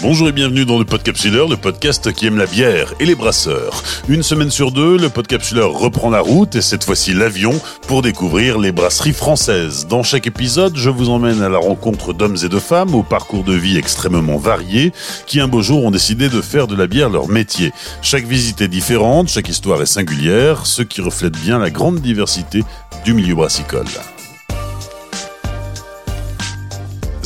Bonjour 0.00 0.28
et 0.28 0.32
bienvenue 0.32 0.64
dans 0.64 0.78
le 0.78 0.84
Podcapsuleur, 0.84 1.48
le 1.48 1.56
podcast 1.56 2.12
qui 2.12 2.26
aime 2.26 2.36
la 2.36 2.46
bière 2.46 2.94
et 3.00 3.04
les 3.04 3.16
brasseurs. 3.16 3.82
Une 4.08 4.22
semaine 4.22 4.50
sur 4.50 4.70
deux, 4.70 4.96
le 4.96 5.08
Podcapsuleur 5.08 5.72
reprend 5.72 6.08
la 6.08 6.20
route 6.20 6.54
et 6.54 6.60
cette 6.60 6.84
fois-ci 6.84 7.14
l'avion 7.14 7.50
pour 7.88 8.02
découvrir 8.02 8.60
les 8.60 8.70
brasseries 8.70 9.12
françaises. 9.12 9.88
Dans 9.88 10.04
chaque 10.04 10.28
épisode, 10.28 10.76
je 10.76 10.88
vous 10.88 11.10
emmène 11.10 11.42
à 11.42 11.48
la 11.48 11.58
rencontre 11.58 12.12
d'hommes 12.12 12.36
et 12.44 12.48
de 12.48 12.60
femmes 12.60 12.94
au 12.94 13.02
parcours 13.02 13.42
de 13.42 13.54
vie 13.54 13.76
extrêmement 13.76 14.38
variés 14.38 14.92
qui 15.26 15.40
un 15.40 15.48
beau 15.48 15.62
jour 15.62 15.84
ont 15.84 15.90
décidé 15.90 16.28
de 16.28 16.42
faire 16.42 16.68
de 16.68 16.76
la 16.76 16.86
bière 16.86 17.10
leur 17.10 17.26
métier. 17.26 17.72
Chaque 18.00 18.24
visite 18.24 18.60
est 18.60 18.68
différente, 18.68 19.28
chaque 19.28 19.48
histoire 19.48 19.82
est 19.82 19.86
singulière, 19.86 20.64
ce 20.64 20.82
qui 20.82 21.00
reflète 21.00 21.36
bien 21.36 21.58
la 21.58 21.70
grande 21.70 22.00
diversité 22.00 22.62
du 23.04 23.14
milieu 23.14 23.34
brassicole. 23.34 23.86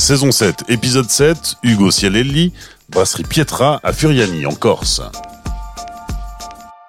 Saison 0.03 0.33
7, 0.33 0.65
épisode 0.67 1.09
7, 1.09 1.55
Hugo 1.63 1.89
Cialelli, 1.89 2.51
brasserie 2.93 3.23
Pietra 3.23 3.79
à 3.83 3.91
Furiani 3.91 4.45
en 4.45 4.53
Corse. 4.53 5.01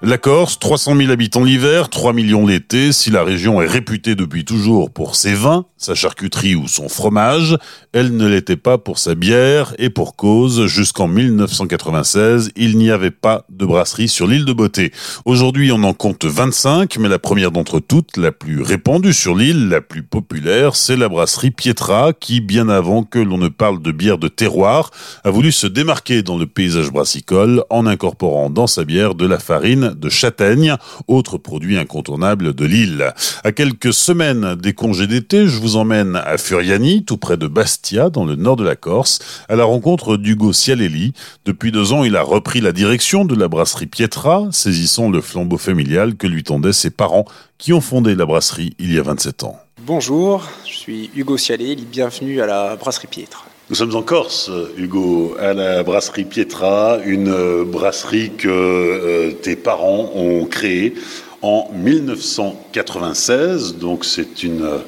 La 0.06 0.18
Corse, 0.18 0.58
300 0.58 0.96
000 0.96 1.10
habitants 1.10 1.44
l'hiver, 1.44 1.88
3 1.88 2.12
millions 2.12 2.46
l'été. 2.46 2.92
Si 2.92 3.10
la 3.10 3.24
région 3.24 3.62
est 3.62 3.66
réputée 3.66 4.14
depuis 4.14 4.44
toujours 4.44 4.90
pour 4.90 5.16
ses 5.16 5.32
vins, 5.32 5.64
sa 5.78 5.94
charcuterie 5.94 6.54
ou 6.54 6.68
son 6.68 6.90
fromage, 6.90 7.56
elle 7.94 8.14
ne 8.14 8.27
l'était 8.27 8.58
pas 8.58 8.77
pour 8.77 8.98
sa 8.98 9.14
bière 9.14 9.74
et 9.78 9.88
pour 9.88 10.14
cause. 10.14 10.66
Jusqu'en 10.66 11.08
1996, 11.08 12.50
il 12.54 12.77
n'y 12.77 12.90
avait 12.90 13.10
pas 13.10 13.46
de 13.48 13.64
brasserie 13.64 14.08
sur 14.08 14.27
l'île 14.27 14.44
de 14.44 14.52
Beauté. 14.52 14.92
Aujourd'hui, 15.24 15.72
on 15.72 15.82
en 15.84 15.94
compte 15.94 16.27
25, 16.27 16.98
mais 16.98 17.08
la 17.08 17.18
première 17.18 17.50
d'entre 17.50 17.80
toutes, 17.80 18.18
la 18.18 18.30
plus 18.30 18.60
répandue 18.60 19.14
sur 19.14 19.34
l'île, 19.34 19.70
la 19.70 19.80
plus 19.80 20.02
populaire, 20.02 20.77
c'est 20.77 20.98
la 20.98 21.08
brasserie 21.08 21.50
Pietra, 21.50 22.12
qui, 22.12 22.42
bien 22.42 22.69
avant 22.69 23.05
que 23.05 23.19
l'on 23.19 23.38
ne 23.38 23.48
parle 23.48 23.80
de 23.80 23.91
bière 23.91 24.19
de 24.19 24.28
terroir, 24.28 24.91
a 25.25 25.30
voulu 25.30 25.50
se 25.50 25.66
démarquer 25.66 26.22
dans 26.22 26.36
le 26.36 26.47
paysage 26.47 26.91
brassicole 26.91 27.64
en 27.70 27.86
incorporant 27.86 28.50
dans 28.50 28.66
sa 28.66 28.84
bière 28.84 29.14
de 29.14 29.25
la 29.25 29.38
farine 29.38 29.94
de 29.98 30.09
châtaigne, 30.09 30.77
autre 31.09 31.39
produit 31.39 31.78
incontournable 31.78 32.55
de 32.55 32.64
l'île. 32.64 33.12
À 33.45 33.53
quelques 33.53 33.92
semaines 33.92 34.55
des 34.55 34.73
congés 34.73 35.06
d'été, 35.06 35.47
je 35.47 35.59
vous 35.59 35.77
emmène 35.77 36.17
à 36.17 36.39
Furiani, 36.39 37.05
tout 37.05 37.17
près 37.17 37.37
de 37.37 37.47
Bastia, 37.47 38.11
dans 38.11 38.25
le 38.25 38.37
nord 38.37 38.56
de 38.56 38.65
la 38.65 38.77
Corse, 38.77 39.19
à 39.48 39.56
la 39.56 39.65
rencontre 39.65 40.17
d'Hugo 40.17 40.53
Cialelli. 40.53 41.12
Depuis 41.45 41.72
deux 41.72 41.92
ans, 41.92 42.05
il 42.05 42.17
a 42.17 42.22
repris 42.22 42.61
la 42.61 42.72
direction 42.72 43.25
de 43.25 43.34
la 43.34 43.48
brasserie 43.48 43.87
Pietra, 43.87 44.48
saisissant 44.53 45.11
le 45.11 45.20
flambeau 45.20 45.59
familial 45.59 46.17
que 46.17 46.27
lui 46.27 46.42
tendaient 46.42 46.72
ses 46.72 46.91
parents 46.91 47.25
qui 47.59 47.72
ont 47.72 47.81
fondé 47.81 48.15
la 48.15 48.27
brasserie 48.27 48.75
il 48.78 48.92
y 48.92 48.98
a 48.98 49.03
27 49.03 49.45
ans. 49.45 49.59
Bonjour, 49.87 50.48
je 50.67 50.72
suis 50.72 51.11
Hugo 51.15 51.37
Cialelli, 51.37 51.84
bienvenue 51.84 52.41
à 52.41 52.47
la 52.47 52.77
brasserie 52.77 53.09
Pietra. 53.09 53.45
Nous 53.75 53.78
sommes 53.78 53.97
en 53.97 54.03
Corse, 54.03 54.53
Hugo, 54.77 55.34
à 55.36 55.53
la 55.53 55.83
brasserie 55.83 56.27
Pietra, 56.27 57.00
une 57.05 57.28
euh, 57.28 57.64
brasserie 57.64 58.31
que 58.39 58.48
euh, 58.48 59.33
tes 59.33 59.56
parents 59.56 60.12
ont 60.14 60.44
créée 60.44 60.94
en 61.42 61.69
1996. 61.75 63.78
Donc 63.78 64.05
c'est 64.05 64.44
une, 64.44 64.78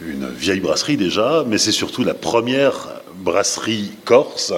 une 0.00 0.28
vieille 0.28 0.60
brasserie 0.60 0.96
déjà, 0.96 1.42
mais 1.48 1.58
c'est 1.58 1.72
surtout 1.72 2.04
la 2.04 2.14
première 2.14 3.02
brasserie 3.16 3.90
corse. 4.04 4.52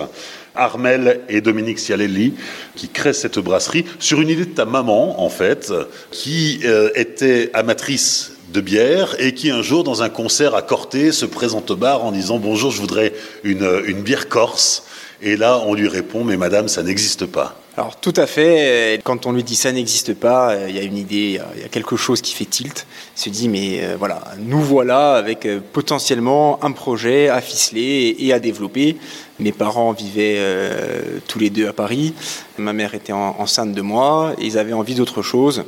Armel 0.54 1.22
et 1.30 1.40
Dominique 1.40 1.78
Cialelli 1.78 2.34
qui 2.76 2.88
créent 2.88 3.14
cette 3.14 3.38
brasserie 3.38 3.86
sur 3.98 4.20
une 4.20 4.28
idée 4.28 4.44
de 4.44 4.52
ta 4.52 4.66
maman 4.66 5.24
en 5.24 5.30
fait, 5.30 5.72
qui 6.10 6.60
euh, 6.66 6.90
était 6.96 7.48
amatrice 7.54 8.32
de 8.52 8.60
bière 8.60 9.16
et 9.18 9.34
qui 9.34 9.50
un 9.50 9.62
jour 9.62 9.84
dans 9.84 10.02
un 10.02 10.08
concert 10.08 10.54
à 10.54 10.62
Corté 10.62 11.12
se 11.12 11.26
présente 11.26 11.70
au 11.70 11.76
bar 11.76 12.04
en 12.04 12.12
disant 12.12 12.38
bonjour 12.38 12.70
je 12.70 12.80
voudrais 12.80 13.12
une, 13.44 13.82
une 13.86 14.02
bière 14.02 14.28
corse 14.28 14.84
et 15.22 15.36
là 15.36 15.62
on 15.66 15.74
lui 15.74 15.88
répond 15.88 16.24
mais 16.24 16.36
madame 16.36 16.68
ça 16.68 16.82
n'existe 16.82 17.26
pas. 17.26 17.56
Alors 17.76 17.96
tout 17.98 18.12
à 18.16 18.26
fait, 18.26 19.00
quand 19.04 19.26
on 19.26 19.32
lui 19.32 19.44
dit 19.44 19.54
ça 19.54 19.70
n'existe 19.70 20.12
pas, 20.14 20.56
il 20.68 20.74
y 20.74 20.78
a 20.78 20.82
une 20.82 20.96
idée, 20.96 21.40
il 21.54 21.62
y 21.62 21.64
a 21.64 21.68
quelque 21.68 21.96
chose 21.96 22.20
qui 22.20 22.34
fait 22.34 22.44
tilt. 22.44 22.86
Il 23.16 23.20
se 23.22 23.30
dit 23.30 23.48
mais 23.48 23.82
euh, 23.82 23.96
voilà, 23.96 24.22
nous 24.38 24.60
voilà 24.60 25.14
avec 25.14 25.46
euh, 25.46 25.60
potentiellement 25.72 26.62
un 26.64 26.72
projet 26.72 27.28
à 27.28 27.40
ficeler 27.40 28.16
et 28.18 28.32
à 28.32 28.40
développer. 28.40 28.96
Mes 29.38 29.52
parents 29.52 29.92
vivaient 29.92 30.36
euh, 30.38 31.20
tous 31.28 31.38
les 31.38 31.48
deux 31.48 31.68
à 31.68 31.72
Paris, 31.72 32.12
ma 32.58 32.72
mère 32.72 32.94
était 32.94 33.12
enceinte 33.12 33.72
de 33.72 33.80
moi, 33.82 34.34
ils 34.40 34.58
avaient 34.58 34.74
envie 34.74 34.96
d'autre 34.96 35.22
chose. 35.22 35.64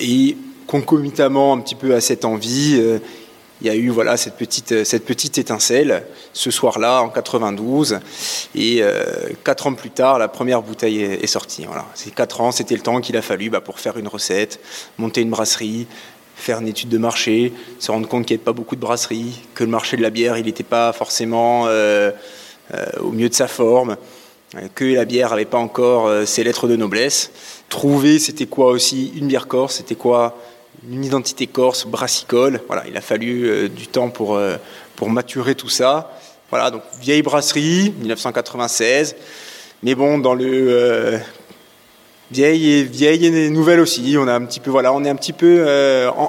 Et 0.00 0.36
concomitamment 0.66 1.52
un 1.52 1.60
petit 1.60 1.74
peu 1.74 1.94
à 1.94 2.00
cette 2.00 2.24
envie, 2.24 2.76
euh, 2.78 2.98
il 3.60 3.66
y 3.66 3.70
a 3.70 3.76
eu 3.76 3.88
voilà 3.88 4.16
cette 4.16 4.34
petite 4.34 4.72
euh, 4.72 4.84
cette 4.84 5.04
petite 5.04 5.38
étincelle 5.38 6.04
ce 6.32 6.50
soir-là 6.50 7.02
en 7.02 7.08
92 7.08 8.00
et 8.54 8.78
euh, 8.82 9.04
quatre 9.44 9.66
ans 9.66 9.74
plus 9.74 9.90
tard 9.90 10.18
la 10.18 10.28
première 10.28 10.62
bouteille 10.62 11.02
est, 11.02 11.26
sortie. 11.26 11.64
Voilà, 11.64 11.86
ces 11.94 12.10
quatre 12.10 12.40
ans, 12.40 12.50
c'était 12.50 12.74
le 12.74 12.80
temps 12.80 13.00
qu'il 13.00 13.16
a 13.16 13.22
fallu 13.22 13.50
bah, 13.50 13.60
pour 13.60 13.78
faire 13.78 13.96
une 13.96 14.08
recette, 14.08 14.60
monter 14.98 15.20
une 15.20 15.30
brasserie, 15.30 15.86
faire 16.36 16.60
une 16.60 16.68
étude 16.68 16.88
de 16.88 16.98
marché, 16.98 17.52
se 17.78 17.90
rendre 17.90 18.08
compte 18.08 18.26
qu'il 18.26 18.36
n'y 18.36 18.40
avait 18.40 18.44
pas 18.44 18.52
beaucoup 18.52 18.76
de 18.76 18.80
brasseries, 18.80 19.40
que 19.54 19.64
le 19.64 19.70
marché 19.70 19.96
de 19.96 20.02
la 20.02 20.10
bière 20.10 20.36
il 20.36 20.46
n'était 20.46 20.64
pas 20.64 20.92
forcément 20.92 21.68
au 23.00 23.12
mieux 23.12 23.28
de 23.28 23.34
sa 23.34 23.46
forme, 23.46 23.96
que 24.74 24.84
la 24.84 25.04
bière 25.04 25.30
n'avait 25.30 25.44
pas 25.44 25.58
encore 25.58 26.10
ses 26.26 26.42
lettres 26.42 26.66
de 26.66 26.76
noblesse. 26.76 27.30
Trouver 27.68 28.18
c'était 28.18 28.46
quoi 28.46 28.68
aussi 28.68 29.12
une 29.14 29.28
bière 29.28 29.46
corse, 29.46 29.76
c'était 29.76 29.94
quoi 29.94 30.36
une 30.90 31.04
identité 31.04 31.46
corse, 31.46 31.86
brassicole. 31.86 32.60
Voilà, 32.66 32.84
il 32.88 32.96
a 32.96 33.00
fallu 33.00 33.44
euh, 33.44 33.68
du 33.68 33.86
temps 33.86 34.10
pour, 34.10 34.36
euh, 34.36 34.56
pour 34.96 35.10
maturer 35.10 35.54
tout 35.54 35.68
ça. 35.68 36.10
Voilà, 36.50 36.70
donc 36.70 36.82
vieille 37.00 37.22
brasserie, 37.22 37.94
1996. 37.98 39.16
Mais 39.82 39.94
bon, 39.94 40.18
dans 40.18 40.34
le 40.34 40.44
euh, 40.46 41.18
vieille 42.30 42.72
et 42.72 42.82
vieille 42.84 43.26
et 43.26 43.50
nouvelle 43.50 43.80
aussi, 43.80 44.16
on 44.18 44.28
a 44.28 44.34
un 44.34 44.44
petit 44.44 44.60
peu, 44.60 44.70
voilà, 44.70 44.92
on 44.92 45.04
est 45.04 45.10
un 45.10 45.16
petit 45.16 45.32
peu 45.32 45.66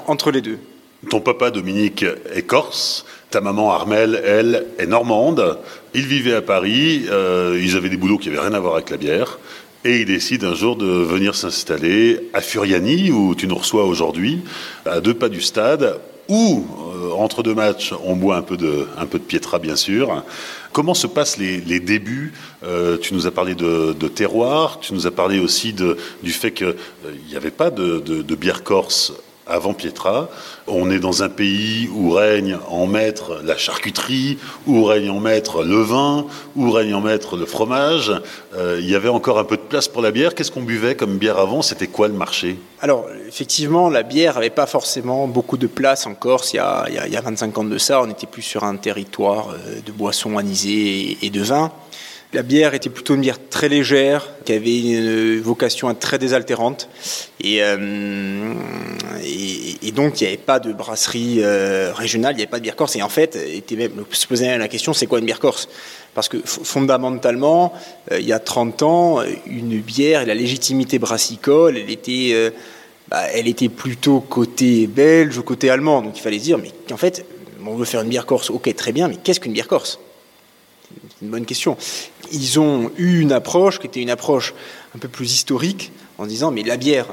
entre 0.06 0.30
les 0.30 0.40
deux. 0.40 0.58
Ton 1.10 1.20
papa 1.20 1.50
Dominique 1.50 2.04
est 2.34 2.42
corse. 2.42 3.04
Ta 3.30 3.40
maman 3.40 3.72
Armelle, 3.72 4.20
elle, 4.24 4.66
est 4.78 4.86
normande. 4.86 5.58
Ils 5.94 6.06
vivaient 6.06 6.34
à 6.34 6.42
Paris. 6.42 7.06
ils 7.06 7.76
avaient 7.76 7.88
des 7.88 7.96
boulots 7.96 8.18
qui 8.18 8.28
n'avaient 8.28 8.40
rien 8.40 8.54
à 8.54 8.60
voir 8.60 8.74
avec 8.74 8.90
la 8.90 8.96
bière. 8.96 9.38
Et 9.86 10.00
il 10.00 10.06
décide 10.06 10.42
un 10.42 10.56
jour 10.56 10.74
de 10.74 10.84
venir 10.84 11.36
s'installer 11.36 12.28
à 12.32 12.40
Furiani, 12.40 13.12
où 13.12 13.36
tu 13.36 13.46
nous 13.46 13.54
reçois 13.54 13.84
aujourd'hui, 13.84 14.40
à 14.84 15.00
deux 15.00 15.14
pas 15.14 15.28
du 15.28 15.40
stade, 15.40 16.00
où, 16.26 16.64
euh, 16.92 17.12
entre 17.12 17.44
deux 17.44 17.54
matchs, 17.54 17.94
on 18.02 18.16
boit 18.16 18.36
un 18.36 18.42
peu 18.42 18.56
de, 18.56 18.88
un 18.98 19.06
Pietra, 19.06 19.60
bien 19.60 19.76
sûr. 19.76 20.24
Comment 20.72 20.92
se 20.92 21.06
passent 21.06 21.38
les, 21.38 21.60
débuts? 21.78 22.32
Euh, 22.64 22.98
Tu 23.00 23.14
nous 23.14 23.28
as 23.28 23.30
parlé 23.30 23.54
de, 23.54 23.92
terroir, 24.08 24.80
tu 24.80 24.92
nous 24.92 25.06
as 25.06 25.12
parlé 25.12 25.38
aussi 25.38 25.72
du 25.72 26.32
fait 26.32 26.50
qu'il 26.50 26.66
euh, 26.66 26.74
n'y 27.30 27.36
avait 27.36 27.52
pas 27.52 27.70
de 27.70 28.34
bière 28.34 28.64
corse 28.64 29.12
avant 29.46 29.74
Pietra. 29.74 30.28
On 30.66 30.90
est 30.90 30.98
dans 30.98 31.22
un 31.22 31.28
pays 31.28 31.88
où 31.94 32.10
règne 32.10 32.58
en 32.68 32.86
maître 32.86 33.40
la 33.44 33.56
charcuterie, 33.56 34.38
où 34.66 34.84
règne 34.84 35.10
en 35.10 35.20
maître 35.20 35.62
le 35.62 35.80
vin, 35.80 36.26
où 36.56 36.70
règne 36.70 36.94
en 36.94 37.00
maître 37.00 37.36
le 37.36 37.46
fromage. 37.46 38.12
Euh, 38.56 38.78
il 38.80 38.90
y 38.90 38.94
avait 38.94 39.08
encore 39.08 39.38
un 39.38 39.44
peu 39.44 39.56
de 39.56 39.62
place 39.62 39.88
pour 39.88 40.02
la 40.02 40.10
bière. 40.10 40.34
Qu'est-ce 40.34 40.50
qu'on 40.50 40.62
buvait 40.62 40.96
comme 40.96 41.18
bière 41.18 41.38
avant? 41.38 41.62
C'était 41.62 41.86
quoi 41.86 42.08
le 42.08 42.14
marché? 42.14 42.56
Alors, 42.80 43.06
effectivement, 43.28 43.88
la 43.88 44.02
bière 44.02 44.34
n'avait 44.34 44.50
pas 44.50 44.66
forcément 44.66 45.28
beaucoup 45.28 45.56
de 45.56 45.66
place 45.66 46.06
en 46.06 46.14
Corse. 46.14 46.52
Il 46.52 46.56
y, 46.56 46.60
a, 46.60 46.86
il 46.88 47.12
y, 47.12 47.16
a, 47.16 47.20
25 47.20 47.58
ans 47.58 47.64
de 47.64 47.78
ça, 47.78 48.02
on 48.02 48.10
était 48.10 48.26
plus 48.26 48.42
sur 48.42 48.64
un 48.64 48.76
territoire 48.76 49.50
euh, 49.50 49.80
de 49.84 49.92
boissons 49.92 50.36
anisées 50.38 51.18
et 51.22 51.30
de 51.30 51.42
vin. 51.42 51.72
La 52.36 52.42
bière 52.42 52.74
était 52.74 52.90
plutôt 52.90 53.14
une 53.14 53.22
bière 53.22 53.38
très 53.48 53.70
légère, 53.70 54.28
qui 54.44 54.52
avait 54.52 54.78
une 54.78 55.40
vocation 55.40 55.94
très 55.94 56.18
désaltérante. 56.18 56.86
Et, 57.40 57.62
euh, 57.62 58.52
et, 59.24 59.90
donc, 59.92 60.20
il 60.20 60.24
n'y 60.24 60.28
avait 60.28 60.36
pas 60.36 60.60
de 60.60 60.74
brasserie 60.74 61.38
euh, 61.38 61.94
régionale, 61.94 62.34
il 62.34 62.36
n'y 62.36 62.42
avait 62.42 62.50
pas 62.50 62.58
de 62.58 62.62
bière 62.62 62.76
corse. 62.76 62.94
Et 62.94 63.00
en 63.00 63.08
fait, 63.08 63.36
était 63.36 63.76
même, 63.76 64.04
se 64.10 64.26
posait 64.26 64.58
la 64.58 64.68
question, 64.68 64.92
c'est 64.92 65.06
quoi 65.06 65.18
une 65.18 65.24
bière 65.24 65.40
corse? 65.40 65.66
Parce 66.12 66.28
que 66.28 66.36
fondamentalement, 66.44 67.72
euh, 68.12 68.20
il 68.20 68.26
y 68.26 68.34
a 68.34 68.38
30 68.38 68.82
ans, 68.82 69.20
une 69.46 69.80
bière 69.80 70.26
la 70.26 70.34
légitimité 70.34 70.98
brassicole, 70.98 71.78
elle 71.78 71.90
était, 71.90 72.52
bah, 73.08 73.22
plutôt 73.74 74.20
côté 74.20 74.86
belge 74.86 75.40
côté 75.40 75.70
allemand. 75.70 76.02
Donc 76.02 76.18
il 76.18 76.20
fallait 76.20 76.38
se 76.38 76.44
dire, 76.44 76.58
mais 76.58 76.72
en 76.92 76.98
fait, 76.98 77.24
on 77.66 77.76
veut 77.76 77.86
faire 77.86 78.02
une 78.02 78.10
bière 78.10 78.26
corse, 78.26 78.50
ok, 78.50 78.74
très 78.74 78.92
bien, 78.92 79.08
mais 79.08 79.16
qu'est-ce 79.16 79.40
qu'une 79.40 79.54
bière 79.54 79.68
corse? 79.68 79.98
Une 81.22 81.28
bonne 81.28 81.46
question. 81.46 81.76
Ils 82.32 82.60
ont 82.60 82.90
eu 82.96 83.20
une 83.20 83.32
approche 83.32 83.78
qui 83.78 83.86
était 83.86 84.00
une 84.00 84.10
approche 84.10 84.54
un 84.94 84.98
peu 84.98 85.08
plus 85.08 85.32
historique 85.32 85.92
en 86.18 86.26
disant 86.26 86.50
mais 86.50 86.62
la 86.62 86.76
bière, 86.76 87.06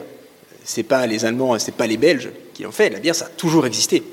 c'est 0.63 0.83
pas 0.83 1.07
les 1.07 1.25
Allemands, 1.25 1.57
c'est 1.59 1.75
pas 1.75 1.87
les 1.87 1.97
Belges 1.97 2.29
qui 2.53 2.63
l'ont 2.63 2.71
fait. 2.71 2.89
La 2.89 2.99
bière, 2.99 3.15
ça 3.15 3.25
a 3.25 3.29
toujours 3.29 3.65
existé. 3.65 4.03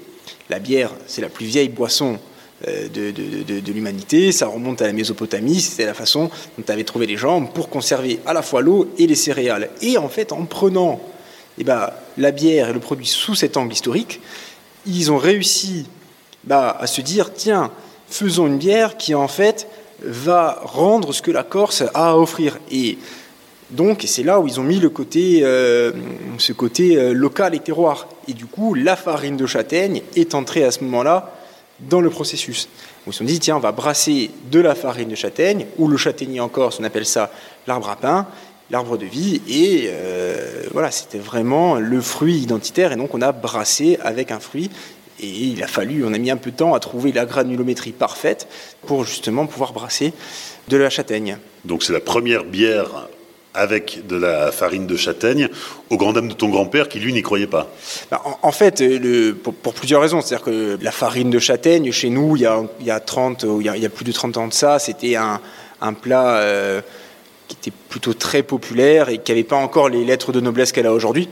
La 0.48 0.58
bière, 0.58 0.90
c'est 1.06 1.20
la 1.20 1.28
plus 1.28 1.46
vieille 1.46 1.68
boisson 1.68 2.18
euh, 2.66 2.88
de, 2.88 3.10
de, 3.12 3.72
l'humanité. 3.72 4.32
Ça 4.32 4.46
remonte 4.46 4.82
à 4.82 4.86
la 4.86 4.92
Mésopotamie. 4.92 5.60
C'était 5.60 5.86
la 5.86 5.94
façon 5.94 6.30
dont 6.58 6.64
avais 6.72 6.84
trouvé 6.84 7.06
les 7.06 7.16
gens 7.16 7.44
pour 7.44 7.68
conserver 7.68 8.20
à 8.26 8.32
la 8.32 8.42
fois 8.42 8.60
l'eau 8.60 8.90
et 8.98 9.06
les 9.06 9.14
céréales. 9.14 9.70
Et 9.80 9.96
en 9.96 10.08
fait, 10.08 10.32
en 10.32 10.44
prenant 10.44 11.00
eh 11.58 11.64
ben, 11.64 11.90
la 12.18 12.30
bière 12.32 12.68
et 12.68 12.72
le 12.72 12.80
produit 12.80 13.06
sous 13.06 13.34
cet 13.34 13.56
angle 13.56 13.72
historique, 13.72 14.20
ils 14.86 15.12
ont 15.12 15.18
réussi 15.18 15.86
bah, 16.44 16.76
à 16.78 16.86
se 16.86 17.00
dire 17.00 17.32
tiens, 17.32 17.70
faisons 18.10 18.46
une 18.46 18.58
bière 18.58 18.96
qui 18.96 19.14
en 19.14 19.28
fait 19.28 19.66
va 20.02 20.60
rendre 20.62 21.12
ce 21.12 21.22
que 21.22 21.30
la 21.30 21.42
Corse 21.42 21.82
a 21.94 22.10
à 22.10 22.16
offrir. 22.16 22.58
Et 22.70 22.98
donc, 23.70 24.02
c'est 24.06 24.24
là 24.24 24.40
où 24.40 24.48
ils 24.48 24.58
ont 24.58 24.64
mis 24.64 24.80
le 24.80 24.90
côté, 24.90 25.40
euh, 25.42 25.92
ce 26.38 26.52
côté 26.52 26.96
euh, 26.96 27.12
local 27.12 27.54
et 27.54 27.60
terroir. 27.60 28.08
Et 28.26 28.32
du 28.32 28.46
coup, 28.46 28.74
la 28.74 28.96
farine 28.96 29.36
de 29.36 29.46
châtaigne 29.46 30.02
est 30.16 30.34
entrée 30.34 30.64
à 30.64 30.70
ce 30.72 30.82
moment-là 30.84 31.36
dans 31.88 32.00
le 32.00 32.10
processus. 32.10 32.68
ils 33.06 33.12
se 33.12 33.18
sont 33.18 33.24
dit, 33.24 33.38
tiens, 33.38 33.56
on 33.56 33.60
va 33.60 33.72
brasser 33.72 34.30
de 34.50 34.60
la 34.60 34.74
farine 34.74 35.08
de 35.08 35.14
châtaigne, 35.14 35.66
ou 35.78 35.88
le 35.88 35.96
châtaignier 35.96 36.40
en 36.40 36.48
Corse, 36.48 36.78
on 36.80 36.84
appelle 36.84 37.06
ça 37.06 37.30
l'arbre 37.66 37.88
à 37.88 37.96
pain, 37.96 38.26
l'arbre 38.70 38.98
de 38.98 39.06
vie. 39.06 39.40
Et 39.48 39.84
euh, 39.86 40.64
voilà, 40.72 40.90
c'était 40.90 41.18
vraiment 41.18 41.76
le 41.76 42.00
fruit 42.00 42.38
identitaire. 42.38 42.92
Et 42.92 42.96
donc, 42.96 43.14
on 43.14 43.22
a 43.22 43.32
brassé 43.32 43.98
avec 44.02 44.30
un 44.30 44.40
fruit. 44.40 44.70
Et 45.22 45.26
il 45.26 45.62
a 45.62 45.66
fallu, 45.66 46.04
on 46.04 46.12
a 46.14 46.18
mis 46.18 46.30
un 46.30 46.36
peu 46.36 46.50
de 46.50 46.56
temps 46.56 46.74
à 46.74 46.80
trouver 46.80 47.12
la 47.12 47.26
granulométrie 47.26 47.92
parfaite 47.92 48.48
pour 48.86 49.04
justement 49.04 49.46
pouvoir 49.46 49.72
brasser 49.72 50.12
de 50.68 50.76
la 50.76 50.88
châtaigne. 50.88 51.38
Donc, 51.64 51.82
c'est 51.82 51.92
la 51.92 52.00
première 52.00 52.44
bière 52.44 53.08
avec 53.52 54.06
de 54.06 54.16
la 54.16 54.52
farine 54.52 54.86
de 54.86 54.96
châtaigne, 54.96 55.48
au 55.90 55.96
grand 55.96 56.12
dam 56.12 56.28
de 56.28 56.34
ton 56.34 56.48
grand-père 56.48 56.88
qui, 56.88 57.00
lui, 57.00 57.12
n'y 57.12 57.22
croyait 57.22 57.48
pas 57.48 57.68
bah, 58.10 58.22
en, 58.42 58.52
fait, 58.52 58.80
le, 58.80 59.32
pour, 59.32 59.74
plusieurs 59.74 60.00
raisons. 60.00 60.20
C'est-à-dire 60.20 60.44
que 60.44 60.78
la 60.80 60.92
farine 60.92 61.30
de 61.30 61.38
châtaigne, 61.38 61.90
chez 61.90 62.10
nous, 62.10 62.36
il 62.36 62.42
y 62.42 62.46
a, 62.46 62.62
il 62.78 62.86
y 62.86 62.90
a 62.90 63.00
30, 63.00 63.44
il 63.60 63.66
y 63.66 63.86
a, 63.86 63.90
plus 63.90 64.04
de 64.04 64.12
30 64.12 64.36
ans 64.36 64.48
de 64.48 64.52
ça, 64.52 64.78
c'était 64.78 65.16
un, 65.16 65.40
un, 65.80 65.92
plat 65.94 66.36
euh, 66.36 66.80
qui 67.48 67.56
était 67.60 67.76
plutôt 67.88 68.14
très 68.14 68.42
populaire 68.42 69.08
et 69.08 69.18
qui 69.18 69.32
n'avait 69.32 69.44
pas 69.44 69.56
encore 69.56 69.88
les 69.88 70.04
lettres 70.04 70.32
de 70.32 70.40
noblesse 70.40 70.70
qu'elle 70.70 70.86
a 70.86 70.92
aujourd'hui. 70.92 71.28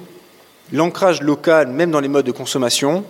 L'ancrage 0.72 1.22
local, 1.22 1.68
même 1.68 1.92
dans 1.92 2.00
les 2.00 2.08
modes 2.08 2.26
de 2.26 2.32
consommation, 2.32 3.04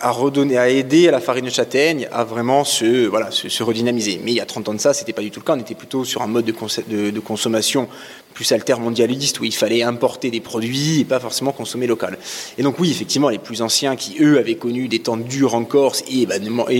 a 0.00 0.10
redonné, 0.10 0.58
a 0.58 0.68
aidé 0.68 1.08
à 1.08 1.10
la 1.10 1.20
farine 1.20 1.46
de 1.46 1.50
châtaigne 1.50 2.06
à 2.12 2.24
vraiment 2.24 2.64
se, 2.64 3.06
voilà, 3.06 3.30
se, 3.30 3.62
redynamiser. 3.62 4.20
Mais 4.22 4.32
il 4.32 4.36
y 4.36 4.40
a 4.40 4.46
30 4.46 4.68
ans 4.68 4.74
de 4.74 4.80
ça, 4.80 4.92
c'était 4.92 5.14
pas 5.14 5.22
du 5.22 5.30
tout 5.30 5.40
le 5.40 5.44
cas. 5.44 5.54
On 5.54 5.60
était 5.60 5.74
plutôt 5.74 6.04
sur 6.04 6.22
un 6.22 6.26
mode 6.26 6.44
de, 6.44 7.20
consommation 7.20 7.88
plus 8.34 8.52
altermondialiste 8.52 9.40
où 9.40 9.44
il 9.44 9.54
fallait 9.54 9.82
importer 9.82 10.30
des 10.30 10.40
produits 10.40 11.00
et 11.00 11.04
pas 11.04 11.18
forcément 11.18 11.52
consommer 11.52 11.86
local. 11.86 12.18
Et 12.58 12.62
donc 12.62 12.78
oui, 12.78 12.90
effectivement, 12.90 13.30
les 13.30 13.38
plus 13.38 13.62
anciens 13.62 13.96
qui, 13.96 14.16
eux, 14.20 14.38
avaient 14.38 14.56
connu 14.56 14.88
des 14.88 14.98
temps 14.98 15.16
durs 15.16 15.54
en 15.54 15.64
Corse 15.64 16.04
et, 16.10 16.26
bah, 16.26 16.34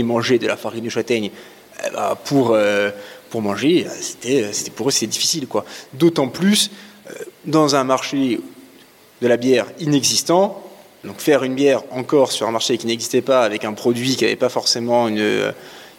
mangeaient 0.05 0.39
de 0.39 0.47
la 0.47 0.57
farine 0.57 0.85
de 0.85 0.91
châtaigne 0.91 1.31
eh 1.87 1.91
bah, 1.91 2.19
pour, 2.25 2.51
euh, 2.53 2.91
pour 3.31 3.41
manger, 3.41 3.87
c'était 4.01 4.51
pour 4.75 4.89
eux, 4.89 4.91
c'était 4.91 5.07
difficile. 5.07 5.47
quoi. 5.47 5.65
D'autant 5.95 6.29
plus 6.29 6.71
euh, 7.11 7.15
dans 7.47 7.77
un 7.77 7.85
marché 7.85 8.41
de 9.23 9.27
la 9.27 9.39
bière 9.39 9.67
inexistant, 9.81 10.63
donc 11.05 11.21
faire 11.21 11.45
une 11.45 11.55
bière 11.55 11.83
en 11.91 12.03
Corse 12.03 12.35
sur 12.35 12.47
un 12.49 12.51
marché 12.51 12.79
qui 12.79 12.87
n'existait 12.87 13.23
pas 13.23 13.43
avec 13.43 13.65
un 13.65 13.73
produit 13.73 14.17
qui 14.17 14.25
n'avait 14.25 14.37
pas 14.37 14.49
forcément 14.49 15.09
une 15.09 15.53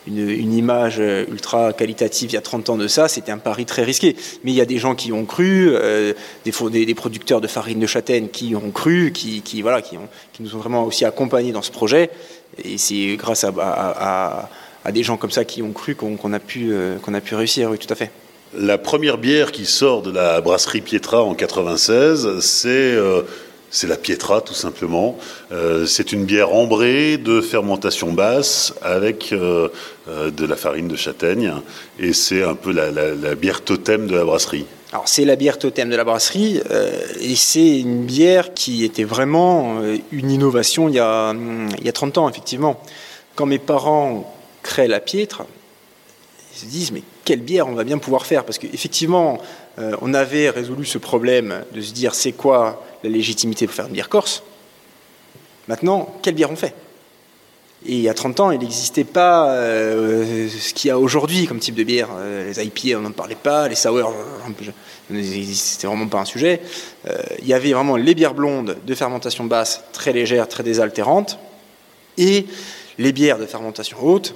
une, 0.08 0.54
image 0.54 1.00
ultra 1.00 1.74
qualitative 1.74 2.32
il 2.32 2.34
y 2.34 2.38
a 2.38 2.42
30 2.42 2.70
ans 2.70 2.78
de 2.78 2.88
ça, 2.88 3.08
c'était 3.08 3.32
un 3.32 3.38
pari 3.38 3.66
très 3.66 3.84
risqué. 3.84 4.16
Mais 4.44 4.52
il 4.52 4.56
y 4.56 4.62
a 4.62 4.66
des 4.66 4.78
gens 4.78 4.96
qui 4.96 5.12
ont 5.12 5.26
cru, 5.26 5.70
euh, 5.72 6.14
des, 6.46 6.86
des, 6.86 6.96
producteurs 6.96 7.42
de 7.42 7.48
farine 7.48 7.80
de 7.80 7.88
châtaigne 7.88 8.28
qui 8.30 8.56
ont 8.56 8.72
cru, 8.72 9.12
qui, 9.12 9.62
voilà, 9.62 9.82
qui, 9.82 9.98
ont, 9.98 10.08
qui, 10.34 10.44
nous 10.44 10.56
ont 10.56 10.60
vraiment 10.60 10.86
aussi 10.86 11.06
accompagnés 11.06 11.52
dans 11.52 11.62
ce 11.62 11.72
projet. 11.72 12.10
Et 12.64 12.78
c'est 12.78 13.16
grâce 13.18 13.44
à, 13.44 14.50
à, 14.86 14.92
des 14.92 15.04
gens 15.04 15.18
comme 15.18 15.32
ça 15.32 15.44
qui 15.44 15.62
ont 15.62 15.74
cru 15.74 15.96
qu'on 15.96 16.34
a, 16.34 16.40
pu, 16.40 16.70
euh, 16.72 16.98
qu'on 17.00 17.14
a 17.14 17.22
pu 17.22 17.36
réussir, 17.36 17.70
oui, 17.70 17.78
tout 17.78 17.92
à 17.92 17.96
fait. 17.96 18.10
La 18.58 18.78
première 18.78 19.18
bière 19.18 19.52
qui 19.52 19.66
sort 19.66 20.02
de 20.02 20.12
la 20.12 20.40
brasserie 20.40 20.80
Pietra 20.80 21.22
en 21.22 21.36
96, 21.36 22.40
c'est 22.40 22.96
c'est 23.70 23.88
la 23.88 23.98
Pietra, 23.98 24.42
tout 24.42 24.54
simplement. 24.54 25.18
Euh, 25.52 25.86
c'est 25.86 26.12
une 26.14 26.26
bière 26.26 26.54
ambrée 26.54 27.18
de 27.18 27.42
fermentation 27.42 28.14
basse 28.14 28.74
avec 28.82 29.34
euh, 29.34 29.70
euh, 30.08 30.32
de 30.32 30.46
la 30.46 30.56
farine 30.56 30.88
de 30.88 30.96
châtaigne. 30.96 31.54
Et 32.00 32.14
c'est 32.14 32.44
un 32.44 32.56
peu 32.56 32.72
la, 32.72 33.36
bière 33.36 33.62
totem 33.62 34.08
de 34.08 34.16
la 34.16 34.24
brasserie. 34.24 34.66
Alors, 34.94 35.08
c'est 35.08 35.26
la 35.26 35.36
bière 35.36 35.60
totem 35.60 35.90
de 35.90 35.96
la 35.98 36.06
brasserie. 36.06 36.62
et 37.20 37.36
c'est 37.36 37.80
une 37.80 38.06
bière 38.06 38.54
qui 38.54 38.86
était 38.86 39.04
vraiment 39.04 39.82
une 40.14 40.32
innovation 40.32 40.88
il 40.88 40.96
y, 40.96 41.00
a, 41.00 41.34
il 41.78 41.86
y 41.86 41.90
a 41.90 41.94
30 41.94 42.18
ans, 42.20 42.30
effectivement. 42.30 42.82
Quand 43.36 43.46
mes 43.46 43.60
parents 43.60 44.34
créent 44.64 44.88
la 44.88 45.02
Pietra, 45.02 45.46
ils 46.54 46.60
se 46.60 46.66
disent 46.66 46.92
mais 46.94 47.04
quelle 47.26 47.42
bière 47.42 47.68
on 47.68 47.74
va 47.74 47.84
bien 47.84 47.98
pouvoir 47.98 48.26
faire? 48.26 48.46
Parce 48.46 48.58
qu'effectivement, 48.58 49.40
on 49.78 50.14
avait 50.14 50.50
résolu 50.50 50.86
ce 50.86 50.98
problème 50.98 51.64
de 51.74 51.82
se 51.82 51.94
dire 51.94 52.16
c'est 52.16 52.32
quoi 52.32 52.84
la 53.04 53.10
légitimité 53.10 53.68
pour 53.68 53.76
faire 53.76 53.88
une 53.88 53.94
bière 53.94 54.10
corse? 54.10 54.44
Maintenant, 55.68 56.18
quelle 56.22 56.36
bière 56.36 56.52
on 56.52 56.56
fait? 56.56 56.74
Et 57.86 57.94
il 57.94 58.02
y 58.02 58.10
a 58.10 58.14
30 58.14 58.40
ans, 58.40 58.52
il 58.52 58.60
n'existait 58.60 59.04
pas 59.04 59.52
euh, 59.52 60.50
ce 60.50 60.74
qu'il 60.74 60.88
y 60.88 60.92
a 60.92 60.98
aujourd'hui 60.98 61.46
comme 61.46 61.60
type 61.60 61.76
de 61.76 61.84
bière. 61.84 62.10
Euh, 62.18 62.52
les 62.52 62.66
IPA, 62.66 62.98
on 62.98 63.02
n'en 63.02 63.12
parlait 63.12 63.36
pas, 63.36 63.68
les 63.68 63.76
sour, 63.76 64.14
c'était 65.14 65.88
vraiment 65.88 66.08
pas 66.08 66.20
un 66.20 66.26
sujet. 66.26 66.62
Euh, 67.08 67.18
il 67.40 67.48
y 67.48 67.54
avait 67.54 67.74
vraiment 67.74 67.96
les 67.96 68.16
bières 68.16 68.34
blondes 68.34 68.78
de 68.84 68.96
fermentation 68.96 69.44
basse, 69.44 69.84
très 69.94 70.12
légères, 70.12 70.48
très 70.48 70.64
désaltérantes, 70.64 71.38
et 72.18 72.48
les 72.98 73.12
bières 73.12 73.38
de 73.38 73.46
fermentation 73.46 73.98
haute, 74.02 74.34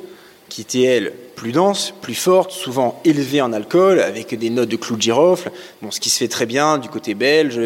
qui 0.51 0.59
étaient, 0.59 0.81
elles, 0.81 1.13
plus 1.37 1.53
denses, 1.53 1.93
plus 2.01 2.13
fortes, 2.13 2.51
souvent 2.51 2.99
élevées 3.05 3.41
en 3.41 3.53
alcool, 3.53 4.01
avec 4.01 4.37
des 4.37 4.49
notes 4.49 4.67
de 4.67 4.75
clou 4.75 4.97
de 4.97 5.01
girofle, 5.01 5.49
bon, 5.81 5.91
ce 5.91 6.01
qui 6.01 6.09
se 6.09 6.17
fait 6.17 6.27
très 6.27 6.45
bien 6.45 6.77
du 6.77 6.89
côté 6.89 7.13
belge. 7.13 7.57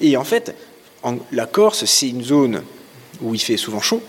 Et 0.00 0.16
en 0.16 0.24
fait, 0.24 0.56
la 1.30 1.44
Corse, 1.44 1.84
c'est 1.84 2.08
une 2.08 2.22
zone 2.22 2.62
où 3.20 3.34
il 3.34 3.38
fait 3.38 3.58
souvent 3.58 3.82
chaud, 3.82 4.02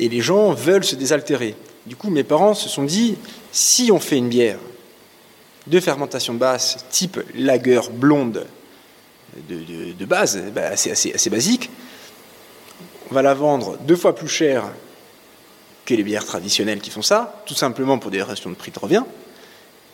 et 0.00 0.08
les 0.08 0.20
gens 0.20 0.52
veulent 0.52 0.84
se 0.84 0.96
désaltérer. 0.96 1.54
Du 1.86 1.94
coup, 1.94 2.10
mes 2.10 2.24
parents 2.24 2.54
se 2.54 2.68
sont 2.68 2.82
dit, 2.82 3.14
si 3.52 3.92
on 3.92 4.00
fait 4.00 4.16
une 4.18 4.28
bière 4.28 4.58
de 5.68 5.78
fermentation 5.78 6.34
basse, 6.34 6.84
type 6.90 7.20
lager 7.36 7.80
blonde 7.92 8.44
de, 9.48 10.04
base, 10.04 10.42
bah, 10.52 10.70
assez, 10.72 10.90
assez 10.90 11.30
basique, 11.30 11.70
on 13.08 13.14
va 13.14 13.22
la 13.22 13.34
vendre 13.34 13.78
deux 13.86 13.94
fois 13.94 14.16
plus 14.16 14.26
cher 14.26 14.64
que 15.88 15.94
les 15.94 16.02
bières 16.02 16.26
traditionnelles 16.26 16.80
qui 16.80 16.90
font 16.90 17.00
ça, 17.00 17.42
tout 17.46 17.54
simplement 17.54 17.96
pour 17.98 18.10
des 18.10 18.22
raisons 18.22 18.50
de 18.50 18.54
prix 18.54 18.70
de 18.70 18.78
revient. 18.78 19.04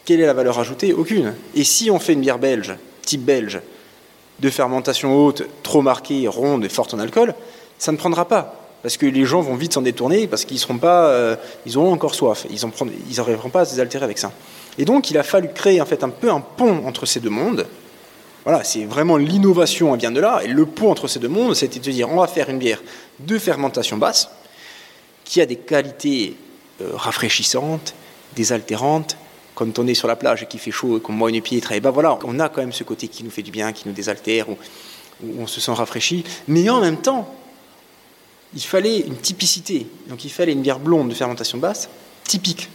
Quelle 0.05 0.20
est 0.20 0.26
la 0.26 0.32
valeur 0.32 0.58
ajoutée? 0.58 0.93
Aucune. 0.93 1.35
Et 1.55 1.62
si 1.62 1.88
on 1.88 2.00
fait 2.00 2.14
une 2.14 2.20
bière 2.20 2.41
belge, 2.41 2.75
type 3.02 3.25
belge, 3.25 3.61
de 4.41 4.50
fermentation 4.50 5.17
haute, 5.17 5.44
trop 5.62 5.82
marquée, 5.82 6.26
ronde 6.26 6.64
et 6.64 6.69
forte 6.69 6.94
en 6.94 6.99
alcool, 6.99 7.32
ça 7.79 7.93
ne 7.93 7.96
prendra 7.96 8.27
pas. 8.27 8.60
Parce 8.82 8.96
que 8.96 9.06
les 9.06 9.24
gens 9.24 9.41
vont 9.41 9.55
vite 9.55 9.74
s'en 9.74 9.82
détourner, 9.82 10.27
parce 10.27 10.44
qu'ils 10.44 10.58
seront 10.58 10.79
pas, 10.79 11.06
euh, 11.06 11.36
ils 11.65 11.79
auront 11.79 11.93
encore 11.93 12.17
soif, 12.17 12.44
ils 12.51 13.17
n'arriveront 13.17 13.51
pas 13.51 13.60
à 13.60 13.65
se 13.65 13.70
désaltérer 13.70 14.05
avec 14.05 14.19
ça. 14.19 14.32
Et 14.77 14.84
donc, 14.84 15.13
il 15.13 15.17
a 15.17 15.22
fallu 15.22 15.48
créer 15.55 15.81
en 15.81 15.86
fait 15.86 16.03
un 16.03 16.10
peu 16.10 16.29
un 16.29 16.41
pont 16.41 16.84
entre 16.89 17.06
ces 17.06 17.20
deux 17.20 17.31
mondes. 17.31 17.67
Voilà, 18.43 18.65
c'est 18.65 18.84
vraiment 18.84 19.17
l'innovation, 19.17 19.94
vient 19.94 20.10
de 20.10 20.20
là. 20.20 20.41
Et 20.44 20.48
le 20.48 20.67
pont 20.67 20.91
entre 20.91 21.06
ces 21.06 21.20
deux 21.20 21.29
mondes, 21.29 21.55
c'était 21.55 21.79
de 21.79 21.91
dire, 21.93 22.10
on 22.10 22.17
va 22.17 22.27
faire 22.27 22.51
une 22.51 22.58
bière 22.58 22.82
de 23.20 23.39
fermentation 23.39 23.96
basse, 23.96 24.29
qui 25.24 25.40
a 25.40 25.46
des 25.46 25.56
qualités 25.56 26.36
euh, 26.81 26.90
rafraîchissantes, 26.94 27.94
désaltérantes. 28.36 29.16
Quand 29.54 29.78
on 29.78 29.86
est 29.86 29.94
sur 29.94 30.08
la 30.08 30.16
plage 30.16 30.43
et 30.43 30.46
qu'il 30.46 30.60
fait 30.60 30.72
chaud 30.72 30.98
et 30.98 31.00
qu'on 31.00 31.12
boit 31.14 31.31
une 31.31 31.40
piètre, 31.40 31.72
et 31.72 31.81
ben 31.81 31.90
voilà, 31.90 32.19
on 32.24 32.40
a 32.40 32.48
quand 32.48 32.60
même 32.60 32.72
ce 32.72 32.82
côté 32.82 33.08
qui 33.08 33.22
nous 33.22 33.31
fait 33.31 33.43
du 33.43 33.52
bien, 33.52 33.72
qui 33.72 33.86
nous 33.86 33.94
désaltère, 33.94 34.48
où, 34.48 34.56
on 35.38 35.46
se 35.46 35.60
sent 35.60 35.72
rafraîchi. 35.72 36.24
Mais 36.48 36.69
en 36.69 36.81
même 36.81 36.96
temps, 36.96 37.32
il 38.52 38.62
fallait 38.62 39.00
une 39.00 39.16
typicité. 39.16 39.86
Donc 40.08 40.24
il 40.24 40.31
fallait 40.31 40.52
une 40.52 40.62
bière 40.62 40.81
blonde 40.81 41.08
de 41.08 41.14
fermentation 41.14 41.58
basse, 41.58 41.88
typique, 42.24 42.69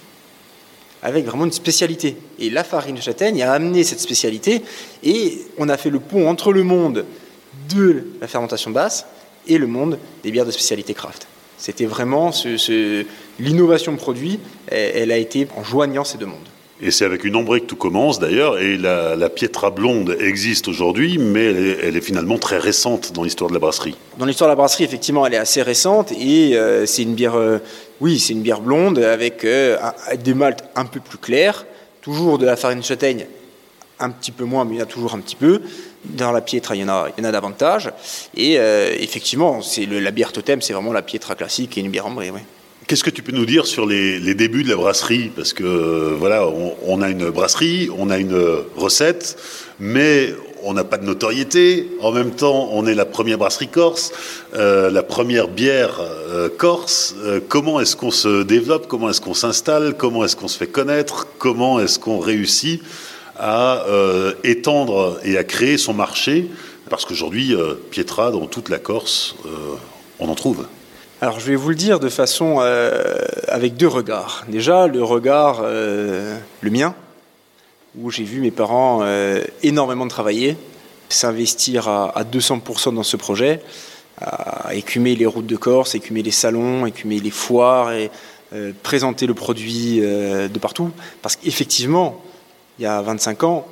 avec 1.03 1.25
vraiment 1.25 1.45
une 1.45 1.51
spécialité. 1.51 2.15
Et 2.39 2.49
la 2.49 2.63
farine 2.63 2.95
de 2.95 3.01
châtaigne 3.01 3.43
a 3.43 3.51
amené 3.51 3.83
cette 3.83 3.99
spécialité, 3.99 4.63
et 5.03 5.41
on 5.57 5.67
a 5.67 5.75
fait 5.75 5.89
le 5.89 5.99
pont 5.99 6.29
entre 6.29 6.53
le 6.53 6.63
monde 6.63 7.05
de 7.69 8.07
la 8.21 8.27
fermentation 8.27 8.71
basse 8.71 9.05
et 9.47 9.57
le 9.57 9.67
monde 9.67 9.99
des 10.23 10.31
bières 10.31 10.45
de 10.45 10.51
spécialité 10.51 10.93
craft. 10.93 11.27
C'était 11.59 11.85
vraiment 11.85 12.31
ce, 12.31 13.05
l'innovation 13.37 13.97
produit, 13.97 14.39
elle, 14.67 15.11
a 15.11 15.17
été 15.17 15.47
en 15.57 15.63
joignant 15.63 16.05
ces 16.05 16.17
deux 16.17 16.25
mondes. 16.25 16.47
Et 16.81 16.91
c'est 16.91 17.03
avec 17.03 17.25
une 17.25 17.35
ombrée 17.35 17.59
que 17.59 17.65
tout 17.65 17.75
commence 17.75 18.19
d'ailleurs, 18.19 18.57
et 18.57 18.77
la, 18.77 19.29
Pietra 19.29 19.69
blonde 19.69 20.15
existe 20.21 20.69
aujourd'hui, 20.69 21.17
mais 21.17 21.43
elle 21.83 21.97
est, 21.97 22.01
finalement 22.01 22.37
très 22.37 22.57
récente 22.57 23.11
dans 23.11 23.23
l'histoire 23.23 23.49
de 23.49 23.53
la 23.53 23.59
brasserie. 23.59 23.95
Dans 24.17 24.25
l'histoire 24.25 24.47
de 24.47 24.53
la 24.53 24.55
brasserie, 24.55 24.85
effectivement, 24.85 25.27
elle 25.27 25.33
est 25.33 25.37
assez 25.37 25.61
récente, 25.61 26.13
et 26.13 26.55
euh, 26.55 26.85
c'est 26.85 27.03
une 27.03 27.15
bière, 27.15 27.35
euh, 27.35 27.57
oui, 27.99 28.17
c'est 28.19 28.31
une 28.31 28.41
bière 28.41 28.61
blonde 28.61 28.99
avec 28.99 29.43
euh, 29.43 29.77
des 30.23 30.33
maltes 30.33 30.63
un 30.77 30.85
peu 30.85 31.01
plus 31.01 31.17
clairs, 31.17 31.65
toujours 32.01 32.37
de 32.37 32.45
la 32.45 32.55
farine 32.55 32.79
de 32.79 32.85
châtaigne, 32.85 33.27
un 33.99 34.11
petit 34.11 34.31
peu 34.31 34.45
moins, 34.45 34.63
mais 34.63 34.75
il 34.75 34.77
y 34.77 34.81
en 34.81 34.85
a 34.85 34.87
toujours 34.87 35.13
un 35.13 35.19
petit 35.19 35.35
peu. 35.35 35.61
Dans 36.05 36.31
la 36.31 36.41
Pietra, 36.41 36.75
il 36.75 36.81
y 36.81 36.83
en 36.83 36.89
a, 36.89 37.09
il 37.17 37.21
y 37.21 37.25
en 37.25 37.29
a 37.29 37.31
davantage. 37.31 37.91
Et 38.35 38.57
euh, 38.57 38.95
effectivement, 38.97 39.61
c'est 39.61 39.85
la 39.85 40.11
bière 40.11 40.31
totem, 40.31 40.61
c'est 40.61 40.73
vraiment 40.73 40.93
la 40.93 41.01
Pietra 41.01 41.35
classique 41.35 41.77
et 41.77 41.81
une 41.81 41.89
bière 41.89 42.07
ambrée. 42.07 42.31
Qu'est-ce 42.87 43.03
que 43.03 43.09
tu 43.09 43.21
peux 43.21 43.33
nous 43.33 43.45
dire 43.45 43.67
sur 43.67 43.85
les, 43.85 44.33
débuts 44.33 44.63
de 44.63 44.69
la 44.69 44.75
brasserie? 44.75 45.29
Parce 45.35 45.53
que 45.53 46.15
voilà, 46.17 46.47
on, 46.47 47.01
a 47.01 47.09
une 47.09 47.29
brasserie, 47.29 47.89
on 47.95 48.09
a 48.09 48.17
une 48.17 48.35
recette, 48.75 49.37
mais 49.79 50.33
on 50.63 50.73
n'a 50.73 50.83
pas 50.83 50.97
de 50.97 51.05
notoriété. 51.05 51.89
En 52.01 52.11
même 52.11 52.31
temps, 52.31 52.69
on 52.71 52.87
est 52.87 52.95
la 52.95 53.05
première 53.05 53.37
brasserie 53.37 53.67
corse, 53.67 54.11
euh, 54.55 54.89
la 54.89 55.03
première 55.03 55.49
bière 55.49 55.99
euh, 56.01 56.49
corse. 56.49 57.13
Comment 57.49 57.79
est-ce 57.79 57.95
qu'on 57.95 58.11
se 58.11 58.41
développe? 58.43 58.87
Comment 58.87 59.09
est-ce 59.09 59.21
qu'on 59.21 59.35
s'installe? 59.35 59.95
Comment 59.95 60.23
est-ce 60.23 60.35
qu'on 60.35 60.47
se 60.47 60.57
fait 60.57 60.67
connaître? 60.67 61.27
Comment 61.37 61.79
est-ce 61.79 61.99
qu'on 61.99 62.19
réussit? 62.19 62.81
À 63.39 63.85
étendre 64.43 65.19
et 65.23 65.37
à 65.37 65.43
créer 65.43 65.77
son 65.77 65.93
marché 65.93 66.47
Parce 66.89 67.05
qu'aujourd'hui, 67.05 67.55
Pietra, 67.89 68.31
dans 68.31 68.45
toute 68.47 68.69
la 68.69 68.79
Corse, 68.79 69.35
on 70.19 70.27
en 70.27 70.35
trouve. 70.35 70.67
Alors 71.21 71.39
je 71.39 71.45
vais 71.45 71.55
vous 71.55 71.69
le 71.69 71.75
dire 71.75 71.99
de 71.99 72.09
façon 72.09 72.59
avec 73.47 73.77
deux 73.77 73.87
regards. 73.87 74.45
Déjà, 74.49 74.87
le 74.87 75.03
regard, 75.03 75.63
le 75.63 76.69
mien, 76.69 76.93
où 77.97 78.11
j'ai 78.11 78.23
vu 78.23 78.39
mes 78.39 78.51
parents 78.51 78.99
euh, 79.03 79.41
énormément 79.63 80.07
travailler, 80.07 80.57
s'investir 81.09 81.87
à, 81.87 82.23
200% 82.23 82.93
dans 82.93 83.03
ce 83.03 83.17
projet, 83.17 83.61
à 84.21 84.75
écumer 84.75 85.15
les 85.15 85.25
routes 85.25 85.47
de 85.47 85.55
Corse, 85.55 85.95
écumer 85.95 86.21
les 86.21 86.31
salons, 86.31 86.85
écumer 86.85 87.19
les 87.19 87.31
foires 87.31 87.93
et 87.93 88.11
euh, 88.53 88.73
présenter 88.83 89.25
le 89.25 89.33
produit 89.33 90.01
euh, 90.01 90.47
de 90.47 90.59
partout. 90.59 90.91
Parce 91.21 91.35
qu'effectivement, 91.35 92.23
il 92.79 92.83
y 92.83 92.85
a 92.85 93.01
25 93.01 93.43
ans, 93.43 93.67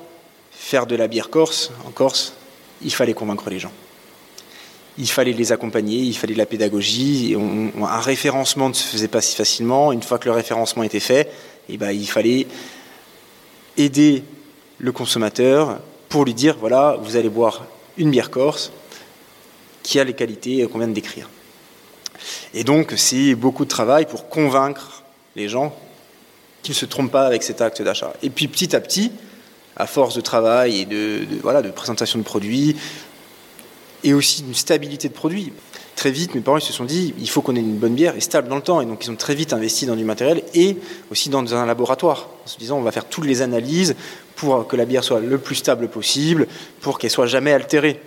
faire 0.51 0.85
de 0.85 0.95
la 0.95 1.07
bière 1.07 1.29
corse 1.29 1.71
en 1.85 1.91
Corse, 1.91 2.33
il 2.81 2.93
fallait 2.93 3.13
convaincre 3.13 3.49
les 3.49 3.57
gens. 3.57 3.71
Il 4.97 5.09
fallait 5.09 5.31
les 5.31 5.51
accompagner, 5.53 5.99
il 5.99 6.15
fallait 6.17 6.33
de 6.33 6.37
la 6.37 6.45
pédagogie. 6.45 7.35
un 7.35 7.99
référencement 7.99 8.67
ne 8.67 8.73
se 8.73 8.83
faisait 8.83 9.07
pas 9.07 9.21
si 9.21 9.35
facilement. 9.35 9.93
Une 9.93 10.03
fois 10.03 10.19
que 10.19 10.25
le 10.25 10.31
référencement 10.31 10.83
était 10.83 10.99
fait, 10.99 11.31
eh 11.69 11.77
ben, 11.77 11.91
il 11.91 12.07
fallait 12.07 12.47
aider 13.77 14.23
le 14.77 14.91
consommateur 14.91 15.79
pour 16.09 16.25
lui 16.25 16.33
dire 16.33 16.57
voilà, 16.59 16.97
vous 17.01 17.15
allez 17.15 17.29
boire 17.29 17.65
une 17.97 18.11
bière 18.11 18.29
corse 18.29 18.71
qui 19.83 19.99
a 19.99 20.03
les 20.03 20.13
qualités 20.13 20.67
qu'on 20.67 20.79
vient 20.79 20.87
de 20.87 20.93
décrire. 20.93 21.29
Et 22.53 22.65
donc, 22.65 22.93
c'est 22.97 23.35
beaucoup 23.35 23.63
de 23.63 23.69
travail 23.69 24.05
pour 24.05 24.27
convaincre 24.27 25.03
les 25.35 25.47
gens 25.47 25.73
qu'ils 26.63 26.73
ne 26.73 26.77
se 26.77 26.85
trompent 26.85 27.11
pas 27.11 27.25
avec 27.25 27.43
cet 27.43 27.61
acte 27.61 27.81
d'achat. 27.81 28.13
Et 28.23 28.29
puis, 28.29 28.47
petit 28.47 28.75
à 28.75 28.79
petit, 28.79 29.11
à 29.75 29.87
force 29.87 30.15
de 30.15 30.21
travail 30.21 30.81
et 30.81 30.85
de, 30.85 31.25
voilà, 31.41 31.61
de 31.61 31.69
présentation 31.69 32.19
de 32.19 32.23
produits, 32.23 32.75
et 34.03 34.13
aussi 34.13 34.43
d'une 34.43 34.53
stabilité 34.53 35.09
de 35.09 35.13
produits, 35.13 35.51
très 35.95 36.11
vite, 36.11 36.35
mes 36.35 36.41
parents 36.41 36.59
se 36.59 36.71
sont 36.71 36.85
dit, 36.85 37.13
il 37.19 37.29
faut 37.29 37.41
qu'on 37.41 37.55
ait 37.55 37.59
une 37.59 37.77
bonne 37.77 37.95
bière 37.95 38.15
et 38.15 38.21
stable 38.21 38.47
dans 38.47 38.55
le 38.55 38.61
temps. 38.61 38.81
Et 38.81 38.85
donc, 38.85 39.03
ils 39.03 39.11
ont 39.11 39.15
très 39.15 39.35
vite 39.35 39.53
investi 39.53 39.85
dans 39.85 39.95
du 39.95 40.03
matériel 40.03 40.43
et 40.53 40.77
aussi 41.11 41.29
dans 41.29 41.55
un 41.55 41.65
laboratoire, 41.65 42.29
en 42.45 42.47
se 42.47 42.57
disant, 42.57 42.77
on 42.77 42.81
va 42.81 42.91
faire 42.91 43.05
toutes 43.05 43.25
les 43.25 43.41
analyses 43.41 43.95
pour 44.35 44.67
que 44.67 44.75
la 44.75 44.85
bière 44.85 45.03
soit 45.03 45.19
le 45.19 45.37
plus 45.39 45.55
stable 45.55 45.87
possible, 45.87 46.47
pour 46.81 46.99
qu'elle 46.99 47.09
soit 47.09 47.25
jamais 47.25 47.51
altérée. 47.51 47.99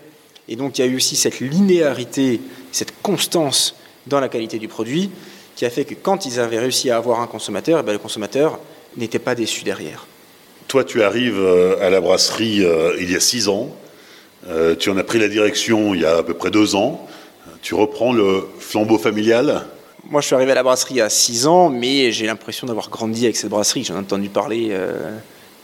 Et 0.48 0.56
donc, 0.56 0.78
il 0.78 0.82
y 0.82 0.84
a 0.84 0.86
eu 0.86 0.96
aussi 0.96 1.16
cette 1.16 1.40
linéarité, 1.40 2.40
cette 2.72 2.92
constance 3.02 3.74
dans 4.06 4.20
la 4.20 4.28
qualité 4.28 4.58
du 4.58 4.68
produit, 4.68 5.10
qui 5.60 5.66
a 5.66 5.70
fait 5.70 5.84
que 5.84 5.92
quand 5.92 6.24
ils 6.24 6.40
avaient 6.40 6.58
réussi 6.58 6.88
à 6.88 6.96
avoir 6.96 7.20
un 7.20 7.26
consommateur, 7.26 7.80
eh 7.80 7.82
ben, 7.82 7.92
le 7.92 7.98
consommateur 7.98 8.58
n'était 8.96 9.18
pas 9.18 9.34
déçu 9.34 9.62
derrière. 9.62 10.06
Toi, 10.68 10.84
tu 10.84 11.02
arrives 11.02 11.38
euh, 11.38 11.86
à 11.86 11.90
la 11.90 12.00
brasserie 12.00 12.64
euh, 12.64 12.96
il 12.98 13.12
y 13.12 13.14
a 13.14 13.20
six 13.20 13.46
ans. 13.48 13.68
Euh, 14.48 14.74
tu 14.74 14.88
en 14.88 14.96
as 14.96 15.04
pris 15.04 15.18
la 15.18 15.28
direction 15.28 15.94
il 15.94 16.00
y 16.00 16.06
a 16.06 16.16
à 16.16 16.22
peu 16.22 16.32
près 16.32 16.50
deux 16.50 16.76
ans. 16.76 17.06
Tu 17.60 17.74
reprends 17.74 18.14
le 18.14 18.46
flambeau 18.58 18.96
familial? 18.96 19.66
Moi, 20.08 20.22
je 20.22 20.28
suis 20.28 20.34
arrivé 20.34 20.52
à 20.52 20.54
la 20.54 20.62
brasserie 20.62 21.02
à 21.02 21.10
6 21.10 21.46
ans, 21.46 21.68
mais 21.68 22.10
j'ai 22.10 22.24
l'impression 22.24 22.66
d'avoir 22.66 22.88
grandi 22.88 23.26
avec 23.26 23.36
cette 23.36 23.50
brasserie. 23.50 23.84
J'en 23.84 23.96
ai 23.96 23.98
entendu 23.98 24.30
parler 24.30 24.68
euh, 24.70 25.14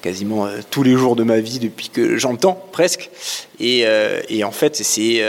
quasiment 0.02 0.46
euh, 0.46 0.58
tous 0.70 0.82
les 0.82 0.92
jours 0.92 1.16
de 1.16 1.22
ma 1.22 1.40
vie 1.40 1.58
depuis 1.58 1.88
que 1.88 2.18
j'entends, 2.18 2.62
presque. 2.70 3.08
Et, 3.60 3.86
euh, 3.86 4.20
en 4.44 4.52
fait, 4.52 4.76
c'est 4.76 5.22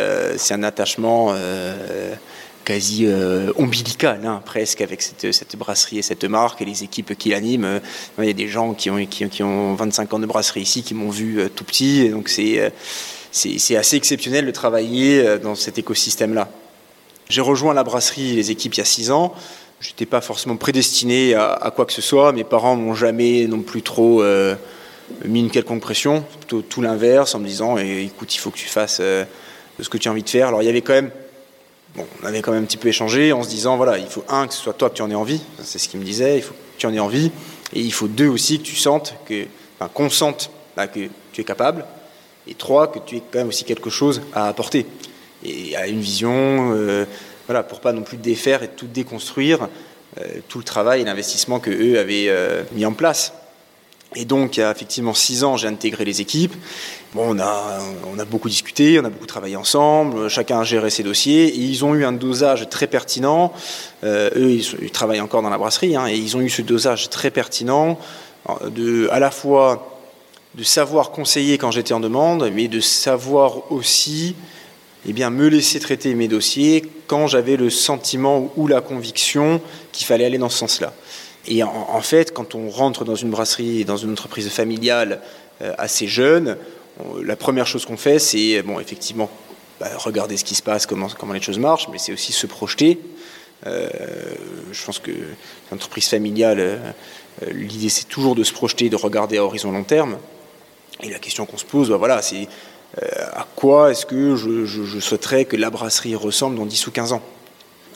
un 0.52 0.64
attachement 0.64 1.34
quasi 2.68 3.08
ombilical, 3.56 4.20
hein, 4.26 4.42
presque, 4.44 4.82
avec 4.82 5.02
cette, 5.02 5.56
brasserie 5.56 6.00
et 6.00 6.02
cette 6.02 6.26
marque 6.26 6.62
et 6.62 6.66
les 6.66 6.84
équipes 6.84 7.18
qui 7.18 7.30
l'animent. 7.30 7.80
Il 8.20 8.26
y 8.26 8.30
a 8.30 8.34
des 8.34 8.50
gens 8.50 8.74
qui 8.74 8.90
ont, 8.90 9.06
qui, 9.06 9.42
ont 9.42 9.74
25 9.76 10.14
ans 10.14 10.20
de 10.20 10.26
brasserie 10.26 10.62
ici 10.62 10.84
qui 10.84 10.94
m'ont 10.94 11.10
vu 11.10 11.40
tout 11.56 11.64
petit, 11.64 12.02
et 12.02 12.10
donc 12.10 12.28
c'est 12.28 13.76
assez 13.76 13.96
exceptionnel 13.96 14.46
de 14.46 14.52
travailler 14.52 15.26
euh, 15.26 15.38
dans 15.38 15.56
cet 15.56 15.78
écosystème-là. 15.78 16.50
J'ai 17.30 17.42
rejoint 17.42 17.74
la 17.74 17.84
brasserie, 17.84 18.36
les 18.36 18.52
équipes, 18.52 18.76
il 18.76 18.78
y 18.80 18.82
a 18.82 18.86
six 18.86 19.12
ans. 19.12 19.34
Je 19.80 19.90
n'étais 19.90 20.06
pas 20.06 20.22
forcément 20.22 20.56
prédestiné 20.56 21.36
à, 21.36 21.72
quoi 21.76 21.86
que 21.86 21.94
ce 21.94 22.02
soit. 22.02 22.32
Mes 22.32 22.44
parents 22.44 22.76
m'ont 22.76 22.96
jamais 22.96 23.46
non 23.48 23.62
plus 23.62 23.84
trop 23.84 24.24
euh, 24.24 24.56
mis 25.26 25.42
une 25.42 25.52
quelconque 25.52 25.82
pression, 25.82 26.24
plutôt 26.40 26.62
tout 26.62 26.82
l'inverse, 26.82 27.36
en 27.36 27.40
me 27.40 27.46
disant 27.46 27.78
eh, 27.78 28.06
écoute, 28.06 28.34
il 28.34 28.40
faut 28.40 28.50
que 28.50 28.58
tu 28.58 28.68
fasses 28.68 29.00
euh, 29.02 29.26
ce 29.80 29.90
que 29.90 29.98
tu 29.98 30.08
as 30.08 30.12
envie 30.12 30.24
de 30.24 30.30
faire. 30.30 30.48
Alors 30.48 30.64
il 30.64 30.66
y 30.66 30.70
avait 30.70 30.82
quand 30.82 30.94
même, 30.94 31.12
on 31.98 32.26
avait 32.26 32.42
quand 32.42 32.52
même 32.52 32.64
un 32.64 32.66
petit 32.66 32.78
peu 32.78 32.88
échangé 32.88 33.34
en 33.34 33.44
se 33.44 33.50
disant 33.50 33.78
voilà, 33.78 33.98
il 33.98 34.08
faut 34.08 34.24
un 34.30 34.48
que 34.48 34.54
ce 34.54 34.62
soit 34.62 34.74
toi 34.74 34.90
que 34.90 34.96
tu 34.96 35.02
en 35.02 35.10
aies 35.10 35.16
envie, 35.16 35.42
c'est 35.64 35.80
ce 35.80 35.90
qu'il 35.90 36.00
me 36.00 36.06
disait, 36.06 36.38
il 36.38 36.42
faut 36.42 36.54
que 36.54 36.80
tu 36.80 36.86
en 36.86 36.94
aies 36.94 37.00
envie, 37.00 37.32
et 37.74 37.82
il 37.82 37.94
faut 37.94 38.08
deux 38.08 38.28
aussi 38.28 38.60
que 38.60 38.64
tu 38.64 38.76
sentes 38.76 39.16
que, 39.26 39.46
enfin, 39.80 39.90
qu'on 39.94 40.10
sente 40.10 40.52
que 40.76 41.10
tu 41.32 41.42
es 41.42 41.44
capable, 41.44 41.86
et 42.48 42.54
trois, 42.54 42.92
que 42.92 43.00
tu 43.00 43.18
aies 43.18 43.24
quand 43.32 43.40
même 43.40 43.48
aussi 43.48 43.64
quelque 43.64 43.90
chose 43.90 44.22
à 44.34 44.48
apporter. 44.48 44.86
Et 45.44 45.76
à 45.76 45.88
une 45.88 46.00
vision, 46.00 46.74
euh, 46.74 47.06
voilà, 47.48 47.64
pour 47.64 47.80
pas 47.80 47.94
non 47.94 48.04
plus 48.04 48.18
défaire 48.18 48.64
et 48.64 48.70
tout 48.70 48.88
déconstruire 48.88 49.68
euh, 50.20 50.24
tout 50.48 50.58
le 50.58 50.64
travail 50.64 51.02
et 51.02 51.04
l'investissement 51.04 51.60
que 51.60 51.70
eux 51.70 52.00
avaient 52.00 52.28
euh, 52.30 52.64
mis 52.74 52.86
en 52.86 52.94
place. 52.94 53.34
Et 54.16 54.26
donc, 54.26 54.58
il 54.58 54.62
y 54.62 54.64
a 54.64 54.72
effectivement 54.72 55.14
six 55.14 55.44
ans, 55.44 55.58
j'ai 55.58 55.68
intégré 55.68 56.06
les 56.06 56.22
équipes. 56.22 56.54
Bon, 57.14 57.36
on 57.36 57.40
a, 57.40 57.80
on 58.14 58.18
a 58.18 58.26
beaucoup 58.26 58.50
discuté, 58.50 59.00
on 59.00 59.06
a 59.06 59.10
beaucoup 59.10 59.26
travaillé 59.26 59.56
ensemble, 59.56 60.30
chacun 60.30 60.60
a 60.60 60.64
géré 60.64 60.90
ses 60.90 61.04
dossiers, 61.04 61.48
et 61.48 61.60
ils 61.60 61.84
ont 61.84 61.94
eu 61.94 62.06
un 62.06 62.14
dosage 62.14 62.70
très 62.70 62.88
pertinent. 62.88 63.54
eux, 64.04 64.32
ils, 64.82 64.92
travaillent 64.92 65.22
encore 65.22 65.42
dans 65.42 65.50
la 65.50 65.58
brasserie, 65.58 65.96
hein, 65.96 66.08
et 66.08 66.16
ils 66.16 66.38
ont 66.38 66.42
eu 66.42 66.50
ce 66.50 66.62
dosage 66.62 67.10
très 67.10 67.32
pertinent 67.32 68.00
de, 68.70 69.10
à 69.12 69.20
la 69.20 69.30
fois 69.30 70.00
de 70.56 70.64
savoir 70.64 71.12
conseiller 71.12 71.58
quand 71.58 71.72
j'étais 71.72 71.94
en 71.94 72.00
demande, 72.00 72.50
mais 72.54 72.68
de 72.68 72.80
savoir 72.80 73.72
aussi 73.72 74.36
eh 75.08 75.14
bien, 75.14 75.30
me 75.30 75.48
laisser 75.48 75.80
traiter 75.80 76.16
mes 76.16 76.28
dossiers 76.28 76.84
quand 77.06 77.28
j'avais 77.28 77.56
le 77.56 77.70
sentiment 77.70 78.52
ou 78.58 78.68
la 78.68 78.82
conviction 78.82 79.62
qu'il 79.92 80.06
fallait 80.06 80.26
aller 80.26 80.38
dans 80.38 80.50
ce 80.50 80.58
sens-là. 80.58 80.94
Et 81.48 81.64
en, 81.64 82.02
fait, 82.02 82.34
quand 82.34 82.56
on 82.56 82.70
rentre 82.70 83.06
dans 83.06 83.16
une 83.16 83.30
brasserie, 83.30 83.86
dans 83.86 83.96
une 83.96 84.12
entreprise 84.12 84.50
familiale 84.50 85.22
euh, 85.62 85.74
assez 85.78 86.08
jeune, 86.08 86.58
la 87.24 87.36
première 87.38 87.66
chose 87.66 87.86
qu'on 87.86 87.96
fait, 87.96 88.20
c'est 88.20 88.62
bon, 88.64 88.80
effectivement 88.80 89.30
bah, 89.80 89.88
regarder 89.98 90.36
ce 90.36 90.44
qui 90.44 90.56
se 90.56 90.62
passe, 90.62 90.86
comment, 90.86 91.08
les 91.32 91.42
choses 91.42 91.60
marchent, 91.60 91.88
mais 91.90 92.00
c'est 92.00 92.12
aussi 92.12 92.34
se 92.34 92.48
projeter. 92.48 93.00
Euh, 93.66 93.88
je 94.72 94.86
pense 94.86 95.00
que 95.00 95.12
l'entreprise 95.72 96.10
familiale, 96.10 96.60
euh, 96.60 96.92
l'idée 97.52 97.90
c'est 97.90 98.08
toujours 98.08 98.36
de 98.36 98.44
se 98.44 98.52
projeter, 98.52 98.90
de 98.90 98.98
regarder 98.98 99.38
à 99.38 99.46
horizon 99.46 99.72
long 99.72 99.84
terme. 99.84 100.18
Et 101.02 101.10
la 101.10 101.20
question 101.20 101.46
qu'on 101.46 101.58
se 101.58 101.66
pose, 101.66 101.90
bah 101.90 101.98
voilà, 101.98 102.22
c'est 102.22 102.48
à 103.34 103.46
quoi 103.56 103.92
est-ce 103.92 104.06
que 104.06 104.36
je, 104.36 105.00
souhaiterais 105.00 105.46
que 105.46 105.56
la 105.56 105.70
brasserie 105.70 106.16
ressemble 106.16 106.58
dans 106.58 106.66
10 106.66 106.88
ou 106.88 106.92
15 106.92 107.14
ans? 107.14 107.22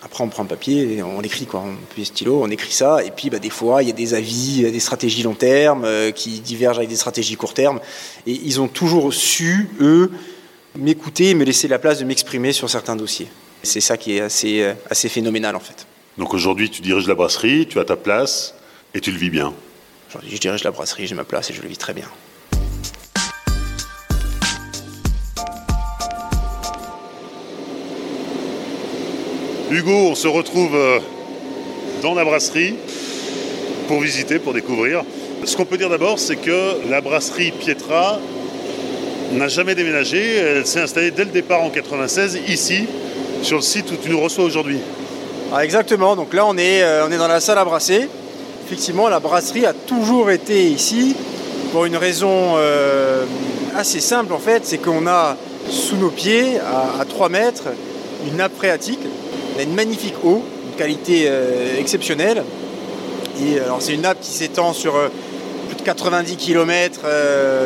Après, 0.04 0.24
on 0.24 0.30
prend 0.30 0.44
un 0.44 0.48
papier, 0.48 0.98
et 0.98 1.04
on 1.04 1.22
écrit, 1.22 1.46
quoi. 1.46 1.62
On 1.62 1.76
peut 1.96 2.04
stylo, 2.04 2.42
on 2.44 2.50
écrit 2.50 2.72
ça, 2.72 3.04
et 3.04 3.12
puis 3.12 3.30
bah, 3.30 3.38
des 3.38 3.52
fois, 3.52 3.84
il 3.84 3.88
y 3.88 3.92
a 3.92 3.96
des 3.96 4.16
avis, 4.16 4.72
des 4.72 4.80
stratégies 4.80 5.22
long 5.22 5.36
terme 5.36 5.84
euh, 5.86 6.12
qui 6.12 6.40
divergent 6.40 6.80
avec 6.80 6.90
des 6.90 6.96
stratégies 6.96 7.36
court 7.36 7.54
terme. 7.54 7.80
Et 8.26 8.32
ils 8.32 8.60
ont 8.60 8.68
toujours 8.68 9.14
su, 9.14 9.70
eux, 9.80 10.12
m'écouter 10.76 11.30
et 11.30 11.34
me 11.36 11.44
laisser 11.44 11.68
la 11.68 11.78
place 11.78 12.00
de 12.00 12.06
m'exprimer 12.06 12.52
sur 12.52 12.70
certains 12.70 12.96
dossiers. 12.96 13.28
C'est 13.62 13.82
ça 13.82 13.96
qui 13.96 14.18
est 14.18 14.22
assez, 14.22 14.64
euh, 14.64 14.74
assez 14.90 15.08
phénoménal, 15.08 15.56
en 15.56 15.60
fait. 15.60 15.86
Donc 16.18 16.34
aujourd'hui, 16.34 16.72
tu 16.72 16.82
diriges 16.82 17.08
la 17.08 17.16
brasserie, 17.16 17.68
tu 17.68 17.80
as 17.80 17.86
ta 17.86 17.96
place, 17.96 18.56
et 18.96 19.02
tu 19.02 19.12
le 19.12 19.18
vis 19.18 19.30
bien 19.30 19.54
Aujourd'hui, 20.10 20.32
je 20.36 20.42
dirige 20.42 20.64
la 20.64 20.72
brasserie, 20.72 21.06
j'ai 21.08 21.16
ma 21.16 21.24
place, 21.24 21.52
et 21.52 21.54
je 21.54 21.62
le 21.62 21.70
vis 21.70 21.78
très 21.78 21.94
bien. 21.94 22.08
Hugo, 29.72 30.10
on 30.10 30.16
se 30.16 30.28
retrouve 30.28 30.76
euh, 30.76 31.00
dans 32.02 32.14
la 32.14 32.26
brasserie 32.26 32.76
pour 33.88 34.02
visiter, 34.02 34.38
pour 34.38 34.52
découvrir. 34.52 35.04
Ce 35.46 35.56
qu'on 35.56 35.64
peut 35.64 35.78
dire 35.78 35.90
d'abord, 35.90 36.20
c'est 36.20 36.36
que 36.36 36.90
la 36.90 37.00
brasserie 37.00 37.52
Pietra 37.52 38.20
n'a 39.32 39.48
jamais 39.48 39.74
déménagé. 39.74 40.36
Elle 40.36 40.68
s'est 40.68 40.82
installée 40.82 41.12
dès 41.12 41.24
le 41.24 41.32
départ 41.32 41.64
en 41.64 41.70
96 41.70 42.40
ici, 42.50 42.86
sur 43.44 43.58
le 43.58 43.62
site 43.62 43.90
où 43.94 43.96
tu 43.96 44.10
nous 44.10 44.20
reçois 44.20 44.44
aujourd'hui. 44.44 44.80
Ah, 45.54 45.64
exactement. 45.64 46.18
Donc 46.18 46.34
là, 46.34 46.46
on 46.46 46.58
est, 46.58 46.84
euh, 46.84 47.08
on 47.08 47.12
est 47.12 47.18
dans 47.18 47.30
la 47.30 47.40
salle 47.40 47.58
à 47.58 47.64
brasser. 47.64 48.10
Effectivement, 48.66 49.08
la 49.08 49.22
brasserie 49.22 49.66
a 49.66 49.72
toujours 49.72 50.32
été 50.32 50.66
ici 50.66 51.16
pour 51.72 51.86
une 51.86 51.96
raison 51.96 52.56
euh, 52.58 53.24
assez 53.78 54.02
simple 54.02 54.34
en 54.34 54.40
fait, 54.40 54.66
c'est 54.66 54.80
qu'on 54.80 55.08
a 55.08 55.38
sous 55.70 55.96
nos 55.96 56.10
pieds, 56.10 56.60
à, 56.60 57.00
à 57.00 57.06
3 57.06 57.30
mètres, 57.30 57.70
une 58.28 58.36
nappe 58.36 58.58
phréatique 58.58 59.00
une 59.64 59.74
magnifique 59.74 60.16
eau, 60.24 60.44
une 60.70 60.78
qualité 60.78 61.26
euh, 61.28 61.80
exceptionnelle. 61.80 62.44
Et 63.44 63.60
alors 63.60 63.82
c'est 63.82 63.94
une 63.94 64.02
nappe 64.02 64.20
qui 64.22 64.32
s'étend 64.32 64.74
sur 64.74 64.96
euh, 64.96 65.08
plus 65.70 65.84
90 65.84 66.36
km 66.38 67.02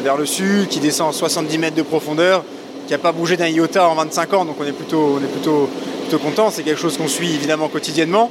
vers 0.03 0.17
le 0.17 0.25
sud, 0.25 0.67
qui 0.67 0.79
descend 0.79 1.09
à 1.09 1.13
70 1.13 1.57
mètres 1.57 1.75
de 1.75 1.81
profondeur, 1.81 2.43
qui 2.85 2.93
n'a 2.93 2.99
pas 2.99 3.11
bougé 3.11 3.35
d'un 3.35 3.47
iota 3.47 3.87
en 3.89 3.95
25 3.95 4.33
ans, 4.33 4.45
donc 4.45 4.55
on 4.59 4.65
est 4.65 4.71
plutôt, 4.71 5.17
on 5.19 5.23
est 5.23 5.31
plutôt, 5.31 5.69
plutôt 6.01 6.19
content. 6.19 6.49
C'est 6.51 6.63
quelque 6.63 6.79
chose 6.79 6.97
qu'on 6.97 7.07
suit 7.07 7.33
évidemment 7.33 7.67
quotidiennement. 7.67 8.29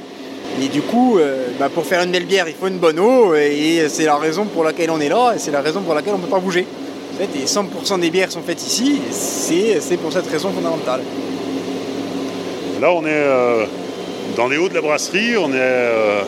Et 0.61 0.69
du 0.69 0.81
coup, 0.81 1.17
euh, 1.17 1.47
bah, 1.59 1.69
pour 1.69 1.85
faire 1.85 2.01
une 2.03 2.11
belle 2.11 2.25
bière, 2.25 2.47
il 2.47 2.53
faut 2.53 2.67
une 2.67 2.77
bonne 2.77 2.99
eau, 2.99 3.35
et 3.35 3.87
c'est 3.89 4.05
la 4.05 4.17
raison 4.17 4.45
pour 4.45 4.63
laquelle 4.63 4.89
on 4.89 4.99
est 4.99 5.09
là, 5.09 5.33
et 5.35 5.39
c'est 5.39 5.51
la 5.51 5.61
raison 5.61 5.81
pour 5.81 5.93
laquelle 5.93 6.13
on 6.13 6.17
ne 6.17 6.23
peut 6.23 6.29
pas 6.29 6.39
bouger. 6.39 6.65
En 7.13 7.17
fait, 7.17 7.29
et 7.39 7.45
100% 7.45 7.99
des 7.99 8.09
bières 8.09 8.31
sont 8.31 8.41
faites 8.41 8.65
ici, 8.65 9.01
c'est 9.11 9.97
pour 9.97 10.13
cette 10.13 10.27
raison 10.27 10.51
fondamentale. 10.51 11.01
Là, 12.81 12.91
on 12.91 13.05
est 13.05 13.09
euh, 13.09 13.65
dans 14.35 14.47
les 14.47 14.57
hauts 14.57 14.69
de 14.69 14.73
la 14.73 14.81
brasserie, 14.81 15.37
on 15.37 15.49
est 15.49 15.57
euh, 15.57 16.21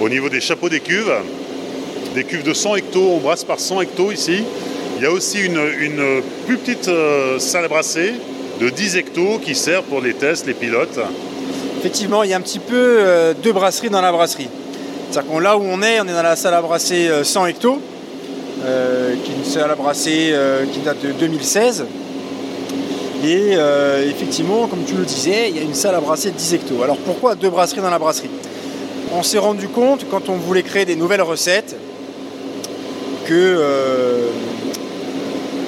au 0.00 0.08
niveau 0.08 0.28
des 0.28 0.40
chapeaux 0.40 0.68
des 0.68 0.80
cuves, 0.80 1.12
des 2.14 2.24
cuves 2.24 2.44
de 2.44 2.54
100 2.54 2.76
hectos, 2.76 3.10
on 3.16 3.18
brasse 3.18 3.44
par 3.44 3.60
100 3.60 3.80
hectos 3.82 4.12
ici. 4.12 4.44
Il 4.96 5.02
y 5.02 5.06
a 5.06 5.10
aussi 5.10 5.40
une, 5.40 5.60
plus 6.46 6.56
petite 6.56 6.90
salle 7.38 7.64
à 7.64 7.68
brasser 7.68 8.12
de 8.60 8.68
10 8.68 8.96
hectos 8.96 9.38
qui 9.44 9.54
sert 9.54 9.82
pour 9.82 10.00
les 10.00 10.14
tests, 10.14 10.46
les 10.46 10.54
pilotes 10.54 11.00
effectivement, 11.84 12.22
il 12.22 12.30
y 12.30 12.32
a 12.32 12.38
un 12.38 12.40
petit 12.40 12.60
peu 12.60 12.74
euh, 12.74 13.34
de 13.34 13.52
brasserie 13.52 13.90
dans 13.90 14.00
la 14.00 14.10
brasserie. 14.10 14.48
C'est-à-dire 15.10 15.30
qu'on 15.30 15.38
là 15.38 15.58
où 15.58 15.62
on 15.62 15.82
est, 15.82 16.00
on 16.00 16.04
est 16.04 16.14
dans 16.14 16.22
la 16.22 16.34
salle 16.34 16.54
à 16.54 16.62
brasser 16.62 17.10
100 17.22 17.42
euh, 17.42 17.46
hectos, 17.48 17.78
euh, 18.64 19.14
qui 19.22 19.32
est 19.32 19.34
une 19.34 19.44
salle 19.44 19.70
à 19.70 19.74
brasser 19.74 20.34
qui 20.72 20.78
date 20.78 21.02
de 21.02 21.12
2016. 21.12 21.84
Et 23.24 23.56
effectivement, 24.06 24.66
comme 24.66 24.84
tu 24.84 24.94
le 24.94 25.04
disais, 25.04 25.48
il 25.48 25.56
y 25.56 25.58
a 25.58 25.62
une 25.62 25.74
salle 25.74 25.94
à 25.94 26.00
brasser 26.00 26.30
10 26.30 26.54
hectos. 26.54 26.82
Alors 26.82 26.98
pourquoi 26.98 27.34
deux 27.34 27.48
brasseries 27.48 27.80
dans 27.80 27.90
la 27.90 27.98
brasserie? 27.98 28.30
On 29.14 29.22
s'est 29.22 29.38
rendu 29.38 29.68
compte, 29.68 30.06
quand 30.10 30.28
on 30.28 30.34
voulait 30.34 30.62
créer 30.62 30.84
des 30.84 30.96
nouvelles 30.96 31.22
recettes, 31.22 31.74
que 33.26 34.28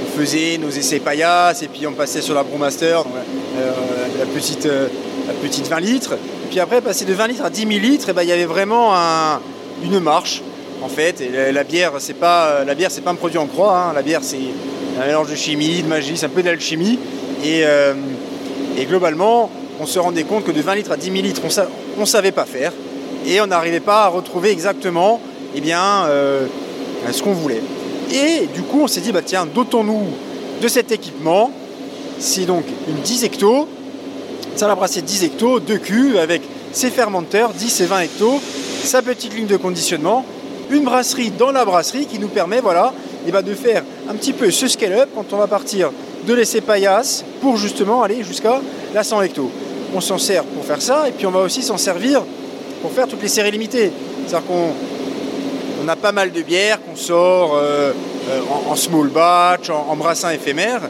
on 0.04 0.18
faisait 0.18 0.58
nos 0.58 0.68
essais 0.68 0.98
paillasses 0.98 1.62
et 1.62 1.68
puis 1.68 1.86
on 1.86 1.92
passait 1.92 2.20
sur 2.20 2.34
la 2.34 2.42
Brewmaster, 2.42 3.04
la 4.18 4.26
petite 4.26 4.68
la 5.26 5.34
petite 5.34 5.68
20 5.68 5.80
litres. 5.80 6.14
Et 6.14 6.48
puis 6.48 6.60
après, 6.60 6.80
passer 6.80 7.04
de 7.04 7.12
20 7.12 7.26
litres 7.28 7.44
à 7.44 7.50
10 7.50 7.60
000 7.60 7.70
litres, 7.72 8.08
et 8.08 8.12
ben, 8.12 8.22
il 8.22 8.28
y 8.28 8.32
avait 8.32 8.46
vraiment 8.46 8.94
une 9.82 10.00
marche. 10.00 10.42
En 10.82 10.88
fait, 10.88 11.22
la, 11.52 11.64
bière, 11.64 11.92
c'est 11.98 12.14
pas 12.14 12.64
pas 12.64 13.10
un 13.10 13.14
produit 13.14 13.38
en 13.38 13.46
croix. 13.46 13.76
Hein. 13.76 13.92
La 13.94 14.02
bière, 14.02 14.20
c'est 14.22 14.38
un 15.00 15.06
mélange 15.06 15.30
de 15.30 15.34
chimie, 15.34 15.82
de 15.82 15.88
magie, 15.88 16.16
c'est 16.16 16.26
un 16.26 16.30
peu 16.30 16.42
d'alchimie. 16.42 16.98
Et, 17.44 17.62
euh, 17.64 17.94
et, 18.78 18.84
globalement, 18.86 19.50
on 19.80 19.86
se 19.86 19.98
rendait 19.98 20.24
compte 20.24 20.44
que 20.44 20.52
de 20.52 20.60
20 20.60 20.74
litres 20.74 20.92
à 20.92 20.96
10 20.96 21.10
000 21.10 21.22
litres, 21.22 21.42
on, 21.96 22.00
ne 22.00 22.06
savait 22.06 22.32
pas 22.32 22.44
faire, 22.44 22.72
et 23.26 23.40
on 23.40 23.46
n'arrivait 23.46 23.80
pas 23.80 24.04
à 24.04 24.08
retrouver 24.08 24.50
exactement, 24.50 25.20
eh 25.54 25.60
bien, 25.60 26.04
euh, 26.06 26.46
ce 27.10 27.22
qu'on 27.22 27.32
voulait. 27.32 27.62
Et 28.12 28.46
du 28.54 28.62
coup, 28.62 28.82
on 28.82 28.86
s'est 28.88 29.00
dit, 29.00 29.12
bah 29.12 29.22
tiens, 29.24 29.46
dotons-nous 29.46 30.04
de 30.62 30.68
cet 30.68 30.92
équipement. 30.92 31.50
C'est 32.18 32.46
donc 32.46 32.64
une 32.88 33.00
10 33.02 33.24
hectos 33.24 33.68
ça 34.56 34.66
l'a 34.66 34.74
brassé 34.74 35.02
10 35.02 35.24
hectos, 35.24 35.60
2 35.60 35.76
cuves 35.76 36.16
avec 36.16 36.40
ses 36.72 36.90
fermenteurs, 36.90 37.50
10 37.52 37.80
et 37.82 37.84
20 37.84 38.00
hectos, 38.00 38.40
sa 38.82 39.02
petite 39.02 39.34
ligne 39.34 39.46
de 39.46 39.58
conditionnement, 39.58 40.24
une 40.70 40.84
brasserie 40.84 41.30
dans 41.30 41.52
la 41.52 41.64
brasserie 41.64 42.06
qui 42.06 42.18
nous 42.18 42.28
permet 42.28 42.60
voilà, 42.60 42.94
eh 43.26 43.32
ben, 43.32 43.42
de 43.42 43.52
faire 43.54 43.84
un 44.08 44.14
petit 44.14 44.32
peu 44.32 44.50
ce 44.50 44.66
scale-up 44.66 45.10
quand 45.14 45.26
on 45.32 45.36
va 45.36 45.46
partir 45.46 45.90
de 46.26 46.34
l'essai 46.34 46.60
paillasse 46.60 47.24
pour 47.40 47.56
justement 47.56 48.02
aller 48.02 48.22
jusqu'à 48.22 48.60
la 48.92 49.04
100 49.04 49.22
hectos. 49.22 49.50
On 49.94 50.00
s'en 50.00 50.18
sert 50.18 50.44
pour 50.44 50.64
faire 50.64 50.82
ça 50.82 51.08
et 51.08 51.12
puis 51.12 51.26
on 51.26 51.30
va 51.30 51.40
aussi 51.40 51.62
s'en 51.62 51.78
servir 51.78 52.22
pour 52.82 52.92
faire 52.92 53.06
toutes 53.06 53.22
les 53.22 53.28
séries 53.28 53.52
limitées. 53.52 53.92
C'est-à-dire 54.26 54.46
qu'on 54.46 54.70
on 55.84 55.88
a 55.88 55.96
pas 55.96 56.12
mal 56.12 56.32
de 56.32 56.42
bières 56.42 56.80
qu'on 56.82 56.96
sort 56.96 57.54
euh, 57.54 57.92
euh, 58.28 58.40
en, 58.68 58.74
small 58.74 59.08
batch, 59.08 59.70
en, 59.70 59.94
brassin 59.94 60.30
éphémère. 60.30 60.82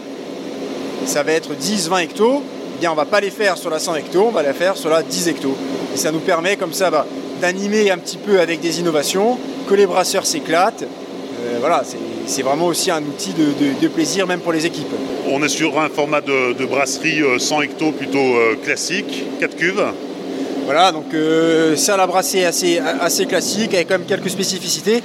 Ça 1.05 1.23
va 1.23 1.33
être 1.33 1.50
10-20 1.52 2.05
hectos 2.05 2.43
on 2.76 2.78
bien 2.78 2.93
on 2.93 2.95
va 2.95 3.05
pas 3.05 3.21
les 3.21 3.31
faire 3.31 3.57
sur 3.57 3.71
la 3.71 3.78
100 3.78 3.95
hectos, 3.97 4.26
on 4.28 4.31
va 4.31 4.43
les 4.43 4.52
faire 4.52 4.76
sur 4.76 4.90
la 4.90 5.02
10 5.02 5.28
hectos. 5.28 5.57
Et 5.95 5.97
ça 5.97 6.12
nous 6.12 6.21
permet 6.21 6.56
comme 6.56 6.73
ça 6.73 6.91
bah, 6.91 7.06
d'animer 7.41 7.91
un 7.91 7.99
petit 7.99 8.19
peu 8.19 8.41
avec 8.41 8.61
des 8.61 8.80
innovations, 8.80 9.39
que 9.69 9.75
les 9.75 9.87
brasseurs 9.87 10.26
s'éclatent. 10.26 10.82
Euh, 10.82 11.56
voilà, 11.61 11.82
c'est 11.84 11.97
vraiment 12.43 12.67
aussi 12.67 12.91
un 12.91 13.02
outil 13.02 13.32
de, 13.32 13.89
plaisir 13.89 14.26
même 14.26 14.41
pour 14.41 14.52
les 14.52 14.67
équipes. 14.67 14.93
On 15.30 15.43
est 15.43 15.49
sur 15.49 15.78
un 15.78 15.89
format 15.89 16.21
de, 16.21 16.65
brasserie 16.67 17.23
100 17.39 17.58
euh, 17.58 17.62
hectos 17.62 17.93
plutôt 17.93 18.19
euh, 18.19 18.56
classique, 18.62 19.25
4 19.41 19.56
cuves. 19.56 19.84
Voilà, 20.65 20.91
donc 20.91 21.15
ça 21.76 21.95
à 21.95 21.97
la 21.97 22.08
brasser 22.08 22.45
assez, 22.45 22.78
assez 22.78 23.26
classique 23.26 23.73
avec 23.73 23.86
quand 23.86 23.99
même 23.99 24.06
quelques 24.06 24.30
spécificités. 24.30 25.00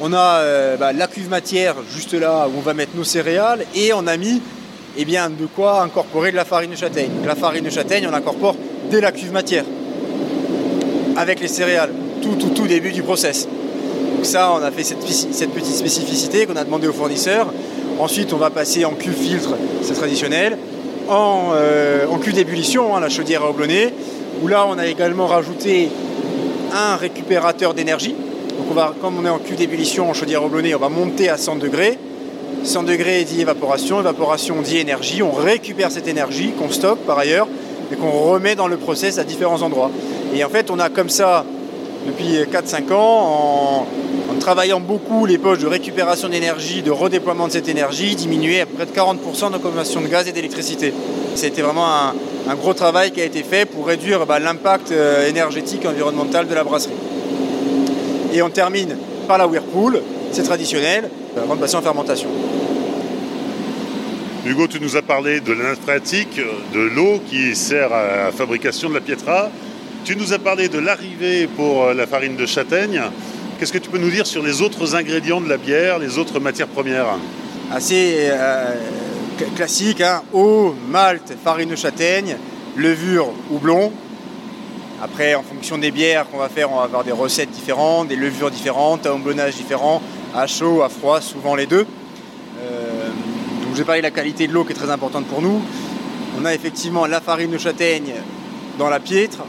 On 0.00 0.14
a 0.14 0.76
bah, 0.78 0.94
la 0.94 1.06
cuve 1.06 1.28
matière 1.28 1.76
juste 1.94 2.14
là 2.14 2.48
où 2.48 2.58
on 2.58 2.62
va 2.62 2.72
mettre 2.72 2.96
nos 2.96 3.04
céréales 3.04 3.66
et 3.74 3.92
on 3.92 4.06
a 4.06 4.16
mis 4.16 4.40
eh 4.96 5.04
bien, 5.04 5.30
de 5.30 5.46
quoi 5.46 5.82
incorporer 5.82 6.30
de 6.30 6.36
la 6.36 6.44
farine 6.44 6.70
de 6.70 6.76
châtaigne. 6.76 7.10
la 7.26 7.34
farine 7.34 7.64
de 7.64 7.70
châtaigne, 7.70 8.06
on 8.10 8.14
incorpore 8.14 8.56
dès 8.90 9.00
la 9.00 9.12
cuve 9.12 9.32
matière, 9.32 9.64
avec 11.16 11.40
les 11.40 11.48
céréales, 11.48 11.92
tout, 12.20 12.34
tout, 12.36 12.50
tout 12.50 12.66
début 12.66 12.92
du 12.92 13.02
process. 13.02 13.48
Donc 14.22 14.30
ça, 14.30 14.52
on 14.56 14.62
a 14.62 14.70
fait 14.70 14.84
cette, 14.84 15.00
petite 15.00 15.74
spécificité 15.74 16.46
qu'on 16.46 16.54
a 16.54 16.62
demandé 16.62 16.86
aux 16.86 16.92
fournisseurs. 16.92 17.52
Ensuite, 17.98 18.32
on 18.32 18.36
va 18.36 18.50
passer 18.50 18.84
en 18.84 18.92
cuve 18.92 19.16
filtre, 19.16 19.56
c'est 19.82 19.94
traditionnel, 19.94 20.56
en, 21.08 21.50
euh, 21.54 22.06
d'ébullition, 22.32 22.94
hein, 22.94 23.00
la 23.00 23.08
chaudière 23.08 23.42
à 23.42 23.50
où 23.50 24.46
là, 24.46 24.64
on 24.68 24.78
a 24.78 24.86
également 24.86 25.26
rajouté 25.26 25.88
un 26.72 26.94
récupérateur 26.94 27.74
d'énergie. 27.74 28.14
Donc 28.56 28.66
on 28.70 28.74
va, 28.74 28.94
comme 29.00 29.18
on 29.18 29.26
est 29.26 29.28
en 29.28 29.38
cuve 29.38 29.56
d'ébullition, 29.56 30.08
en 30.08 30.14
chaudière 30.14 30.42
à 30.42 30.44
on 30.44 30.78
va 30.78 30.88
monter 30.88 31.28
à 31.28 31.36
100 31.36 31.56
degrés 31.56 31.98
100 32.62 32.84
degrés 32.84 33.24
dit 33.24 33.40
évaporation, 33.40 33.98
évaporation 33.98 34.62
dit 34.62 34.78
énergie. 34.78 35.20
On 35.20 35.32
récupère 35.32 35.90
cette 35.90 36.06
énergie 36.06 36.52
qu'on 36.56 36.70
stocke 36.70 37.00
par 37.00 37.18
ailleurs 37.18 37.48
et 37.92 37.96
qu'on 37.96 38.12
remet 38.12 38.54
dans 38.54 38.68
le 38.68 38.76
process 38.76 39.18
à 39.18 39.24
différents 39.24 39.62
endroits. 39.62 39.90
Et 40.32 40.44
en 40.44 40.48
fait, 40.48 40.70
on 40.70 40.78
a 40.78 40.90
comme 40.90 41.10
ça, 41.10 41.44
depuis 42.06 42.38
4-5 42.50 42.92
ans, 42.92 43.86
en, 44.30 44.38
travaillant 44.40 44.80
beaucoup 44.80 45.24
les 45.24 45.38
poches 45.38 45.60
de 45.60 45.66
récupération 45.66 46.28
d'énergie, 46.28 46.82
de 46.82 46.90
redéploiement 46.90 47.46
de 47.46 47.52
cette 47.52 47.68
énergie, 47.68 48.16
diminué 48.16 48.60
à 48.60 48.66
près 48.66 48.86
de 48.86 48.90
40% 48.90 49.52
de 49.52 49.58
consommation 49.58 50.00
de 50.00 50.08
gaz 50.08 50.26
et 50.26 50.32
d'électricité. 50.32 50.92
C'était 51.36 51.62
vraiment 51.62 51.86
un, 51.86 52.54
gros 52.56 52.74
travail 52.74 53.12
qui 53.12 53.20
a 53.20 53.24
été 53.24 53.42
fait 53.44 53.66
pour 53.66 53.86
réduire 53.86 54.26
bah, 54.26 54.40
l'impact 54.40 54.90
euh, 54.90 55.28
énergétique 55.28 55.84
et 55.84 55.88
environnemental 55.88 56.48
de 56.48 56.54
la 56.54 56.64
brasserie. 56.64 56.92
Et 58.34 58.42
on 58.42 58.50
termine 58.50 58.96
par 59.28 59.38
la 59.38 59.46
Whirlpool, 59.46 60.02
c'est 60.32 60.42
traditionnel, 60.42 61.08
avant 61.36 61.54
de 61.54 61.60
passer 61.60 61.76
en 61.76 61.82
fermentation. 61.82 62.28
Hugo, 64.44 64.66
tu 64.66 64.80
nous 64.80 64.96
as 64.96 65.02
parlé 65.02 65.40
de 65.40 65.52
la 65.52 65.74
de 65.76 66.80
l'eau 66.80 67.20
qui 67.28 67.54
sert 67.54 67.92
à 67.92 68.24
la 68.24 68.32
fabrication 68.32 68.88
de 68.88 68.94
la 68.94 69.00
pietra. 69.00 69.50
Tu 70.04 70.16
nous 70.16 70.32
as 70.32 70.40
parlé 70.40 70.68
de 70.68 70.80
l'arrivée 70.80 71.46
pour 71.46 71.84
euh, 71.84 71.94
la 71.94 72.08
farine 72.08 72.34
de 72.34 72.44
châtaigne. 72.44 73.00
Qu'est-ce 73.58 73.72
que 73.72 73.78
tu 73.78 73.88
peux 73.88 73.98
nous 73.98 74.10
dire 74.10 74.26
sur 74.26 74.42
les 74.42 74.60
autres 74.60 74.96
ingrédients 74.96 75.40
de 75.40 75.48
la 75.48 75.58
bière, 75.58 76.00
les 76.00 76.18
autres 76.18 76.40
matières 76.40 76.66
premières 76.66 77.06
Assez 77.70 78.16
euh, 78.18 78.74
classique, 79.54 80.00
hein. 80.00 80.22
eau, 80.32 80.74
malt, 80.88 81.34
farine 81.44 81.68
de 81.68 81.76
châtaigne, 81.76 82.36
levure, 82.74 83.28
houblon. 83.52 83.92
Après, 85.00 85.36
en 85.36 85.44
fonction 85.44 85.78
des 85.78 85.92
bières 85.92 86.28
qu'on 86.28 86.38
va 86.38 86.48
faire, 86.48 86.72
on 86.72 86.78
va 86.78 86.82
avoir 86.82 87.04
des 87.04 87.12
recettes 87.12 87.52
différentes, 87.52 88.08
des 88.08 88.16
levures 88.16 88.50
différentes, 88.50 89.06
un 89.06 89.12
houblonnage 89.12 89.54
différent, 89.54 90.02
à 90.34 90.48
chaud, 90.48 90.82
à 90.82 90.88
froid, 90.88 91.20
souvent 91.20 91.54
les 91.54 91.66
deux. 91.66 91.86
Euh, 92.60 93.08
donc 93.64 93.76
j'ai 93.76 93.84
parlé 93.84 94.00
de 94.00 94.06
la 94.06 94.10
qualité 94.10 94.48
de 94.48 94.52
l'eau 94.52 94.64
qui 94.64 94.72
est 94.72 94.76
très 94.76 94.90
importante 94.90 95.26
pour 95.26 95.42
nous. 95.42 95.62
On 96.40 96.44
a 96.44 96.52
effectivement 96.52 97.06
la 97.06 97.20
farine 97.20 97.52
de 97.52 97.58
châtaigne 97.58 98.14
dans 98.78 98.88
la 98.88 98.98
piètre, 98.98 99.44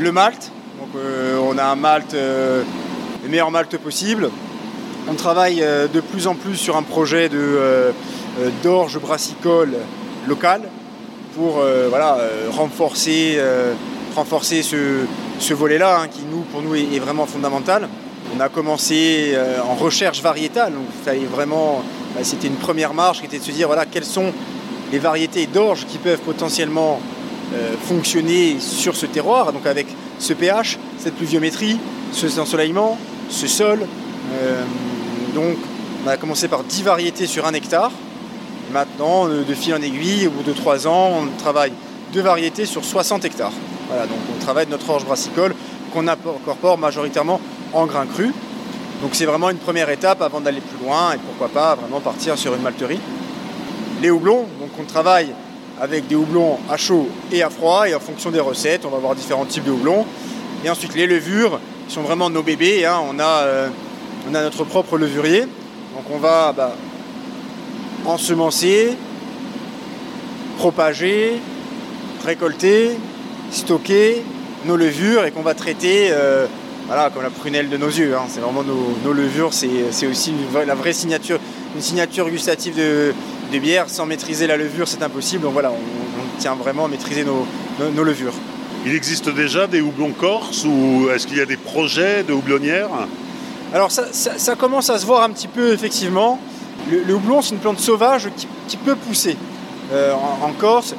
le 0.00 0.12
malt. 0.12 0.50
Euh, 0.96 1.38
on 1.42 1.58
a 1.58 1.64
un 1.64 1.76
malt, 1.76 2.14
euh, 2.14 2.62
le 3.22 3.28
meilleur 3.28 3.50
malt 3.50 3.76
possible. 3.78 4.30
On 5.08 5.14
travaille 5.14 5.60
de 5.60 6.00
plus 6.00 6.26
en 6.26 6.34
plus 6.34 6.56
sur 6.56 6.76
un 6.76 6.82
projet 6.82 7.30
d'orge 8.62 8.98
brassicole 9.00 9.74
locale 10.28 10.62
pour 11.34 11.64
renforcer, 12.50 13.38
ce, 14.62 15.54
volet-là 15.54 16.00
hein, 16.02 16.08
qui 16.08 16.20
nous, 16.30 16.42
pour 16.42 16.60
nous 16.62 16.74
est 16.76 16.98
vraiment 16.98 17.26
fondamental. 17.26 17.88
On 18.36 18.40
a 18.40 18.48
commencé 18.48 19.32
euh, 19.34 19.58
en 19.60 19.74
recherche 19.74 20.22
variétale, 20.22 20.72
donc 20.72 20.84
bah, 21.04 21.12
c'était 22.22 22.46
une 22.46 22.56
première 22.56 22.94
marche 22.94 23.20
qui 23.20 23.26
était 23.26 23.38
de 23.38 23.42
se 23.42 23.50
dire 23.50 23.66
voilà 23.66 23.86
quelles 23.86 24.04
sont 24.04 24.32
les 24.92 24.98
variétés 24.98 25.46
d'orge 25.46 25.86
qui 25.86 25.98
peuvent 25.98 26.20
potentiellement 26.20 27.00
euh, 27.52 27.74
fonctionner 27.88 28.58
sur 28.60 28.94
ce 28.96 29.06
terroir, 29.06 29.52
donc 29.52 29.66
avec 29.66 29.86
ce 30.18 30.32
pH, 30.32 30.78
cette 30.98 31.14
pluviométrie, 31.14 31.78
ce 32.12 32.40
ensoleillement, 32.40 32.98
ce 33.28 33.46
sol. 33.46 33.80
Euh, 34.34 34.62
donc 35.34 35.56
on 36.04 36.08
a 36.08 36.16
commencé 36.16 36.48
par 36.48 36.64
10 36.64 36.82
variétés 36.82 37.26
sur 37.26 37.46
un 37.46 37.54
hectare. 37.54 37.90
Maintenant, 38.72 39.26
de 39.26 39.54
fil 39.54 39.74
en 39.74 39.82
aiguille, 39.82 40.28
au 40.28 40.30
bout 40.30 40.44
de 40.44 40.52
3 40.52 40.86
ans, 40.86 41.22
on 41.22 41.42
travaille 41.42 41.72
deux 42.12 42.20
variétés 42.20 42.66
sur 42.66 42.84
60 42.84 43.24
hectares. 43.24 43.52
Voilà, 43.88 44.06
donc 44.06 44.18
on 44.32 44.40
travaille 44.40 44.68
notre 44.70 44.88
orge 44.88 45.04
brassicole 45.04 45.54
qu'on 45.92 46.06
incorpore 46.06 46.78
majoritairement 46.78 47.40
en 47.72 47.86
grains 47.86 48.06
cru. 48.06 48.32
Donc 49.02 49.10
c'est 49.14 49.24
vraiment 49.24 49.50
une 49.50 49.58
première 49.58 49.90
étape 49.90 50.22
avant 50.22 50.40
d'aller 50.40 50.60
plus 50.60 50.86
loin 50.86 51.14
et 51.14 51.18
pourquoi 51.18 51.48
pas 51.48 51.74
vraiment 51.74 52.00
partir 52.00 52.38
sur 52.38 52.54
une 52.54 52.62
malterie. 52.62 53.00
Les 54.02 54.10
houblons, 54.10 54.46
donc 54.60 54.70
on 54.78 54.84
travaille 54.84 55.32
avec 55.80 56.06
des 56.06 56.14
houblons 56.14 56.58
à 56.70 56.76
chaud 56.76 57.08
et 57.32 57.42
à 57.42 57.50
froid 57.50 57.88
et 57.88 57.94
en 57.94 58.00
fonction 58.00 58.30
des 58.30 58.40
recettes, 58.40 58.84
on 58.84 58.90
va 58.90 58.98
avoir 58.98 59.14
différents 59.14 59.46
types 59.46 59.64
de 59.64 59.70
houblons. 59.70 60.04
Et 60.64 60.68
ensuite 60.68 60.94
les 60.94 61.06
levures 61.06 61.58
qui 61.88 61.94
sont 61.94 62.02
vraiment 62.02 62.28
nos 62.28 62.42
bébés. 62.42 62.84
Hein. 62.84 63.00
On, 63.08 63.18
a, 63.18 63.42
euh, 63.44 63.68
on 64.30 64.34
a 64.34 64.42
notre 64.42 64.64
propre 64.64 64.98
levurier. 64.98 65.40
Donc 65.40 66.04
on 66.12 66.18
va 66.18 66.52
bah, 66.52 66.76
ensemencer, 68.04 68.96
propager, 70.58 71.40
récolter, 72.24 72.90
stocker 73.50 74.22
nos 74.66 74.76
levures 74.76 75.24
et 75.24 75.30
qu'on 75.30 75.42
va 75.42 75.54
traiter 75.54 76.08
euh, 76.10 76.46
voilà, 76.86 77.08
comme 77.08 77.22
la 77.22 77.30
prunelle 77.30 77.70
de 77.70 77.78
nos 77.78 77.88
yeux. 77.88 78.14
Hein. 78.14 78.26
C'est 78.28 78.40
vraiment 78.40 78.62
nos, 78.62 79.12
levures, 79.14 79.54
c'est 79.54 80.06
aussi 80.06 80.34
la 80.66 80.74
vraie 80.74 80.92
signature, 80.92 81.38
une 81.74 81.80
signature 81.80 82.28
gustative 82.28 82.76
de, 82.76 83.14
bière. 83.58 83.88
Sans 83.88 84.06
maîtriser 84.06 84.46
la 84.46 84.56
levure, 84.56 84.86
c'est 84.86 85.02
impossible. 85.02 85.42
Donc 85.42 85.52
voilà, 85.52 85.70
on, 85.70 86.38
tient 86.38 86.54
vraiment 86.54 86.86
à 86.86 86.88
maîtriser 86.88 87.24
nos, 87.24 88.04
levures. 88.04 88.32
Il 88.86 88.94
existe 88.94 89.28
déjà 89.28 89.66
des 89.66 89.82
houblons 89.82 90.12
corses 90.12 90.64
ou 90.64 91.08
est-ce 91.14 91.26
qu'il 91.26 91.36
y 91.36 91.42
a 91.42 91.46
des 91.46 91.58
projets 91.58 92.22
de 92.22 92.32
houblonnières? 92.32 92.88
Alors 93.74 93.90
ça, 93.90 94.56
commence 94.56 94.88
à 94.88 94.98
se 94.98 95.04
voir 95.04 95.22
un 95.22 95.30
petit 95.30 95.48
peu 95.48 95.72
effectivement. 95.72 96.38
Le, 96.90 97.14
houblon, 97.14 97.42
c'est 97.42 97.54
une 97.54 97.60
plante 97.60 97.80
sauvage 97.80 98.30
qui 98.68 98.76
peut 98.78 98.96
pousser. 98.96 99.36
Euh, 99.92 100.12
en, 100.12 100.52
Corse, 100.52 100.94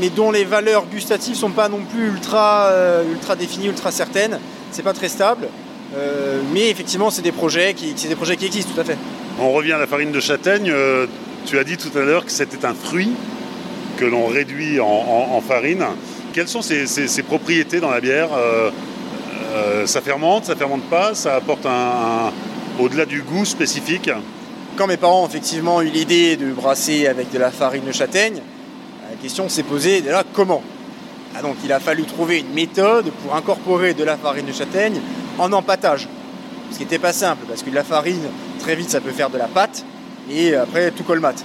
mais 0.00 0.10
dont 0.10 0.30
les 0.30 0.44
valeurs 0.44 0.86
gustatives 0.86 1.34
sont 1.34 1.50
pas 1.50 1.68
non 1.68 1.80
plus 1.92 2.06
ultra, 2.06 2.66
euh, 2.66 3.02
ultra 3.10 3.34
définies, 3.34 3.66
ultra 3.66 3.90
certaines. 3.90 4.38
C'est 4.70 4.84
pas 4.84 4.92
très 4.92 5.08
stable. 5.08 5.48
Euh, 5.96 6.40
mais 6.52 6.70
effectivement, 6.70 7.10
c'est 7.10 7.22
des 7.22 7.32
projets 7.32 7.74
qui, 7.74 7.94
des 7.94 8.14
projets 8.14 8.36
qui 8.36 8.46
existent 8.46 8.70
tout 8.72 8.80
à 8.80 8.84
fait. 8.84 8.96
On 9.40 9.50
revient 9.50 9.72
à 9.72 9.78
la 9.78 9.88
farine 9.88 10.12
de 10.12 10.20
châtaigne. 10.20 10.72
Tu 11.46 11.58
as 11.58 11.64
dit 11.64 11.76
tout 11.76 11.96
à 11.96 12.02
l'heure 12.02 12.24
que 12.24 12.30
c'était 12.30 12.64
un 12.64 12.74
fruit 12.74 13.12
que 13.96 14.04
l'on 14.04 14.26
réduit 14.26 14.80
en, 14.80 15.40
farine. 15.40 15.84
Quelles 16.32 16.48
sont 16.48 16.62
ses, 16.62 17.22
propriétés 17.22 17.80
dans 17.80 17.90
la 17.90 18.00
bière 18.00 18.28
Ça 19.86 20.00
fermente, 20.00 20.44
ça 20.44 20.54
fermente 20.54 20.84
pas, 20.84 21.14
ça 21.14 21.34
apporte 21.34 21.66
un 21.66 22.32
au-delà 22.78 23.06
du 23.06 23.22
goût 23.22 23.44
spécifique? 23.44 24.10
Quand 24.76 24.86
mes 24.86 24.96
parents 24.96 25.26
effectivement 25.26 25.82
eu 25.82 25.88
l'idée 25.88 26.36
de 26.36 26.52
brasser 26.52 27.06
avec 27.06 27.30
de 27.32 27.38
la 27.38 27.50
farine 27.50 27.84
de 27.84 27.92
châtaigne, 27.92 28.40
la 29.10 29.16
question 29.16 29.48
s'est 29.48 29.64
posée 29.64 30.00
de 30.00 30.10
là 30.10 30.22
comment? 30.32 30.62
Ah, 31.34 31.42
Donc 31.42 31.56
il 31.64 31.72
a 31.72 31.80
fallu 31.80 32.04
trouver 32.04 32.38
une 32.38 32.52
méthode 32.52 33.10
pour 33.22 33.34
incorporer 33.34 33.94
de 33.94 34.04
la 34.04 34.16
farine 34.16 34.46
de 34.46 34.52
châtaigne 34.52 35.00
en 35.38 35.52
empâtage. 35.52 36.08
Ce 36.70 36.76
qui 36.76 36.84
n'était 36.84 36.98
pas 36.98 37.12
simple 37.12 37.44
parce 37.48 37.62
que 37.62 37.70
la 37.70 37.84
farine, 37.84 38.22
très 38.60 38.76
vite, 38.76 38.90
ça 38.90 39.00
peut 39.00 39.10
faire 39.10 39.30
de 39.30 39.38
la 39.38 39.48
pâte 39.48 39.84
et 40.30 40.54
après 40.54 40.90
tout 40.90 41.04
colmate. 41.04 41.44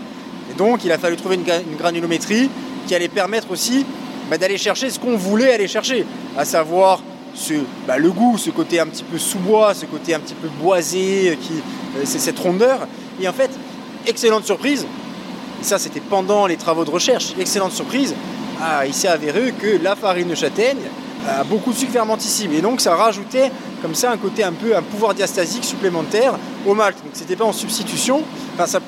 Et 0.51 0.57
donc 0.57 0.83
il 0.83 0.91
a 0.91 0.97
fallu 0.97 1.15
trouver 1.15 1.35
une, 1.35 1.77
granulométrie 1.77 2.49
qui 2.87 2.95
allait 2.95 3.07
permettre 3.07 3.51
aussi 3.51 3.85
bah, 4.29 4.37
d'aller 4.37 4.57
chercher 4.57 4.89
ce 4.89 4.99
qu'on 4.99 5.17
voulait 5.17 5.53
aller 5.53 5.67
chercher, 5.67 6.05
à 6.37 6.45
savoir 6.45 7.01
bah, 7.87 7.97
le 7.97 8.11
goût, 8.11 8.37
ce 8.37 8.49
côté 8.51 8.79
un 8.79 8.87
petit 8.87 9.03
peu 9.03 9.17
sous-bois, 9.17 9.73
ce 9.73 9.85
côté 9.85 10.13
un 10.13 10.19
petit 10.19 10.35
peu 10.35 10.47
boisé, 10.61 11.37
qui, 11.41 11.53
euh, 11.97 12.01
c'est 12.03 12.19
cette 12.19 12.37
rondeur, 12.37 12.87
et 13.19 13.27
en 13.27 13.33
fait, 13.33 13.49
excellente 14.05 14.45
surprise, 14.45 14.85
ça 15.61 15.79
c'était 15.79 15.99
pendant 15.99 16.45
les 16.45 16.57
travaux 16.57 16.85
de 16.85 16.91
recherche, 16.91 17.33
excellente 17.39 17.71
surprise, 17.71 18.13
ah, 18.61 18.85
il 18.85 18.93
s'est 18.93 19.07
avéré 19.07 19.51
que 19.59 19.81
la 19.81 19.95
farine 19.95 20.27
de 20.27 20.35
châtaigne 20.35 20.77
beaucoup 21.49 21.71
de 21.71 21.77
sucre 21.77 21.91
fermentissime. 21.91 22.53
Et 22.53 22.61
donc 22.61 22.81
ça 22.81 22.95
rajoutait 22.95 23.51
comme 23.81 23.95
ça 23.95 24.11
un 24.11 24.17
côté 24.17 24.43
un 24.43 24.53
peu 24.53 24.75
un 24.75 24.81
pouvoir 24.81 25.13
diastasique 25.13 25.63
supplémentaire 25.63 26.37
au 26.65 26.73
malt. 26.73 26.97
Donc 27.03 27.11
c'était 27.13 27.35
pas 27.35 27.45
en 27.45 27.53
substitution, 27.53 28.23
enfin, 28.53 28.65
ça, 28.65 28.79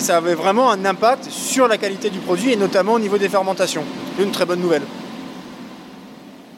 ça 0.00 0.16
avait 0.16 0.34
vraiment 0.34 0.70
un 0.70 0.84
impact 0.84 1.30
sur 1.30 1.68
la 1.68 1.78
qualité 1.78 2.10
du 2.10 2.18
produit 2.18 2.52
et 2.52 2.56
notamment 2.56 2.94
au 2.94 2.98
niveau 2.98 3.18
des 3.18 3.28
fermentations. 3.28 3.84
Une 4.18 4.30
très 4.30 4.46
bonne 4.46 4.60
nouvelle. 4.60 4.82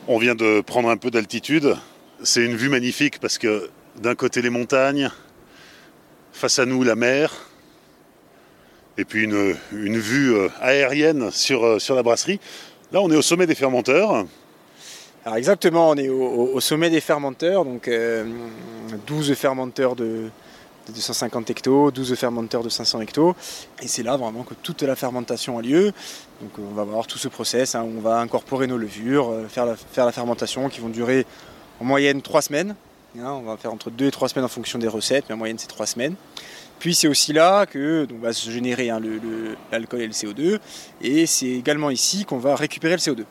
On 0.06 0.18
vient 0.18 0.34
de 0.34 0.60
prendre 0.60 0.90
un 0.90 0.96
peu 0.96 1.10
d'altitude. 1.10 1.76
C'est 2.22 2.44
une 2.44 2.56
vue 2.56 2.68
magnifique 2.68 3.20
parce 3.20 3.38
que 3.38 3.70
d'un 4.00 4.14
côté 4.14 4.42
les 4.42 4.50
montagnes, 4.50 5.10
face 6.32 6.58
à 6.58 6.66
nous 6.66 6.82
la 6.82 6.94
mer, 6.94 7.32
et 8.98 9.04
puis 9.04 9.24
une, 9.24 9.56
vue 9.72 10.34
euh, 10.34 10.48
aérienne 10.60 11.30
sur, 11.30 11.64
euh, 11.64 11.78
sur 11.78 11.94
la 11.94 12.02
brasserie. 12.02 12.38
Là, 12.92 13.00
on 13.00 13.10
est 13.10 13.16
au 13.16 13.22
sommet 13.22 13.46
des 13.46 13.54
fermenteurs. 13.54 14.24
Alors 15.24 15.38
exactement, 15.38 15.88
on 15.90 15.94
est 15.94 16.10
au, 16.10 16.60
sommet 16.60 16.90
des 16.90 17.00
fermenteurs, 17.00 17.64
donc 17.64 17.88
12 17.88 19.30
euh, 19.30 19.34
fermenteurs 19.34 19.96
de, 19.96 20.28
250 20.88 21.48
hectos, 21.48 21.90
12 21.90 22.14
fermenteurs 22.14 22.62
de 22.62 22.68
500 22.68 23.00
hectos. 23.00 23.34
Et 23.82 23.88
c'est 23.88 24.02
là 24.02 24.18
vraiment 24.18 24.42
que 24.42 24.52
toute 24.52 24.82
la 24.82 24.94
fermentation 24.96 25.56
a 25.56 25.62
lieu. 25.62 25.92
Donc 26.42 26.50
on 26.58 26.74
va 26.74 26.84
voir 26.84 27.06
tout 27.06 27.16
ce 27.16 27.28
process, 27.28 27.74
hein, 27.74 27.86
on 27.96 28.00
va 28.00 28.18
incorporer 28.18 28.66
nos 28.66 28.76
levures, 28.76 29.32
faire 29.48 29.64
la, 29.64 29.76
faire 29.76 30.04
la 30.04 30.12
fermentation 30.12 30.68
qui 30.68 30.80
vont 30.80 30.90
durer 30.90 31.24
en 31.80 31.84
moyenne 31.84 32.20
3 32.20 32.42
semaines. 32.42 32.74
Hein, 33.18 33.30
on 33.30 33.42
va 33.42 33.56
faire 33.56 33.72
entre 33.72 33.90
2 33.90 34.06
et 34.06 34.10
3 34.10 34.28
semaines 34.28 34.44
en 34.44 34.48
fonction 34.48 34.78
des 34.78 34.88
recettes, 34.88 35.24
mais 35.30 35.36
en 35.36 35.38
moyenne 35.38 35.58
c'est 35.58 35.68
3 35.68 35.86
semaines. 35.86 36.16
Puis 36.80 36.94
c'est 36.94 37.08
aussi 37.08 37.32
là 37.32 37.64
que 37.64 38.06
va 38.20 38.34
se 38.34 38.50
générer 38.50 38.90
hein, 38.90 39.00
l'alcool 39.72 40.02
et 40.02 40.06
le 40.06 40.12
CO2. 40.12 40.58
Et 41.00 41.24
c'est 41.24 41.46
également 41.46 41.88
ici 41.88 42.26
qu'on 42.26 42.36
va 42.36 42.56
récupérer 42.56 42.92
le 42.92 42.98
CO2. 42.98 43.24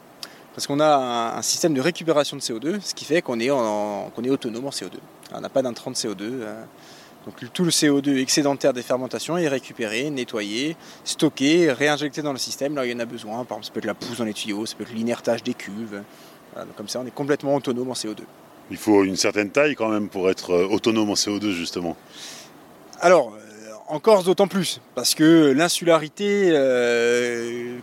Parce 0.54 0.68
qu'on 0.68 0.80
a 0.80 1.36
un, 1.38 1.42
système 1.42 1.74
de 1.74 1.82
récupération 1.82 2.38
de 2.38 2.42
CO2, 2.42 2.80
ce 2.82 2.94
qui 2.94 3.06
fait 3.06 3.22
qu'on 3.22 3.40
est, 3.40 3.46
est, 3.46 4.30
autonome 4.30 4.66
en 4.66 4.70
CO2. 4.70 4.98
On 5.34 5.42
n'a 5.42 5.50
pas 5.50 5.62
d'intrant 5.62 5.92
de 5.92 5.96
CO2. 5.96 6.44
Hein. 6.44 6.68
Donc 7.26 7.36
tout 7.54 7.64
le 7.64 7.72
CO2 7.72 8.22
excédentaire 8.22 8.74
des 8.74 8.82
fermentations 8.82 9.38
est 9.38 9.48
récupéré, 9.48 10.10
nettoyé, 10.10 10.76
stocké, 11.06 11.72
réinjecté 11.72 12.22
dans 12.22 12.34
le 12.34 12.38
système. 12.38 12.76
Là, 12.76 12.86
il 12.86 12.92
y 12.92 12.96
en 12.96 13.00
a 13.00 13.06
besoin. 13.06 13.46
Par 13.46 13.58
exemple, 13.58 13.66
ça 13.66 13.72
peut 13.72 13.80
être 13.80 13.86
la 13.86 13.94
pousse 13.94 14.18
dans 14.18 14.26
les 14.26 14.34
tuyaux, 14.34 14.66
ça 14.66 14.76
peut 14.76 14.84
être 14.84 14.94
l'inertage 14.94 15.42
des 15.42 15.54
cuves. 15.54 16.04
comme 16.76 16.88
ça, 16.88 17.00
on 17.00 17.06
est 17.06 17.12
complètement 17.12 17.56
autonome 17.56 17.90
en 17.90 17.94
CO2. 17.94 18.20
Il 18.72 18.78
faut 18.78 19.04
une 19.04 19.16
certaine 19.16 19.50
taille 19.50 19.76
quand 19.76 19.90
même 19.90 20.10
pour 20.10 20.30
être 20.30 20.52
euh, 20.52 20.68
autonome 20.68 21.10
en 21.10 21.14
CO2 21.14 21.52
justement. 21.52 21.98
Alors, 23.02 23.34
euh, 23.34 23.72
en 23.88 24.00
Corse 24.00 24.26
d'autant 24.26 24.48
plus, 24.48 24.80
parce 24.96 25.16
que 25.16 25.52
l'insularité 25.52 26.50
euh, 26.52 27.78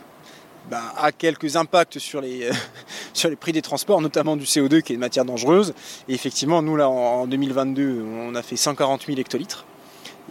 bah, 0.71 0.95
a 0.97 1.13
quelques 1.13 1.57
impacts 1.57 1.99
sur 1.99 2.21
les, 2.21 2.49
sur 3.13 3.29
les 3.29 3.37
prix 3.37 3.53
des 3.53 3.63
transports, 3.63 4.01
notamment 4.01 4.37
du 4.37 4.45
CO2 4.45 4.83
qui 4.83 4.93
est 4.93 4.95
une 4.95 5.01
matière 5.01 5.25
dangereuse. 5.25 5.75
Et 6.09 6.15
effectivement, 6.15 6.63
nous 6.63 6.77
là 6.77 6.89
en 6.89 7.27
2022, 7.27 8.03
on 8.03 8.35
a 8.35 8.43
fait 8.43 8.57
140 8.57 9.07
000 9.07 9.19
hectolitres. 9.19 9.65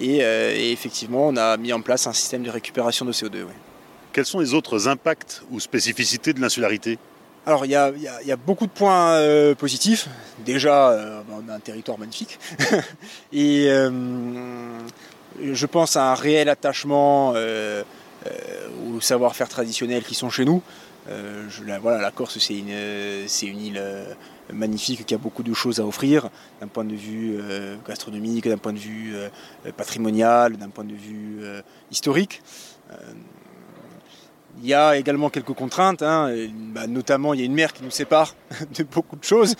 Et, 0.02 0.21
effectivement, 0.71 1.28
on 1.28 1.36
a 1.36 1.58
mis 1.58 1.73
en 1.73 1.82
place 1.82 2.08
un 2.08 2.13
système 2.13 2.43
de 2.43 2.49
récupération 2.49 3.06
de 3.06 3.12
CO2. 3.12 3.47
Quels 4.13 4.25
sont 4.25 4.39
les 4.39 4.54
autres 4.54 4.88
impacts 4.88 5.43
ou 5.52 5.60
spécificités 5.60 6.34
de 6.34 6.39
l'insularité? 6.39 6.97
Alors 7.45 7.65
il 7.65 7.71
y, 7.71 7.75
a, 7.75 8.36
beaucoup 8.36 8.67
de 8.67 8.71
points 8.71 9.13
euh, 9.13 9.56
positifs. 9.56 10.08
Déjà, 10.45 10.89
euh, 10.89 11.21
on 11.32 11.49
a 11.49 11.56
un 11.56 11.60
territoire 11.60 11.97
magnifique. 11.97 12.38
et 13.34 13.65
euh, 13.69 13.89
je 15.41 15.65
pense 15.65 15.95
à 15.95 16.12
un 16.12 16.15
réel 16.15 16.49
attachement 16.49 17.34
au 18.94 19.02
savoir-faire 19.02 19.50
traditionnel 19.50 20.04
qui 20.04 20.15
sont 20.15 20.30
chez 20.30 20.46
nous. 20.46 20.62
la, 21.08 21.80
voilà, 21.80 22.00
la 22.02 22.12
Corse, 22.12 22.38
c'est 22.39 22.58
une, 22.58 22.70
une, 22.70 23.62
île 23.62 23.84
magnifique 24.54 25.06
qui 25.06 25.13
a 25.13 25.18
beaucoup 25.18 25.44
de 25.44 25.54
choses 25.54 25.80
à 25.80 25.86
offrir 25.86 26.30
d'un 26.60 26.68
point 26.68 26.86
de 26.86 26.96
vue 26.96 27.38
gastronomique, 27.88 28.48
d'un 28.48 28.58
point 28.58 28.74
de 28.74 28.80
vue 28.80 29.13
patrimonial, 29.78 30.58
d'un 30.58 30.70
point 30.70 30.86
de 30.86 30.94
vue 30.94 31.39
historique. 31.92 32.42
Il 34.62 34.68
y 34.68 34.74
a 34.74 34.98
également 34.98 35.30
quelques 35.30 35.54
contraintes, 35.54 36.02
hein, 36.02 36.34
bah, 36.74 36.86
notamment 36.86 37.34
il 37.34 37.39
y 37.39 37.44
a 37.44 37.46
une 37.46 37.54
mer 37.54 37.72
qui 37.72 37.84
nous 37.84 37.92
sépare 37.92 38.36
de 38.78 38.84
beaucoup 38.84 39.15
de 39.15 39.24
choses. 39.24 39.56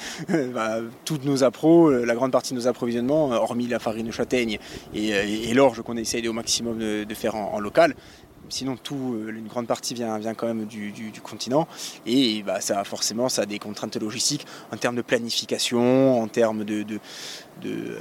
Bah, 0.54 0.78
toutes 1.06 1.26
nos 1.26 1.44
appros, 1.44 1.90
la 1.90 2.16
grande 2.16 2.32
partie 2.32 2.54
de 2.54 2.60
nos 2.60 2.68
approvisionnements, 2.68 3.30
hormis 3.30 3.68
la 3.68 3.80
farine 3.80 4.08
de 4.08 4.12
châtaigne 4.12 4.60
et, 4.94 5.54
l'orge 5.54 5.82
qu'on 5.84 5.96
essaye 5.96 6.28
au 6.28 6.34
maximum 6.34 6.80
de, 6.80 7.14
faire 7.14 7.36
en, 7.36 7.60
local. 7.60 7.96
Sinon, 8.50 8.78
tout, 8.78 9.16
euh, 9.16 9.30
une 9.30 9.48
grande 9.48 9.68
partie 9.68 9.94
vient, 9.94 10.18
vient 10.18 10.34
quand 10.34 10.48
même 10.48 10.66
du, 10.66 11.12
continent. 11.24 11.68
Et 12.06 12.44
bah, 12.44 12.62
ça, 12.62 12.84
forcément, 12.84 13.30
ça 13.30 13.46
des 13.46 13.60
contraintes 13.60 13.96
logistiques 13.98 14.46
en 14.72 14.78
termes 14.78 14.96
de 14.96 15.02
planification, 15.02 16.22
en 16.22 16.28
termes 16.28 16.64
de. 16.64 16.84
de, 16.84 17.00
euh, 17.66 18.00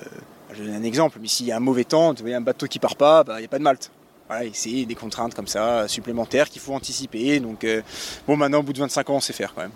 je 0.53 0.65
donne 0.65 0.75
un 0.75 0.83
exemple, 0.83 1.19
mais 1.21 1.29
s'il 1.29 1.47
y 1.47 1.53
a 1.53 1.57
un 1.57 1.61
mauvais 1.61 1.85
temps, 1.85 2.15
un 2.15 2.41
bateau 2.41 2.67
qui 2.67 2.79
part 2.79 2.97
pas, 2.97 3.23
il 3.29 3.41
n'y 3.41 3.45
a 3.45 3.49
pas 3.49 3.59
de 3.59 3.63
Malte. 3.63 3.91
Voilà, 4.29 4.49
c'est 4.53 4.85
des 4.85 4.95
contraintes 4.95 5.35
comme 5.35 5.47
ça, 5.47 5.89
supplémentaires 5.89 6.49
qu'il 6.51 6.61
faut 6.61 6.75
anticiper. 6.75 7.41
Donc, 7.41 7.65
euh, 7.65 7.83
bon, 8.27 8.37
maintenant, 8.37 8.61
au 8.61 8.63
bout 8.63 8.73
de 8.73 8.79
25 8.79 9.11
ans, 9.11 9.17
on 9.17 9.21
sait 9.21 9.33
faire 9.33 9.55
quand 9.55 9.63
même. 9.63 9.71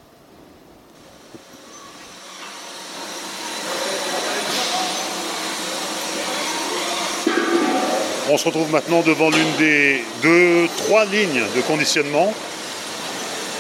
On 8.33 8.39
se 8.39 8.47
retrouve 8.47 8.73
maintenant 8.73 9.03
devant 9.03 9.29
l'une 9.29 9.57
des 9.59 10.03
deux, 10.23 10.67
trois 10.79 11.05
lignes 11.05 11.43
de 11.55 11.61
conditionnement. 11.61 12.33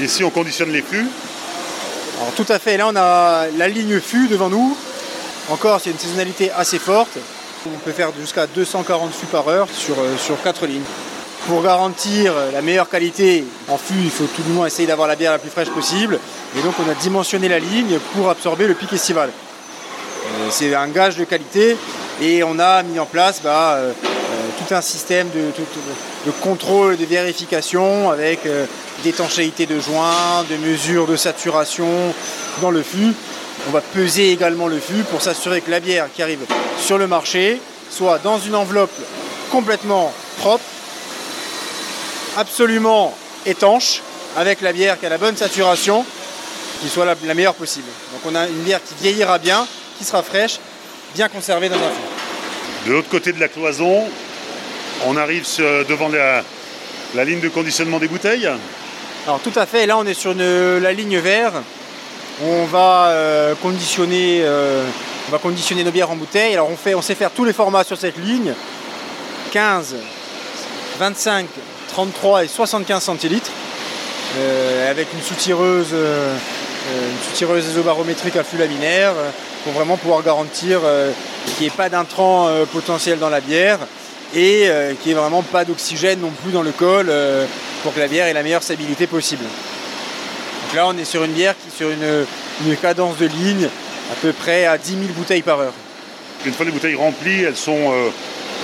Ici, 0.01 0.25
on 0.25 0.31
conditionne 0.31 0.73
les 0.73 0.81
fûts. 0.81 1.09
Alors, 2.19 2.33
tout 2.33 2.47
à 2.49 2.59
fait. 2.59 2.79
Là, 2.79 2.89
on 2.89 2.97
a 2.97 3.49
la 3.59 3.69
ligne 3.69 4.01
fût 4.01 4.29
devant 4.29 4.49
nous. 4.49 4.75
Encore, 5.51 5.79
c'est 5.79 5.91
une 5.91 5.99
saisonnalité 5.99 6.51
assez 6.53 6.79
forte. 6.79 7.19
On 7.67 7.79
peut 7.81 7.93
faire 7.93 8.13
jusqu'à 8.19 8.47
240 8.47 9.13
fûts 9.13 9.27
par 9.27 9.47
heure 9.49 9.69
sur, 9.71 9.95
euh, 9.99 10.17
sur 10.17 10.43
4 10.43 10.67
lignes. 10.67 10.81
Pour 11.47 11.63
garantir 11.63 12.33
la 12.55 12.63
meilleure 12.63 12.89
qualité 12.89 13.45
en 13.69 13.77
fût, 13.77 14.01
il 14.03 14.11
faut 14.11 14.25
tout 14.25 14.43
du 14.43 14.53
moins 14.53 14.69
essayer 14.69 14.89
d'avoir 14.89 15.07
la 15.07 15.17
bière 15.17 15.33
la 15.33 15.39
plus 15.39 15.51
fraîche 15.51 15.69
possible. 15.69 16.19
Et 16.57 16.63
donc 16.63 16.77
on 16.79 16.91
a 16.91 16.95
dimensionné 16.95 17.51
la 17.51 17.59
ligne 17.59 17.99
pour 18.15 18.31
absorber 18.31 18.67
le 18.67 18.75
pic 18.75 18.91
estival. 18.91 19.29
Euh, 19.29 20.49
c'est 20.51 20.75
un 20.75 20.89
gage 20.89 21.17
de 21.17 21.25
qualité 21.25 21.77
et 22.23 22.43
on 22.43 22.59
a 22.59 22.83
mis 22.85 22.99
en 22.99 23.07
place 23.07 23.43
bah, 23.43 23.75
euh, 23.75 23.93
tout 24.67 24.75
un 24.75 24.81
système 24.81 25.29
de, 25.31 25.53
de, 26.27 26.31
contrôle, 26.41 26.97
de 26.97 27.05
vérification 27.05 28.11
avec 28.11 28.41
d'étanchéité 29.03 29.67
de 29.67 29.81
joints, 29.81 30.45
de 30.49 30.57
mesures 30.57 31.07
de 31.07 31.17
saturation 31.17 32.15
dans 32.61 32.71
le 32.71 32.83
fût. 32.83 33.15
On 33.69 33.71
va 33.71 33.81
peser 33.81 34.33
également 34.33 34.67
le 34.67 34.79
fût 34.79 35.05
pour 35.05 35.23
s'assurer 35.23 35.61
que 35.61 35.71
la 35.71 35.81
bière 35.81 36.09
qui 36.15 36.23
arrive 36.23 36.41
sur 36.81 36.99
le 36.99 37.07
marché 37.07 37.61
soit 37.91 38.19
dans 38.19 38.39
une 38.39 38.55
enveloppe 38.55 38.91
complètement 39.51 40.13
propre, 40.39 40.65
absolument 42.37 43.15
étanche, 43.47 44.01
avec 44.37 44.63
la 44.63 44.73
bière 44.73 44.99
qui 44.99 45.07
a 45.07 45.11
la 45.11 45.19
bonne 45.19 45.37
saturation, 45.37 46.05
qui 46.81 46.89
soit 46.89 47.05
la, 47.05 47.35
meilleure 47.35 47.55
possible. 47.55 47.87
Donc 48.13 48.33
on 48.33 48.35
a 48.35 48.47
une 48.49 48.63
bière 48.63 48.81
qui 48.83 48.95
vieillira 49.01 49.39
bien, 49.39 49.67
qui 49.99 50.05
sera 50.05 50.23
fraîche, 50.23 50.59
bien 51.15 51.29
conservée 51.29 51.69
dans 51.69 51.77
un 51.77 51.91
fût. 51.91 52.89
De 52.89 52.93
l'autre 52.93 53.09
côté 53.11 53.33
de 53.33 53.39
la 53.39 53.49
cloison, 53.49 54.05
on 55.07 55.17
arrive 55.17 55.45
devant 55.89 56.09
la, 56.09 57.25
ligne 57.25 57.41
de 57.41 57.49
conditionnement 57.49 57.99
des 57.99 58.09
bouteilles 58.09 58.49
alors 59.25 59.39
tout 59.39 59.53
à 59.55 59.67
fait, 59.67 59.87
là 59.87 59.97
on 59.99 60.05
est 60.05 60.15
sur 60.15 60.35
la 60.35 60.93
ligne 60.93 61.19
vert. 61.19 61.53
On 62.43 62.65
va, 62.65 63.07
euh, 63.07 63.55
conditionner, 63.63 64.41
euh, 64.43 64.85
on 65.29 65.31
va 65.31 65.39
conditionner 65.39 65.85
nos 65.85 65.93
bières 65.93 66.11
en 66.11 66.17
bouteille. 66.17 66.55
Alors 66.55 66.69
on, 66.69 66.77
fait, 66.77 66.97
on 66.97 67.03
sait 67.03 67.15
faire 67.15 67.31
tous 67.31 67.45
les 67.45 67.53
formats 67.53 67.85
sur 67.85 67.97
cette 67.97 68.19
ligne. 68.19 68.53
15, 69.53 69.95
25, 70.99 71.47
33 71.89 72.45
et 72.45 72.49
75 72.49 73.01
centilitres. 73.01 73.51
Euh, 74.39 74.91
avec 74.91 75.07
une 75.13 75.21
soutireuse, 75.21 75.95
une 77.41 77.59
isobarométrique 77.59 78.35
à 78.35 78.43
flux 78.43 78.59
laminaire 78.59 79.13
pour 79.63 79.73
vraiment 79.75 79.97
pouvoir 79.97 80.23
garantir 80.25 80.81
qu'il 81.47 81.61
n'y 81.61 81.67
ait 81.69 81.77
pas 81.77 81.89
d'intrant 81.89 82.49
potentiel 82.73 83.21
dans 83.21 83.29
la 83.29 83.41
bière 83.41 83.79
et 84.35 84.69
qu'il 85.03 85.13
n'y 85.13 85.19
ait 85.19 85.21
vraiment 85.21 85.43
pas 85.43 85.65
d'oxygène 85.65 86.21
non 86.21 86.31
plus 86.43 86.53
dans 86.53 86.63
le 86.63 86.73
col 86.73 87.13
pour 87.83 87.93
que 87.95 88.01
la 88.01 88.09
bière 88.09 88.27
ait 88.27 88.33
la 88.33 88.43
meilleure 88.43 88.63
stabilité 88.63 89.07
possible. 89.07 89.45
Donc 90.63 90.75
là, 90.75 90.87
on 90.89 90.97
est 90.97 91.05
sur 91.05 91.25
une 91.25 91.33
bière 91.33 91.55
qui 91.55 91.77
sur 91.77 91.91
une, 91.91 92.77
cadence 92.77 93.19
de 93.19 93.27
ligne 93.27 93.69
à 94.11 94.15
peu 94.23 94.33
près 94.33 94.65
à 94.65 94.79
10 94.79 94.91
000 94.93 95.03
bouteilles 95.15 95.43
par 95.43 95.59
heure. 95.59 95.75
Une 96.47 96.53
fois 96.53 96.65
les 96.65 96.73
bouteilles 96.73 96.95
remplies, 96.95 97.43
elles 97.43 97.57
sont 97.57 97.93
euh, 97.93 98.09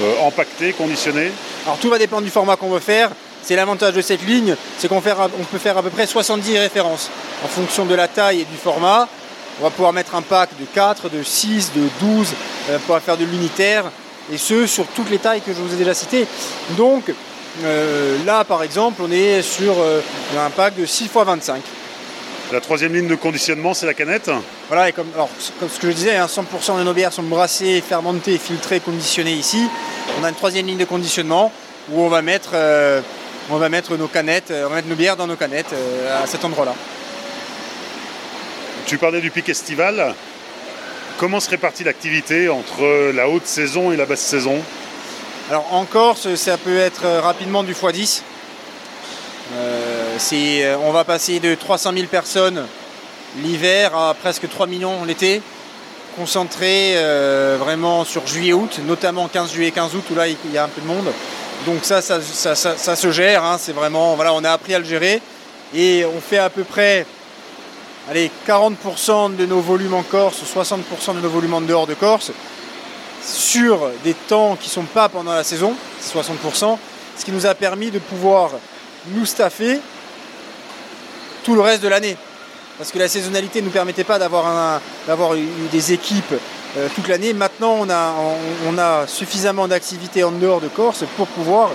euh, 0.03 0.15
empaquetées, 0.23 0.73
conditionnées 0.73 1.31
Alors 1.65 1.79
tout 1.79 1.91
va 1.91 1.99
dépendre 1.99 2.23
du 2.23 2.31
format 2.31 2.57
qu'on 2.57 2.71
veut 2.71 2.81
faire. 2.81 3.11
C'est 3.43 3.57
l'avantage 3.57 3.95
de 3.95 4.01
cette 4.01 4.27
ligne, 4.27 4.57
c'est 4.79 4.89
qu'on 4.89 5.01
peut 5.01 5.59
faire 5.59 5.77
à 5.79 5.83
peu 5.83 5.91
près 5.91 6.07
70 6.07 6.59
références. 6.59 7.11
En 7.45 7.49
fonction 7.49 7.85
de 7.85 7.95
la 7.95 8.09
taille 8.09 8.41
et 8.41 8.45
du 8.45 8.57
format, 8.57 9.09
on 9.61 9.65
va 9.65 9.71
pouvoir 9.71 9.93
mettre 9.93 10.15
un 10.15 10.23
pack 10.23 10.51
de 10.59 10.65
4, 10.65 11.09
de 11.09 11.23
6, 11.23 11.73
de 11.75 11.83
12, 12.01 12.29
on 12.69 12.73
va 12.73 12.79
pouvoir 12.79 13.01
faire 13.01 13.17
de 13.17 13.25
l'unitaire, 13.25 13.85
et 14.33 14.39
ce 14.39 14.67
sur 14.67 14.87
toutes 14.89 15.11
les 15.11 15.19
tailles 15.19 15.41
que 15.41 15.53
je 15.53 15.59
vous 15.59 15.73
ai 15.73 15.77
déjà 15.77 15.95
citées. 15.95 16.27
Donc 16.77 17.13
euh, 17.65 18.17
là, 18.25 18.45
par 18.45 18.63
exemple, 18.63 19.03
on 19.03 19.11
est 19.11 19.43
sur 19.43 19.75
euh, 19.79 20.01
un 20.39 20.51
pack 20.51 20.77
de 20.77 20.87
6 20.87 21.05
x 21.07 21.15
25. 21.15 21.63
La 22.53 22.61
troisième 22.61 22.95
ligne 22.95 23.09
de 23.09 23.15
conditionnement, 23.15 23.75
c'est 23.75 23.85
la 23.85 23.93
canette 23.93 24.31
Voilà, 24.69 24.89
et 24.89 24.93
comme, 24.93 25.09
ce 25.39 25.79
que 25.79 25.91
je 25.91 25.95
disais, 25.95 26.19
100% 26.19 26.39
hein, 26.71 26.79
de 26.79 26.85
nos 26.85 26.95
bières 26.95 27.13
sont 27.13 27.23
brassées, 27.23 27.83
fermentées, 27.87 28.39
filtrées, 28.39 28.81
conditionnées 28.81 29.35
ici. 29.35 29.67
On 30.19 30.25
a 30.25 30.31
une 30.31 30.35
troisième 30.35 30.67
ligne 30.67 30.79
de 30.79 30.87
conditionnement 30.87 31.53
où 31.91 32.01
on 32.01 32.09
va 32.09 32.23
mettre, 32.23 32.51
euh, 32.55 33.03
on 33.51 33.59
va 33.59 33.69
mettre 33.69 33.97
nos 33.97 34.09
canettes, 34.09 34.51
on 34.51 34.69
va 34.69 34.77
mettre 34.77 34.89
nos 34.89 34.95
bières 34.95 35.17
dans 35.17 35.27
nos 35.27 35.37
canettes 35.37 35.75
à 36.23 36.27
cet 36.27 36.45
endroit-là. 36.45 36.75
Tu 38.87 38.97
parlais 38.97 39.21
du 39.21 39.31
pic 39.31 39.47
estival. 39.51 40.15
Comment 41.19 41.41
se 41.41 41.51
répartit 41.51 41.83
l'activité 41.83 42.49
entre 42.49 43.13
la 43.13 43.29
haute 43.29 43.47
saison 43.47 43.91
et 43.91 43.97
la 43.97 44.07
basse 44.07 44.21
saison 44.21 44.63
alors 45.51 45.73
en 45.73 45.87
Corse, 45.87 46.35
ça 46.35 46.59
peut 46.59 46.77
être 46.77 47.07
euh, 47.07 47.21
rapidement 47.23 47.63
du 47.63 47.73
x10. 47.73 48.21
Euh, 49.55 50.19
euh, 50.33 50.77
on 50.83 50.93
va 50.93 51.05
passer 51.05 51.41
de 51.41 51.55
300 51.55 51.93
000 51.95 52.07
personnes 52.09 52.67
l'hiver 53.43 53.97
à 53.97 54.13
presque 54.13 54.47
3 54.47 54.67
millions 54.67 55.07
l'été, 55.07 55.41
concentré 56.17 56.97
vraiment 57.59 58.05
sur 58.05 58.27
juillet-août, 58.27 58.81
notamment 58.87 59.27
15 59.29 59.53
juillet, 59.53 59.71
15 59.71 59.95
août 59.95 60.05
où 60.11 60.15
là 60.15 60.29
il 60.29 60.37
y 60.53 60.59
a 60.59 60.65
un 60.65 60.69
peu 60.69 60.83
de 60.83 60.87
monde. 60.87 61.11
Donc 61.65 61.79
ça, 61.83 62.03
ça, 62.03 62.21
se 62.21 63.11
gère, 63.11 63.43
hein. 63.43 63.57
c'est 63.59 63.73
vraiment, 63.73 64.17
voilà, 64.17 64.35
on 64.35 64.45
a 64.45 64.51
appris 64.51 64.75
à 64.75 64.79
le 64.79 64.85
gérer 64.85 65.23
et 65.75 66.05
on 66.05 66.21
fait 66.21 66.39
à 66.39 66.51
peu 66.51 66.65
près 66.65 67.07
allez, 68.09 68.31
40% 68.47 69.37
de 69.37 69.47
nos 69.47 69.61
volumes 69.61 69.95
en 69.95 70.03
Corse, 70.03 70.43
60% 70.43 71.15
de 71.15 71.21
nos 71.21 71.29
volumes 71.29 71.55
en 71.55 71.61
dehors 71.61 71.87
de 71.87 71.95
Corse 71.95 72.33
sur 73.23 73.91
des 74.05 74.15
temps 74.15 74.57
qui 74.57 74.69
ne 74.69 74.73
sont 74.73 74.85
pas 74.85 75.09
pendant 75.09 75.33
la 75.33 75.45
saison, 75.45 75.75
60%, 76.03 76.79
ce 77.17 77.25
qui 77.25 77.33
nous 77.33 77.47
a 77.47 77.55
permis 77.55 77.91
de 77.91 77.99
pouvoir 77.99 78.51
nous 79.09 79.27
staffer 79.27 79.81
tout 81.43 81.55
le 81.55 81.61
reste 81.61 81.83
de 81.83 81.89
l'année. 81.89 82.17
Parce 82.79 82.93
que 82.93 82.99
la 82.99 83.09
saisonnalité 83.09 83.61
ne 83.61 83.67
nous 83.67 83.73
permettait 83.73 84.05
pas 84.05 84.19
d'avoir 84.19 85.35
des 85.73 85.93
équipes 85.93 86.35
euh, 86.77 86.89
toute 86.95 87.09
l'année. 87.09 87.33
Maintenant, 87.33 87.79
on 87.81 88.79
a, 88.79 89.07
suffisamment 89.09 89.67
d'activités 89.67 90.23
en 90.23 90.31
dehors 90.31 90.61
de 90.61 90.69
Corse 90.69 91.05
pour 91.17 91.27
pouvoir 91.27 91.71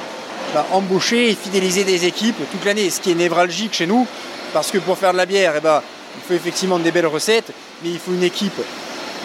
bah, 0.54 0.66
embaucher 0.72 1.32
et 1.32 1.36
fidéliser 1.36 1.84
des 1.84 2.06
équipes 2.06 2.38
toute 2.52 2.64
l'année, 2.64 2.90
ce 2.90 3.02
qui 3.02 3.12
est 3.12 3.16
névralgique 3.16 3.74
chez 3.74 3.86
nous. 3.86 4.08
Parce 4.54 4.72
que 4.72 4.78
pour 4.78 4.98
faire 4.98 5.12
de 5.12 5.18
la 5.18 5.26
bière, 5.26 5.54
eh 5.58 5.62
ben, 5.62 5.82
il 6.18 6.28
faut 6.28 6.34
effectivement 6.34 6.80
des 6.80 6.92
belles 6.92 7.08
recettes, 7.08 7.52
mais 7.84 7.90
il 7.90 8.00
faut 8.00 8.12
une 8.12 8.24
équipe 8.24 8.60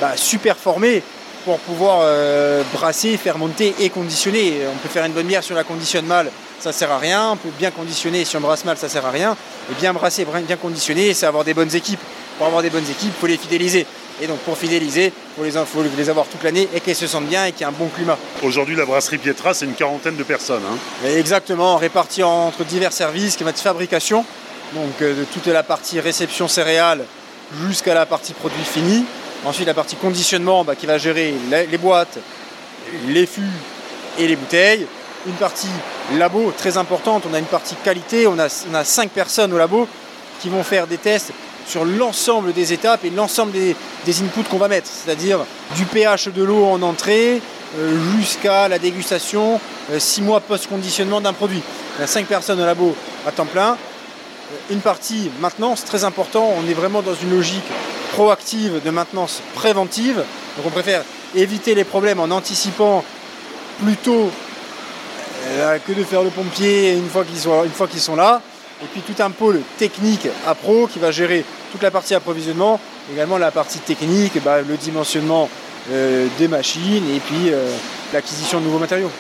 bah, 0.01 0.13
super 0.17 0.57
formée 0.57 1.03
pour 1.45 1.59
pouvoir 1.61 2.01
euh, 2.03 2.63
brasser, 2.73 3.17
faire 3.17 3.39
monter 3.39 3.75
et 3.81 3.91
conditionner. 3.91 4.61
On 4.73 4.77
peut 4.79 4.89
faire 4.89 5.05
une 5.05 5.13
bonne 5.13 5.27
bière 5.27 5.43
si 5.43 5.53
on 5.53 5.55
la 5.55 5.65
conditionne 5.65 6.07
mal, 6.07 6.31
ça 6.61 6.73
sert 6.73 6.91
à 6.91 6.99
rien. 6.99 7.33
On 7.33 7.37
peut 7.37 7.49
bien 7.59 7.71
conditionner 7.71 8.25
si 8.25 8.37
on 8.37 8.41
brasse 8.41 8.65
mal, 8.65 8.77
ça 8.77 8.89
sert 8.89 9.07
à 9.07 9.11
rien. 9.11 9.37
Et 9.71 9.75
bien 9.75 9.93
brasser, 9.93 10.27
bien 10.47 10.57
conditionner, 10.57 11.15
c'est 11.15 11.27
avoir 11.27 11.45
des 11.45 11.55
bonnes 11.55 11.75
équipes. 11.75 12.01
Pour 12.37 12.47
avoir 12.47 12.63
des 12.63 12.71
bonnes 12.71 12.89
équipes, 12.89 13.13
il 13.17 13.21
faut 13.21 13.27
les 13.27 13.37
fidéliser. 13.37 13.87
Et 14.21 14.27
donc 14.27 14.39
pour 14.41 14.59
fidéliser, 14.59 15.07
il 15.07 15.45
faut 15.53 15.83
les, 15.83 15.89
les 15.97 16.11
avoir 16.11 16.27
toute 16.27 16.43
l'année 16.43 16.69
et 16.75 16.81
qu'elles 16.81 16.97
se 16.97 17.07
sentent 17.07 17.29
bien 17.29 17.47
et 17.47 17.53
qu'il 17.53 17.61
y 17.61 17.65
ait 17.65 17.73
un 17.73 17.73
bon 17.73 17.89
climat. 17.89 18.19
Aujourd'hui, 18.43 18.75
la 18.75 18.85
brasserie 18.85 19.19
Pietra, 19.19 19.55
c'est 19.55 19.65
une 19.65 19.75
quarantaine 19.75 20.17
de 20.17 20.25
personnes. 20.25 20.63
Hein. 20.69 21.09
Exactement, 21.09 21.77
réparties 21.77 22.25
entre 22.25 22.65
divers 22.65 22.93
services 22.93 23.37
qui 23.37 23.45
être 23.45 23.59
fabrication, 23.59 24.25
donc 24.75 25.01
euh, 25.03 25.21
de 25.21 25.25
toute 25.25 25.47
la 25.47 25.63
partie 25.63 26.01
réception 26.01 26.49
céréales 26.49 27.05
jusqu'à 27.67 27.95
la 27.95 28.07
partie 28.07 28.35
produit 28.35 28.65
fini. 28.65 29.05
Ensuite, 29.45 29.67
la 29.67 29.75
partie 29.75 29.97
conditionnement 29.97 30.65
bah, 30.65 30.75
qui 30.75 30.87
va 30.87 30.99
gérer 30.99 31.35
les, 31.51 31.79
boîtes, 31.79 32.19
les 33.09 33.27
fûts 33.27 33.43
et 34.19 34.27
les 34.27 34.37
bouteilles. 34.37 34.87
Une 35.27 35.35
partie 35.35 35.69
labo 36.17 36.53
très 36.57 36.77
importante. 36.77 37.25
On 37.31 37.35
a 37.35 37.39
une 37.39 37.45
partie 37.45 37.75
qualité. 37.85 38.27
On 38.27 38.39
a, 38.39 38.47
on 38.47 38.85
cinq 38.85 39.11
personnes 39.11 39.53
au 39.53 39.59
labo 39.59 39.89
qui 40.41 40.49
vont 40.49 40.63
faire 40.63 40.87
des 40.87 40.99
tests 40.99 41.33
sur 41.67 41.85
l'ensemble 41.85 42.53
des 42.53 42.73
étapes 42.73 43.05
et 43.05 43.11
l'ensemble 43.11 43.53
des, 43.53 43.77
inputs 44.23 44.49
qu'on 44.51 44.57
va 44.59 44.69
mettre, 44.69 44.89
c'est-à-dire 44.89 45.41
du 45.77 45.85
pH 45.85 46.29
de 46.29 46.43
l'eau 46.43 46.65
en 46.65 46.81
entrée 46.81 47.43
euh, 47.77 48.17
jusqu'à 48.17 48.69
la 48.69 48.79
dégustation 48.79 49.61
euh, 49.93 49.99
six 49.99 50.23
mois 50.23 50.41
post-conditionnement 50.41 51.21
d'un 51.21 51.35
produit. 51.35 51.63
On 51.99 52.05
a 52.05 52.07
cinq 52.07 52.27
personnes 52.27 52.61
au 52.61 52.65
labo 52.65 52.97
à 53.27 53.33
temps 53.33 53.45
plein. 53.45 53.77
Euh, 54.51 54.57
une 54.71 54.81
partie 54.81 55.31
maintenance, 55.41 55.85
très 55.85 56.05
important, 56.05 56.53
on 56.57 56.69
est 56.69 56.75
vraiment 56.75 57.03
dans 57.03 57.15
une 57.15 57.31
logique 57.31 57.65
proactive 58.13 58.81
de 58.83 58.91
maintenance 58.91 59.43
préventive. 59.55 60.17
Donc 60.17 60.67
on 60.67 60.71
préfère 60.71 61.03
éviter 61.35 61.75
les 61.75 61.85
problèmes 61.85 62.21
en 62.21 62.31
anticipant 62.31 63.05
plutôt 63.83 64.31
euh, 65.47 65.79
que 65.87 65.93
de 65.93 66.03
faire 66.03 66.23
le 66.23 66.31
pompier 66.31 66.95
une 66.95 67.09
fois 67.09 67.25
qu'ils 67.25 68.01
sont, 68.01 68.17
là. 68.17 68.41
Et 68.83 68.87
puis 68.87 69.01
tout 69.03 69.21
un 69.23 69.31
pôle 69.31 69.61
technique 69.77 70.29
à 70.47 70.55
pro 70.55 70.87
qui 70.87 70.99
va 70.99 71.11
gérer 71.11 71.45
toute 71.73 71.83
la 71.83 71.91
partie 71.91 72.15
approvisionnement, 72.15 72.81
également 73.13 73.37
la 73.37 73.51
partie 73.51 73.81
technique, 73.81 74.43
bah, 74.43 74.63
le 74.63 74.77
dimensionnement 74.77 75.51
euh, 75.91 76.27
des 76.39 76.49
machines 76.49 77.05
et 77.15 77.19
puis 77.19 77.51
l'acquisition 78.13 78.61
de 78.61 78.65
nouveaux 78.65 78.79
matériaux. 78.79 79.11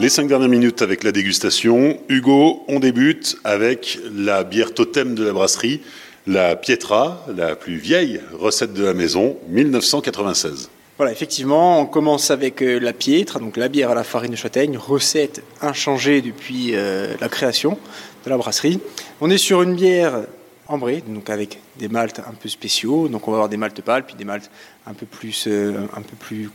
Les 0.00 0.08
cinq 0.08 0.28
dernières 0.28 0.48
minutes 0.48 0.80
avec 0.80 1.02
la 1.02 1.10
dégustation. 1.10 1.98
Hugo, 2.08 2.62
on 2.68 2.78
débute 2.78 3.36
avec 3.42 3.98
la 4.14 4.44
bière 4.44 4.72
totem 4.72 5.16
de 5.16 5.24
la 5.24 5.32
brasserie, 5.32 5.80
la 6.28 6.54
Pietra, 6.54 7.26
la 7.36 7.56
plus 7.56 7.78
vieille 7.78 8.20
recette 8.32 8.72
de 8.74 8.84
la 8.84 8.94
maison, 8.94 9.36
1996. 9.48 10.70
Voilà, 10.98 11.10
effectivement, 11.10 11.80
on 11.80 11.86
commence 11.86 12.30
avec 12.30 12.62
euh, 12.62 12.78
la 12.78 12.92
Pietra, 12.92 13.40
donc 13.40 13.56
la 13.56 13.66
bière 13.66 13.90
à 13.90 13.96
la 13.96 14.04
farine 14.04 14.30
de 14.30 14.36
châtaigne, 14.36 14.78
recette 14.78 15.42
inchangée 15.62 16.22
depuis 16.22 16.76
euh, 16.76 17.14
la 17.20 17.28
création 17.28 17.76
de 18.24 18.30
la 18.30 18.36
brasserie. 18.36 18.78
On 19.20 19.30
est 19.30 19.36
sur 19.36 19.62
une 19.62 19.74
bière 19.74 20.22
ambrée, 20.68 21.02
donc 21.06 21.30
avec 21.30 21.58
des 21.76 21.88
maltes 21.88 22.20
un 22.20 22.34
peu 22.34 22.48
spéciaux. 22.48 23.08
Donc 23.08 23.26
on 23.26 23.30
va 23.30 23.38
avoir 23.38 23.48
des 23.48 23.56
maltes 23.56 23.80
pâles, 23.82 24.04
puis 24.04 24.14
des 24.14 24.24
maltes 24.24 24.50
un 24.86 24.92
peu 24.92 25.06
plus, 25.06 25.46
euh, 25.46 25.86
un 25.96 26.02
peu 26.02 26.16
plus 26.16 26.50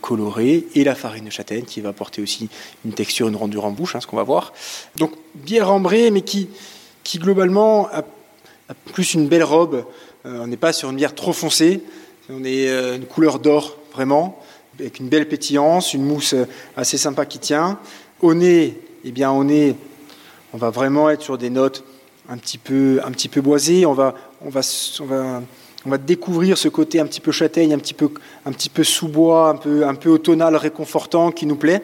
et 0.76 0.84
la 0.84 0.96
farine 0.96 1.26
de 1.26 1.30
châtaigne 1.32 1.66
qui 1.66 1.82
va 1.82 1.90
apporter 1.90 2.22
aussi 2.22 2.50
une 2.86 2.94
texture, 2.94 3.28
une 3.28 3.36
rendure 3.36 3.66
en 3.66 3.72
bouche, 3.72 3.96
hein, 3.96 4.02
ce 4.02 4.08
qu'on 4.08 4.18
va 4.18 4.24
voir. 4.24 4.54
Donc 4.98 5.14
bière 5.36 5.72
ambrée, 5.72 6.12
mais 6.12 6.22
qui, 6.22 6.50
qui 7.04 7.18
globalement 7.18 7.88
a, 7.88 8.04
plus 8.94 9.14
une 9.14 9.28
belle 9.28 9.44
robe. 9.44 9.86
Euh, 10.26 10.42
on 10.44 10.48
n'est 10.48 10.58
pas 10.58 10.74
sur 10.74 10.90
une 10.90 10.96
bière 10.96 11.16
trop 11.16 11.34
foncée, 11.34 11.82
on 12.30 12.44
est 12.44 12.70
euh, 12.70 12.96
une 12.96 13.06
couleur 13.06 13.40
d'or 13.40 13.78
vraiment, 13.94 14.42
avec 14.80 15.00
une 15.00 15.10
belle 15.10 15.28
pétillance, 15.28 15.94
une 15.94 16.04
mousse 16.04 16.36
assez 16.78 16.98
sympa 16.98 17.26
qui 17.26 17.40
tient. 17.40 17.80
Au 18.22 18.34
nez, 18.34 18.80
eh 19.04 19.12
bien, 19.12 19.32
au 19.32 19.44
nez, 19.44 19.76
on 20.54 20.58
va 20.58 20.70
vraiment 20.70 21.10
être 21.10 21.22
sur 21.22 21.38
des 21.38 21.50
notes 21.50 21.84
un 22.30 22.38
petit 22.38 22.58
peu, 22.58 23.00
un 23.04 23.12
petit 23.12 23.30
peu 23.30 23.42
boisées. 23.42 23.86
On 23.86 23.94
va, 23.94 24.16
on 24.42 24.50
va, 24.50 24.62
on 25.86 25.90
va, 25.90 25.98
découvrir 25.98 26.58
ce 26.58 26.68
côté 26.68 27.00
un 27.00 27.06
petit 27.06 27.22
peu 27.22 27.32
châtaigne, 27.32 27.74
un 27.74 27.80
petit 27.80 27.94
peu, 27.94 28.10
un 28.46 28.52
petit 28.52 28.70
peu 28.70 28.84
sous-bois, 28.84 29.50
un 29.50 29.56
peu, 29.56 29.86
un 29.86 29.96
peu 29.96 30.10
automnal, 30.10 30.56
réconfortant, 30.56 31.32
qui 31.32 31.46
nous 31.46 31.56
plaît. 31.56 31.82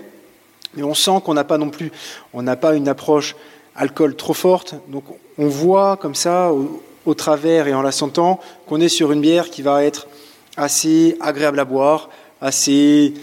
Mais 0.75 0.83
on 0.83 0.93
sent 0.93 1.21
qu'on 1.23 1.33
n'a 1.33 1.43
pas 1.43 1.57
non 1.57 1.69
plus, 1.69 1.91
on 2.33 2.41
n'a 2.41 2.55
pas 2.55 2.75
une 2.75 2.87
approche 2.87 3.35
alcool 3.75 4.15
trop 4.15 4.33
forte. 4.33 4.75
Donc 4.87 5.03
on 5.37 5.47
voit 5.47 5.97
comme 5.97 6.15
ça, 6.15 6.51
au, 6.51 7.13
travers 7.15 7.67
et 7.67 7.73
en 7.73 7.81
la 7.81 7.91
sentant, 7.91 8.39
qu'on 8.67 8.79
est 8.81 8.89
sur 8.89 9.11
une 9.11 9.21
bière 9.21 9.49
qui 9.49 9.63
va 9.63 9.83
être 9.83 10.07
assez 10.57 11.17
agréable 11.21 11.59
à 11.59 11.65
boire, 11.65 12.09
assez, 12.39 13.15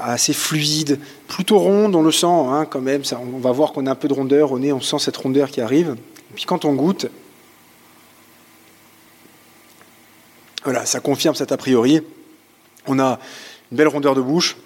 assez 0.00 0.32
fluide, 0.32 0.98
plutôt 1.26 1.58
ronde, 1.58 1.94
on 1.94 2.00
le 2.00 2.12
sent 2.12 2.26
hein, 2.26 2.66
quand 2.68 2.80
même. 2.80 3.02
On 3.34 3.38
va 3.38 3.52
voir 3.52 3.72
qu'on 3.72 3.86
a 3.86 3.90
un 3.90 3.94
peu 3.94 4.08
de 4.08 4.14
rondeur 4.14 4.52
au 4.52 4.58
nez, 4.58 4.72
on 4.72 4.80
sent 4.80 4.98
cette 4.98 5.16
rondeur 5.18 5.50
qui 5.50 5.60
arrive. 5.60 5.94
Puis 6.38 6.46
quand 6.46 6.64
on 6.64 6.72
goûte, 6.74 7.06
voilà, 10.62 10.86
ça 10.86 11.00
confirme 11.00 11.34
cet 11.34 11.50
a 11.50 11.56
priori. 11.56 12.00
On 12.86 13.00
a 13.00 13.18
une 13.72 13.76
belle 13.76 13.88
rondeur 13.88 14.14
de 14.14 14.20
bouche, 14.20 14.56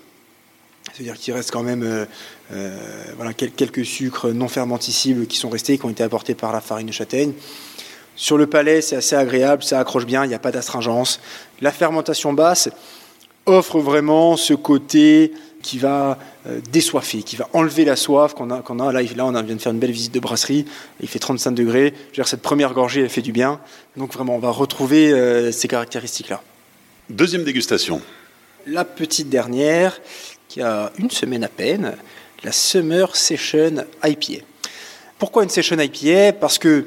c'est-à-dire 0.93 1.17
qu'il 1.17 1.33
reste 1.33 1.51
quand 1.51 1.63
même 1.63 1.83
euh, 1.83 2.05
euh, 2.53 2.79
voilà, 3.17 3.33
quelques 3.33 3.87
sucres 3.87 4.35
non 4.35 4.49
fermenticibles 4.49 5.27
qui 5.27 5.39
sont 5.39 5.49
restés, 5.49 5.79
qui 5.79 5.87
ont 5.87 5.89
été 5.89 6.03
apportés 6.03 6.35
par 6.35 6.53
la 6.53 6.61
farine 6.61 6.89
de 6.89 6.93
châtaigne. 6.93 7.33
Sur 8.17 8.37
le 8.37 8.47
palais, 8.47 8.83
c'est 8.83 8.97
assez 8.97 9.17
agréable, 9.17 9.63
ça 9.63 9.81
accroche 9.81 10.05
bien, 10.05 10.27
il 10.27 10.29
n'y 10.29 10.35
a 10.35 10.39
pas 10.39 10.53
d'astringence. 10.53 11.21
La 11.63 11.73
fermentation 11.73 12.35
basse 12.35 12.69
offre 13.47 13.81
vraiment 13.81 14.37
ce 14.37 14.53
côté 14.53 15.33
qui 15.63 15.79
va 15.79 16.19
euh, 16.47 16.61
désoiffer, 16.71 17.23
qui 17.23 17.37
va 17.37 17.49
enlever 17.53 17.85
la 17.85 17.97
soif 17.97 18.35
qu'on 18.35 18.51
a, 18.51 18.57
a. 18.57 18.93
Là, 18.93 19.03
là, 19.03 19.27
on 19.27 19.43
vient 19.43 19.57
de 19.57 19.61
faire 19.61 19.73
une 19.73 19.79
belle 19.79 19.93
visite 19.93 20.13
de 20.13 20.21
brasserie. 20.21 20.67
Il 21.01 21.09
fait 21.09 21.19
35 21.19 21.53
degrés. 21.53 21.95
Je 21.97 22.09
veux 22.09 22.15
dire, 22.15 22.29
cette 22.29 22.43
première 22.43 22.75
gorgée, 22.75 23.03
elle 23.03 23.09
fait 23.09 23.23
du 23.23 23.33
bien. 23.33 23.61
Donc 23.97 24.13
vraiment, 24.13 24.37
on 24.37 24.41
va 24.41 24.51
retrouver 24.51 25.13
euh, 25.13 25.53
ces 25.53 25.69
caractéristiques-là. 25.69 26.43
Deuxième 27.09 27.45
dégustation. 27.45 28.01
La 28.67 28.85
petite 28.85 29.29
dernière, 29.29 30.01
qui 30.49 30.61
a 30.61 30.93
une 30.99 31.11
semaine 31.11 31.45
à 31.45 31.49
peine, 31.49 31.97
la 32.45 32.53
Summer 32.53 33.15
Session 33.17 33.85
IPA. 34.05 34.45
Pourquoi 35.19 35.45
une 35.45 35.49
Session 35.49 35.79
IPA 35.79 36.33
Parce 36.35 36.59
que 36.59 36.87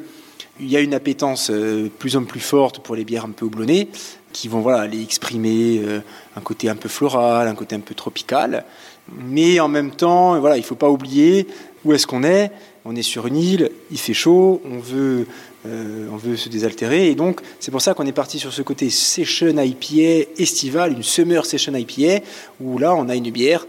il 0.60 0.70
y 0.70 0.78
a 0.78 0.80
une 0.80 0.94
appétence 0.94 1.50
euh, 1.50 1.90
plus 2.00 2.16
en 2.16 2.24
plus 2.24 2.40
forte 2.40 2.80
pour 2.80 2.96
les 2.96 3.04
bières 3.04 3.26
un 3.26 3.32
peu 3.32 3.46
houblonnées, 3.46 3.90
qui 4.36 4.50
vont 4.50 4.60
voilà, 4.60 4.82
aller 4.82 5.02
exprimer 5.02 5.80
euh, 5.82 6.02
un 6.36 6.42
côté 6.42 6.68
un 6.68 6.76
peu 6.76 6.90
floral, 6.90 7.48
un 7.48 7.56
côté 7.56 7.74
un 7.74 7.80
peu 7.80 7.96
tropical. 7.96 8.66
Mais 9.10 9.62
en 9.62 9.70
même 9.70 9.92
temps, 9.92 10.38
voilà, 10.42 10.58
il 10.58 10.62
ne 10.62 10.66
faut 10.66 10.76
pas 10.76 10.90
oublier 10.90 11.48
où 11.86 11.94
est-ce 11.94 12.06
qu'on 12.06 12.24
est. 12.24 12.52
On 12.84 12.98
est 12.98 13.02
sur 13.02 13.28
une 13.28 13.38
île, 13.38 13.72
il 13.92 13.98
fait 13.98 14.14
chaud, 14.14 14.62
on 14.66 14.80
veut, 14.80 15.26
euh, 15.66 16.10
on 16.12 16.18
veut 16.18 16.36
se 16.36 16.50
désaltérer. 16.50 17.10
Et 17.10 17.16
donc, 17.16 17.40
c'est 17.62 17.72
pour 17.72 17.82
ça 17.82 17.94
qu'on 17.94 18.06
est 18.06 18.12
parti 18.12 18.38
sur 18.38 18.52
ce 18.52 18.62
côté 18.62 18.90
session 18.90 19.58
IPA 19.58 20.30
estival, 20.38 20.92
une 20.92 21.02
summer 21.02 21.46
session 21.46 21.74
IPA, 21.74 22.22
où 22.60 22.78
là, 22.78 22.94
on 22.94 23.08
a 23.08 23.16
une 23.16 23.32
bière 23.32 23.66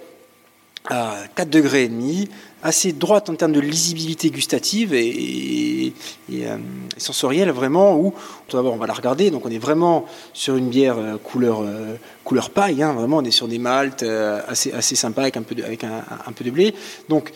à 0.91 1.15
4 1.37 1.49
degrés 1.49 1.85
et 1.85 1.89
demi, 1.89 2.29
assez 2.67 2.93
droite 2.93 3.31
en 3.31 3.37
termes 3.37 3.53
de 3.53 3.61
lisibilité 3.61 4.31
gustative 4.31 4.93
et, 4.93 5.93
euh, 6.33 6.57
sensorielle 6.97 7.51
vraiment 7.51 7.97
où 7.97 8.13
on 8.53 8.77
va 8.77 8.87
la 8.87 8.93
regarder 8.93 9.31
donc 9.31 9.47
on 9.47 9.51
est 9.51 9.59
vraiment 9.59 10.05
sur 10.33 10.57
une 10.57 10.69
bière 10.69 10.99
euh, 10.99 11.17
couleur 11.17 11.61
euh, 11.63 11.95
couleur 12.25 12.51
paille 12.51 12.83
hein, 12.83 12.93
vraiment 12.93 13.19
on 13.19 13.25
est 13.25 13.31
sur 13.31 13.47
des 13.47 13.59
maltes 13.59 14.03
assez 14.03 14.73
assez 14.73 14.97
sympa 14.97 15.23
avec 15.23 15.37
un 15.37 15.43
peu 15.43 15.55
de, 15.55 15.63
avec 15.63 15.85
un, 15.85 16.33
peu 16.35 16.45
de 16.45 16.51
blé 16.51 16.75
donc 17.09 17.33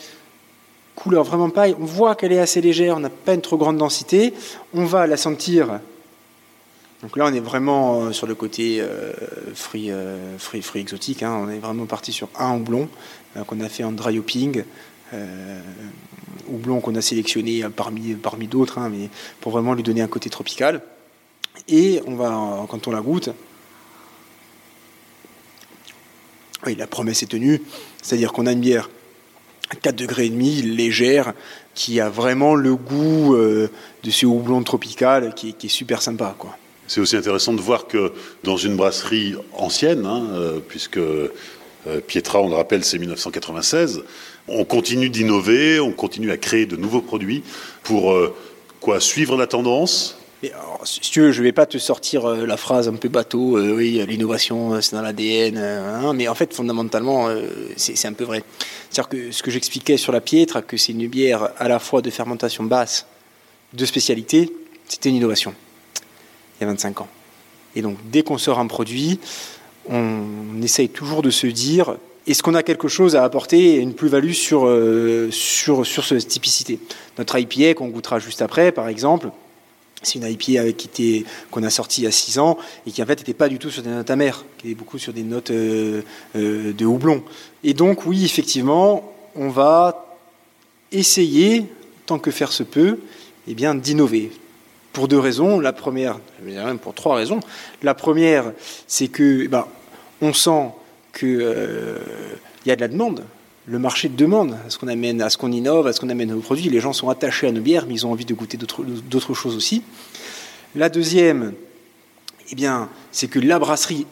couleur 0.96 1.22
vraiment 1.22 1.48
paille 1.48 1.76
on 1.80 1.84
voit 1.84 2.16
qu'elle 2.16 2.32
est 2.32 2.40
assez 2.40 2.60
légère 2.60 2.96
on 2.96 3.00
n'a 3.00 3.10
pas 3.10 3.34
une 3.34 3.40
trop 3.40 3.56
grande 3.56 3.78
densité 3.78 4.34
on 4.74 4.84
va 4.84 5.06
la 5.06 5.16
sentir 5.16 5.80
donc 7.02 7.16
là, 7.16 7.24
on 7.26 7.32
est 7.32 7.40
vraiment 7.40 8.12
sur 8.12 8.26
le 8.26 8.34
côté 8.34 8.84
fruits, 9.54 9.90
fruits, 10.36 10.60
fruits 10.60 10.82
exotiques. 10.82 11.22
Hein. 11.22 11.34
On 11.46 11.48
est 11.48 11.56
vraiment 11.56 11.86
parti 11.86 12.12
sur 12.12 12.28
un 12.38 12.54
houblon 12.54 12.90
qu'on 13.46 13.60
a 13.60 13.70
fait 13.70 13.84
en 13.84 13.92
dry 13.92 14.18
hopping, 14.18 14.64
euh, 14.99 14.99
houblon 16.48 16.80
qu'on 16.80 16.94
a 16.94 17.00
sélectionné 17.00 17.64
parmi, 17.74 18.14
parmi 18.14 18.46
d'autres, 18.46 18.78
hein, 18.78 18.90
mais 18.90 19.08
pour 19.40 19.52
vraiment 19.52 19.74
lui 19.74 19.82
donner 19.82 20.02
un 20.02 20.08
côté 20.08 20.30
tropical. 20.30 20.82
Et 21.68 22.00
on 22.06 22.14
va, 22.14 22.66
quand 22.68 22.88
on 22.88 22.90
la 22.90 23.00
goûte, 23.00 23.30
oui, 26.66 26.74
la 26.74 26.86
promesse 26.86 27.22
est 27.22 27.26
tenue, 27.26 27.62
c'est-à-dire 28.02 28.32
qu'on 28.32 28.46
a 28.46 28.52
une 28.52 28.60
bière 28.60 28.90
à 29.70 29.76
4 29.76 29.96
degrés 29.96 30.26
et 30.26 30.30
demi, 30.30 30.62
légère, 30.62 31.32
qui 31.74 32.00
a 32.00 32.08
vraiment 32.08 32.54
le 32.54 32.74
goût 32.74 33.34
euh, 33.34 33.70
de 34.02 34.10
ce 34.10 34.26
houblon 34.26 34.62
tropical 34.62 35.34
qui, 35.34 35.54
est 35.62 35.68
super 35.68 36.02
sympa. 36.02 36.34
Quoi. 36.36 36.56
C'est 36.88 37.00
aussi 37.00 37.16
intéressant 37.16 37.52
de 37.52 37.60
voir 37.60 37.86
que 37.86 38.12
dans 38.42 38.56
une 38.56 38.76
brasserie 38.76 39.36
ancienne, 39.52 40.04
hein, 40.06 40.26
euh, 40.32 40.60
puisque 40.66 41.00
Pietra, 42.08 42.42
on 42.42 42.50
le 42.50 42.56
rappelle, 42.56 42.84
c'est 42.84 42.98
1996, 42.98 44.02
on 44.50 44.64
continue 44.64 45.08
d'innover, 45.08 45.80
on 45.80 45.92
continue 45.92 46.30
à 46.30 46.36
créer 46.36 46.66
de 46.66 46.76
nouveaux 46.76 47.00
produits 47.00 47.42
pour 47.82 48.12
euh, 48.12 48.34
quoi 48.80 49.00
suivre 49.00 49.36
la 49.36 49.46
tendance? 49.46 50.16
si 50.84 51.00
tu 51.00 51.20
veux, 51.20 51.32
je 51.32 51.40
ne 51.40 51.44
vais 51.44 51.52
pas 51.52 51.66
te 51.66 51.76
sortir 51.76 52.24
euh, 52.24 52.46
la 52.46 52.56
phrase 52.56 52.88
un 52.88 52.94
peu 52.94 53.10
bateau, 53.10 53.58
euh, 53.58 53.74
oui, 53.76 54.02
l'innovation, 54.08 54.80
c'est 54.80 54.96
dans 54.96 55.02
l'ADN, 55.02 55.58
hein, 55.58 56.14
mais 56.14 56.28
en 56.28 56.34
fait, 56.34 56.54
fondamentalement, 56.54 57.28
c'est 57.76 58.06
un 58.06 58.14
peu 58.14 58.24
vrai. 58.24 58.42
C'est-à-dire 58.88 59.08
que 59.10 59.30
ce 59.32 59.42
que 59.42 59.50
j'expliquais 59.50 59.98
sur 59.98 60.12
la 60.12 60.22
piètre, 60.22 60.64
que 60.66 60.78
c'est 60.78 60.92
une 60.92 61.06
bière 61.08 61.50
à 61.58 61.68
la 61.68 61.78
fois 61.78 62.00
de 62.00 62.08
fermentation 62.08 62.64
basse, 62.64 63.06
de 63.74 63.84
spécialité, 63.84 64.50
c'était 64.88 65.10
une 65.10 65.16
innovation, 65.16 65.54
il 66.58 66.64
y 66.64 66.64
a 66.64 66.68
25 66.68 67.02
ans. 67.02 67.08
Et 67.76 67.82
donc, 67.82 67.98
dès 68.10 68.22
qu'on 68.22 68.38
sort 68.38 68.58
un 68.58 68.66
produit, 68.66 69.20
on 69.90 70.62
essaye 70.62 70.88
toujours 70.88 71.20
de 71.20 71.30
se 71.30 71.46
dire 71.46 71.96
est-ce 72.26 72.42
qu'on 72.42 72.54
a 72.54 72.62
quelque 72.62 72.88
chose 72.88 73.16
à 73.16 73.24
apporter, 73.24 73.76
une 73.76 73.94
plus-value 73.94 74.32
sur, 74.32 74.66
euh, 74.66 75.30
sur, 75.30 75.86
sur 75.86 76.04
cette 76.04 76.28
typicité? 76.28 76.78
Notre 77.18 77.38
IPA 77.38 77.74
qu'on 77.74 77.88
goûtera 77.88 78.18
juste 78.18 78.42
après, 78.42 78.72
par 78.72 78.88
exemple, 78.88 79.30
c'est 80.02 80.18
une 80.18 80.26
IPA 80.26 80.60
avec 80.60 80.88
qu'on 81.50 81.62
a 81.62 81.70
sorti 81.70 82.02
il 82.02 82.04
y 82.04 82.06
a 82.06 82.10
6 82.10 82.38
ans 82.38 82.56
et 82.86 82.90
qui 82.90 83.02
en 83.02 83.06
fait 83.06 83.18
n'était 83.18 83.34
pas 83.34 83.48
du 83.48 83.58
tout 83.58 83.70
sur 83.70 83.82
des 83.82 83.90
notes 83.90 84.10
amères, 84.10 84.44
qui 84.58 84.70
est 84.70 84.74
beaucoup 84.74 84.98
sur 84.98 85.12
des 85.12 85.22
notes 85.22 85.50
euh, 85.50 86.02
euh, 86.36 86.72
de 86.72 86.86
houblon. 86.86 87.22
Et 87.64 87.74
donc 87.74 88.06
oui, 88.06 88.24
effectivement, 88.24 89.12
on 89.34 89.48
va 89.48 90.16
essayer, 90.92 91.66
tant 92.06 92.18
que 92.18 92.30
faire 92.30 92.52
se 92.52 92.62
peut, 92.62 92.98
eh 93.46 93.54
bien 93.54 93.74
d'innover. 93.74 94.30
Pour 94.92 95.06
deux 95.06 95.20
raisons. 95.20 95.60
La 95.60 95.72
première, 95.72 96.18
même 96.42 96.78
pour 96.78 96.94
trois 96.94 97.14
raisons. 97.14 97.38
La 97.82 97.94
première, 97.94 98.52
c'est 98.88 99.06
que 99.06 99.42
eh 99.44 99.48
ben, 99.48 99.66
on 100.20 100.32
sent 100.32 100.70
qu'il 101.12 101.38
euh, 101.40 101.98
y 102.66 102.70
a 102.70 102.76
de 102.76 102.80
la 102.80 102.88
demande. 102.88 103.24
Le 103.66 103.78
marché 103.78 104.08
demande 104.08 104.56
à 104.66 104.70
ce 104.70 104.78
qu'on 104.78 104.88
amène, 104.88 105.22
à 105.22 105.30
ce 105.30 105.36
qu'on 105.36 105.52
innove, 105.52 105.86
à 105.86 105.92
ce 105.92 106.00
qu'on 106.00 106.08
amène 106.08 106.30
nos 106.30 106.40
produits? 106.40 106.68
Les 106.68 106.80
gens 106.80 106.92
sont 106.92 107.08
attachés 107.08 107.46
à 107.46 107.52
nos 107.52 107.60
bières, 107.60 107.86
mais 107.86 107.94
ils 107.94 108.06
ont 108.06 108.12
envie 108.12 108.24
de 108.24 108.34
goûter 108.34 108.56
d'autres 108.56 109.34
choses 109.34 109.56
aussi. 109.56 109.82
La 110.74 110.88
deuxième, 110.88 111.52
eh 112.50 112.54
bien, 112.54 112.88
c'est 113.12 113.28
que 113.28 113.38
la 113.38 113.58
brasserie 113.58 114.06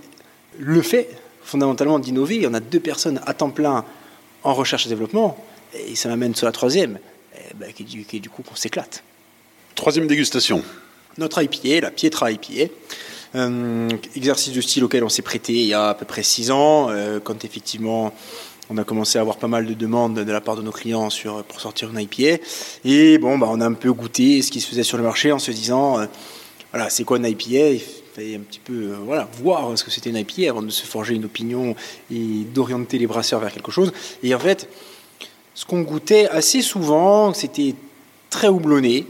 le 0.59 0.83
fait 0.83 1.09
fondamentalement 1.43 1.99
d'innover. 1.99 2.47
On 2.47 2.55
a 2.55 2.61
deux 2.61 2.81
personnes 2.81 3.21
à 3.27 3.35
temps 3.35 3.51
plein 3.51 3.85
en 4.43 4.55
recherche 4.55 4.87
et 4.87 4.89
développement, 4.89 5.43
et 5.75 5.97
ça 5.97 6.09
m'amène 6.09 6.35
sur 6.35 6.47
la 6.47 6.53
troisième, 6.53 6.99
eh 7.35 7.55
ben, 7.55 7.73
qui, 7.73 7.83
est 8.13 8.21
du 8.21 8.31
coup 8.31 8.43
qu'on 8.43 8.55
s'éclate. 8.55 9.03
Troisième 9.75 10.07
dégustation. 10.07 10.63
Notre 11.17 11.43
IPA, 11.43 11.81
la 11.81 11.91
Pietra 11.91 12.31
IPA. 12.31 12.73
Euh, 13.35 13.89
exercice 14.17 14.55
de 14.55 14.61
style 14.61 14.85
auquel 14.85 15.05
on 15.05 15.09
s'est 15.09 15.23
prêté 15.23 15.53
il 15.53 15.67
y 15.67 15.75
a 15.75 15.91
à 15.91 15.95
peu 15.95 16.07
près 16.07 16.23
six 16.23 16.51
ans, 16.51 16.89
euh, 16.91 17.21
quand 17.21 17.45
effectivement 17.45 18.13
on 18.71 18.79
a 18.79 18.85
commencé 18.85 19.19
à 19.19 19.23
avoir 19.23 19.37
pas 19.37 19.49
mal 19.49 19.67
de 19.67 19.75
demandes 19.75 20.15
de 20.15 20.33
la 20.33 20.41
part 20.41 20.57
de 20.57 20.63
nos 20.63 20.73
clients 20.73 21.11
sur, 21.11 21.43
pour 21.45 21.61
sortir 21.61 21.91
une 21.91 22.01
IPA. 22.01 22.43
Et 22.85 23.19
bon, 23.19 23.39
bah, 23.39 23.49
on 23.51 23.61
a 23.61 23.67
un 23.67 23.73
peu 23.73 23.93
goûté 23.93 24.43
ce 24.43 24.51
qui 24.51 24.61
se 24.61 24.69
faisait 24.69 24.83
sur 24.83 24.99
le 24.99 25.03
marché 25.03 25.33
en 25.33 25.39
se 25.39 25.51
disant, 25.51 25.99
euh, 25.99 26.07
voilà, 26.73 26.91
c'est 26.91 27.05
quoi 27.05 27.19
une 27.19 27.27
IPA 27.27 27.71
Il 27.71 27.81
fallait 28.15 28.37
un 28.37 28.41
petit 28.41 28.61
peu 28.61 28.95
voilà, 29.05 29.29
voir 29.43 29.77
ce 29.77 29.85
que 29.85 29.91
c'était 29.91 30.11
une 30.11 30.17
IPA 30.17 30.51
avant 30.51 30.63
de 30.63 30.71
se 30.71 30.85
forger 30.85 31.15
une 31.15 31.25
opinion 31.25 31.75
et 32.11 32.45
d'orienter 32.55 32.99
les 32.99 33.07
brasseurs 33.07 33.41
vers 33.41 33.53
quelque 33.53 33.73
chose. 33.73 33.93
Et 34.23 34.35
en 34.35 34.39
fait, 34.39 34.69
ce 35.55 35.65
qu'on 35.65 35.83
goûtait 35.83 36.29
assez 36.29 36.61
souvent, 36.61 37.33
c'était 37.33 37.75
très 38.29 38.49
houblonné. 38.49 39.07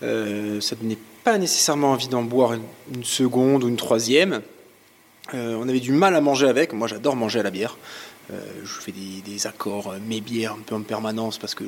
ça 0.00 0.76
donnait 0.76 0.98
nécessairement 1.38 1.92
envie 1.92 2.08
d'en 2.08 2.22
boire 2.22 2.52
une, 2.54 3.04
seconde 3.04 3.64
ou 3.64 3.68
une 3.68 3.76
troisième. 3.76 4.42
Euh, 5.34 5.56
on 5.60 5.68
avait 5.68 5.80
du 5.80 5.92
mal 5.92 6.14
à 6.14 6.20
manger 6.20 6.48
avec. 6.48 6.72
Moi, 6.72 6.88
j'adore 6.88 7.16
manger 7.16 7.40
à 7.40 7.42
la 7.42 7.50
bière. 7.50 7.76
Euh, 8.32 8.40
je 8.62 8.80
fais 8.80 8.92
des, 8.92 9.46
accords, 9.46 9.94
mes 10.06 10.20
bières 10.20 10.52
un 10.52 10.62
peu 10.64 10.74
en 10.74 10.82
permanence 10.82 11.38
parce 11.38 11.54
que 11.54 11.64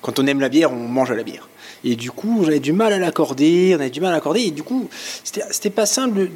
quand 0.00 0.18
on 0.18 0.26
aime 0.26 0.40
la 0.40 0.48
bière, 0.48 0.72
on 0.72 0.88
mange 0.88 1.10
à 1.10 1.14
la 1.14 1.22
bière. 1.22 1.48
Et 1.84 1.96
du 1.96 2.10
coup, 2.10 2.44
j'avais 2.44 2.60
du 2.60 2.72
mal 2.72 2.92
à 2.92 2.98
l'accorder, 2.98 3.74
on 3.76 3.80
avait 3.80 3.90
du 3.90 4.00
mal 4.00 4.10
à 4.10 4.14
l'accorder. 4.14 4.42
Et 4.42 4.50
du 4.50 4.62
coup, 4.62 4.88
c'était 5.24 5.70
pas 5.70 5.86
simple 5.86 6.18
de, 6.18 6.30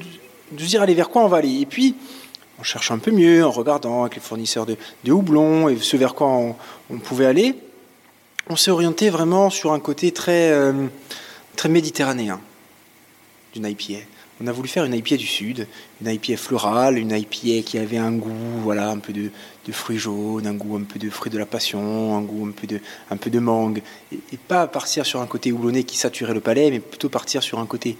de, 0.53 0.65
dire, 0.65 0.83
allez, 0.83 0.95
vers 0.95 1.11
quoi 1.11 1.23
on 1.25 1.29
va 1.29 1.39
aller? 1.39 1.61
Et 1.61 1.67
puis, 1.67 1.95
on 2.59 2.65
cherche 2.65 2.91
un 2.91 2.99
peu 2.99 3.11
mieux 3.11 3.45
en 3.45 3.51
regardant 3.51 4.03
avec 4.03 4.15
les 4.15 4.21
fournisseurs 4.21 4.67
de, 4.67 4.77
de 5.03 5.13
houblon 5.13 5.69
et 5.69 5.77
ce 5.79 5.97
vers 5.97 6.15
quoi 6.15 6.29
on, 6.29 6.99
pouvait 6.99 7.27
aller. 7.27 7.57
On 8.49 8.55
s'est 8.55 8.71
orienté 8.71 9.11
vraiment 9.11 9.51
sur 9.51 9.73
un 9.73 9.81
côté 9.81 10.15
euh, 10.29 10.87
très 11.57 11.69
méditerranéen 11.69 12.41
d'une 13.53 13.67
IPA. 13.67 14.05
On 14.41 14.47
a 14.47 14.53
voulu 14.53 14.69
faire 14.69 14.85
une 14.85 14.95
IPA 14.95 15.17
du 15.17 15.27
sud, 15.27 15.67
une 16.01 16.09
IPA 16.09 16.37
florale, 16.37 16.99
une 16.99 17.13
IPA 17.13 17.63
qui 17.65 17.79
avait 17.79 17.99
un 17.99 18.13
goût, 18.13 18.61
voilà, 18.63 18.91
un 18.91 18.99
peu 18.99 19.13
de, 19.13 19.31
fruits 19.71 19.99
jaunes, 19.99 20.47
un 20.47 20.55
goût 20.55 20.77
un 20.77 20.83
peu 20.83 20.99
de 20.99 21.11
fruits 21.11 21.31
de 21.31 21.39
la 21.39 21.47
passion, 21.47 22.17
un 22.17 22.23
goût 22.23 22.47
un 22.47 22.53
peu 22.53 22.67
de, 22.67 22.81
un 23.11 23.17
peu 23.17 23.31
de 23.31 23.39
mangue, 23.39 23.83
et, 24.11 24.19
et 24.33 24.37
pas 24.37 24.67
partir 24.67 25.07
sur 25.07 25.21
un 25.21 25.27
côté 25.27 25.53
houblonné 25.53 25.85
qui 25.85 25.97
saturait 25.97 26.35
le 26.35 26.41
palais, 26.41 26.71
mais 26.71 26.81
plutôt 26.81 27.09
partir 27.09 27.43
sur 27.43 27.59
un 27.59 27.67
côté 27.67 27.97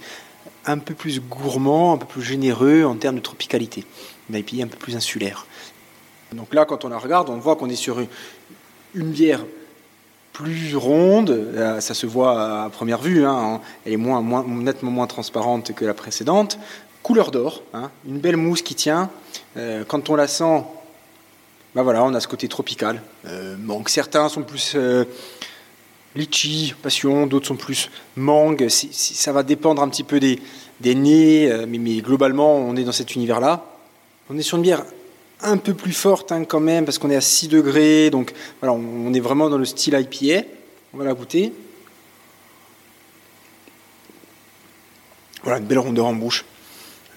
un 0.65 0.77
peu 0.77 0.93
plus 0.93 1.21
gourmand, 1.21 1.93
un 1.93 1.97
peu 1.97 2.05
plus 2.05 2.21
généreux 2.21 2.83
en 2.83 2.95
termes 2.95 3.17
de 3.17 3.21
tropicalité 3.21 3.85
une 4.29 4.35
IPA 4.35 4.63
un 4.63 4.67
peu 4.67 4.77
plus 4.77 4.95
insulaire. 4.95 5.45
Donc 6.33 6.53
là, 6.53 6.65
quand 6.65 6.85
on 6.85 6.89
la 6.89 6.97
regarde, 6.97 7.29
on 7.29 7.37
voit 7.37 7.55
qu'on 7.55 7.69
est 7.69 7.75
sur 7.75 7.99
une, 8.95 9.11
bière 9.11 9.45
plus 10.33 10.75
ronde, 10.75 11.29
euh, 11.29 11.79
ça 11.79 11.93
se 11.93 12.07
voit 12.07 12.63
à 12.63 12.69
première 12.69 12.99
vue, 12.99 13.23
hein. 13.25 13.61
elle 13.85 13.93
est 13.93 13.97
nettement 13.97 14.91
moins 14.91 15.07
transparente 15.07 15.73
que 15.73 15.85
la 15.85 15.93
précédente. 15.93 16.57
Couleur 17.03 17.31
d'or, 17.31 17.61
hein. 17.73 17.91
une 18.07 18.17
belle 18.17 18.37
mousse 18.37 18.63
qui 18.63 18.75
tient. 18.75 19.09
Euh, 19.57 19.83
quand 19.87 20.09
on 20.09 20.15
la 20.15 20.27
sent, 20.27 20.63
bah 21.75 21.83
voilà, 21.83 22.03
on 22.03 22.13
a 22.15 22.19
ce 22.19 22.27
côté 22.27 22.47
tropical. 22.47 23.01
Euh, 23.25 23.55
donc 23.55 23.89
certains 23.89 24.27
sont 24.27 24.41
plus 24.41 24.75
litchi, 26.15 26.73
passion, 26.81 27.27
d'autres 27.27 27.47
sont 27.47 27.55
plus 27.55 27.91
mangue. 28.15 28.67
ça 28.69 29.31
va 29.31 29.43
dépendre 29.43 29.83
un 29.83 29.89
petit 29.89 30.03
peu 30.03 30.19
des, 30.19 30.41
des 30.79 30.95
nez, 30.95 31.65
mais 31.67 31.97
globalement, 31.97 32.55
on 32.55 32.75
est 32.75 32.83
dans 32.83 32.91
cet 32.91 33.15
univers-là. 33.15 33.65
On 34.29 34.37
est 34.37 34.43
sur 34.43 34.57
une 34.57 34.63
bière 34.63 34.83
un 35.43 35.57
peu 35.57 35.73
plus 35.73 35.93
forte 35.93 36.31
hein, 36.31 36.45
quand 36.45 36.59
même, 36.59 36.85
parce 36.85 36.97
qu'on 36.97 37.09
est 37.09 37.15
à 37.15 37.21
6 37.21 37.47
degrés, 37.47 38.09
donc 38.09 38.33
on 38.61 39.13
est 39.13 39.19
vraiment 39.19 39.49
dans 39.49 39.57
le 39.57 39.65
style 39.65 39.93
IPA. 39.93 40.47
On 40.93 40.97
va 40.97 41.05
la 41.05 41.13
goûter. 41.13 41.53
Voilà, 45.43 45.59
une 45.59 45.65
belle 45.65 45.79
rondeur 45.79 46.05
en 46.05 46.13
bouche, 46.13 46.45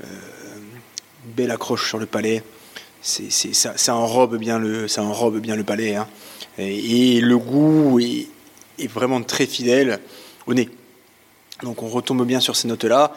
euh, 0.02 0.06
belle 1.24 1.50
accroche 1.50 1.88
sur 1.88 1.98
le 1.98 2.06
palais. 2.06 2.42
C'est, 3.02 3.30
ça, 3.30 3.94
enrobe 3.94 4.36
bien 4.36 4.58
le, 4.58 4.88
ça 4.88 5.02
enrobe 5.02 5.38
bien 5.38 5.54
le 5.54 5.62
palais. 5.62 5.94
Hein. 5.94 6.08
Et, 6.58 7.20
le 7.20 7.38
goût 7.38 8.00
est, 8.00 8.26
est, 8.80 8.88
vraiment 8.88 9.22
très 9.22 9.46
fidèle 9.46 10.00
au 10.48 10.54
nez. 10.54 10.68
Donc 11.62 11.84
on 11.84 11.88
retombe 11.88 12.26
bien 12.26 12.40
sur 12.40 12.56
ces 12.56 12.66
notes-là. 12.66 13.14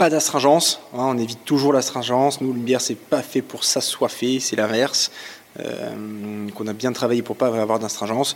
Pas 0.00 0.08
d'astringence, 0.08 0.80
hein, 0.94 1.12
on 1.14 1.18
évite 1.18 1.44
toujours 1.44 1.74
l'astringence. 1.74 2.40
Nous, 2.40 2.54
une 2.54 2.62
bière, 2.62 2.80
c'est 2.80 2.94
pas 2.94 3.20
fait 3.20 3.42
pour 3.42 3.64
s'assoiffer, 3.64 4.40
c'est 4.40 4.56
l'inverse. 4.56 5.10
Euh, 5.60 6.48
qu'on 6.54 6.66
a 6.68 6.72
bien 6.72 6.90
travaillé 6.94 7.20
pour 7.20 7.36
pas 7.36 7.48
avoir 7.48 7.78
d'astringence. 7.78 8.34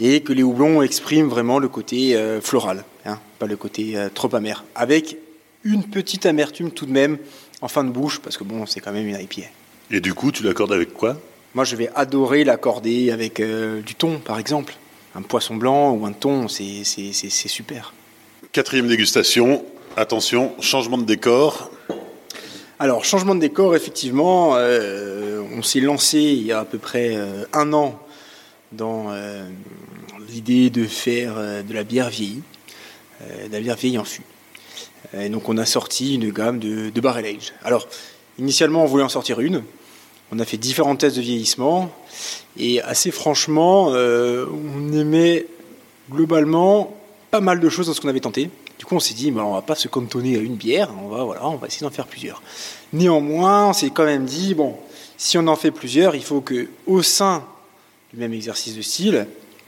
Et 0.00 0.22
que 0.22 0.32
les 0.32 0.42
houblons 0.42 0.82
expriment 0.82 1.28
vraiment 1.28 1.60
le 1.60 1.68
côté 1.68 2.16
euh, 2.16 2.40
floral, 2.40 2.82
hein, 3.04 3.20
pas 3.38 3.46
le 3.46 3.56
côté 3.56 3.96
euh, 3.96 4.08
trop 4.12 4.34
amer. 4.34 4.64
Avec 4.74 5.16
une 5.62 5.84
petite 5.84 6.26
amertume 6.26 6.72
tout 6.72 6.84
de 6.84 6.90
même 6.90 7.18
en 7.60 7.68
fin 7.68 7.84
de 7.84 7.90
bouche, 7.90 8.18
parce 8.18 8.36
que 8.36 8.42
bon, 8.42 8.66
c'est 8.66 8.80
quand 8.80 8.90
même 8.90 9.06
une 9.06 9.20
IPA. 9.20 9.50
Et 9.92 10.00
du 10.00 10.14
coup, 10.14 10.32
tu 10.32 10.42
l'accordes 10.42 10.72
avec 10.72 10.94
quoi? 10.94 11.16
Moi, 11.54 11.62
je 11.62 11.76
vais 11.76 11.90
adorer 11.94 12.42
l'accorder 12.42 13.12
avec 13.12 13.40
du 13.40 13.94
thon, 13.94 14.18
par 14.18 14.40
exemple. 14.40 14.74
Un 15.14 15.22
poisson 15.22 15.54
blanc 15.54 15.92
ou 15.92 16.04
un 16.06 16.12
thon, 16.12 16.48
c'est 16.48 16.82
super. 16.82 17.94
Quatrième 18.50 18.88
dégustation, 18.88 19.64
Attention, 19.96 20.54
changement 20.60 20.98
de 20.98 21.04
décor. 21.04 21.70
Alors, 22.78 23.04
changement 23.04 23.34
de 23.34 23.40
décor, 23.40 23.74
effectivement, 23.74 24.52
euh, 24.54 25.42
on 25.56 25.62
s'est 25.62 25.80
lancé 25.80 26.18
il 26.18 26.44
y 26.44 26.52
a 26.52 26.60
à 26.60 26.64
peu 26.64 26.78
près 26.78 27.16
euh, 27.16 27.44
un 27.52 27.72
an 27.72 27.98
dans 28.70 29.06
euh, 29.08 29.48
l'idée 30.28 30.70
de 30.70 30.84
faire 30.84 31.34
de 31.64 31.74
la 31.74 31.82
bière 31.82 32.10
vieillie, 32.10 32.42
de 33.20 33.52
la 33.52 33.60
bière 33.60 33.76
vieillie 33.76 33.98
en 33.98 34.04
fût. 34.04 34.22
Et 35.16 35.28
donc, 35.28 35.48
on 35.48 35.58
a 35.58 35.66
sorti 35.66 36.14
une 36.14 36.30
gamme 36.30 36.58
de, 36.60 36.90
de 36.90 37.00
barrel. 37.00 37.36
Alors, 37.64 37.88
initialement, 38.38 38.84
on 38.84 38.86
voulait 38.86 39.04
en 39.04 39.08
sortir 39.08 39.40
une. 39.40 39.64
On 40.30 40.38
a 40.38 40.44
fait 40.44 40.58
différents 40.58 40.96
tests 40.96 41.16
de 41.16 41.22
vieillissement. 41.22 41.90
Et 42.56 42.80
assez 42.82 43.10
franchement, 43.10 43.86
on 43.86 44.92
aimait 44.92 45.46
globalement 46.10 46.96
pas 47.30 47.40
mal 47.40 47.58
de 47.58 47.68
choses 47.68 47.86
dans 47.86 47.94
ce 47.94 48.00
qu'on 48.00 48.08
avait 48.08 48.20
tenté. 48.20 48.50
On 48.90 49.00
s'est 49.00 49.14
dit, 49.14 49.30
bah, 49.30 49.44
on 49.44 49.54
va 49.54 49.62
pas 49.62 49.74
se 49.74 49.86
cantonner 49.86 50.36
à 50.36 50.40
une 50.40 50.54
bière, 50.54 50.90
on 51.02 51.08
va, 51.08 51.22
voilà, 51.22 51.46
on 51.46 51.56
va 51.56 51.66
essayer 51.66 51.84
d'en 51.84 51.90
faire 51.90 52.06
plusieurs. 52.06 52.42
Néanmoins, 52.92 53.68
on 53.68 53.72
s'est 53.72 53.90
quand 53.90 54.04
même 54.04 54.24
dit, 54.24 54.54
bon, 54.54 54.76
si 55.18 55.36
on 55.36 55.46
en 55.46 55.56
fait 55.56 55.70
plusieurs, 55.70 56.14
il 56.14 56.24
faut 56.24 56.40
que 56.40 56.68
au 56.86 57.02
sein 57.02 57.44
du 58.12 58.18
même 58.18 58.32
exercice 58.32 58.74
de 58.74 58.82
style, 58.82 59.26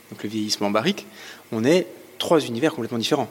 donc 0.09 0.23
le 0.23 0.29
vieillissement 0.29 0.71
barrique, 0.71 1.05
on 1.51 1.63
ait 1.63 1.85
trois 2.17 2.39
univers 2.39 2.73
complètement 2.73 2.97
différents. 2.97 3.29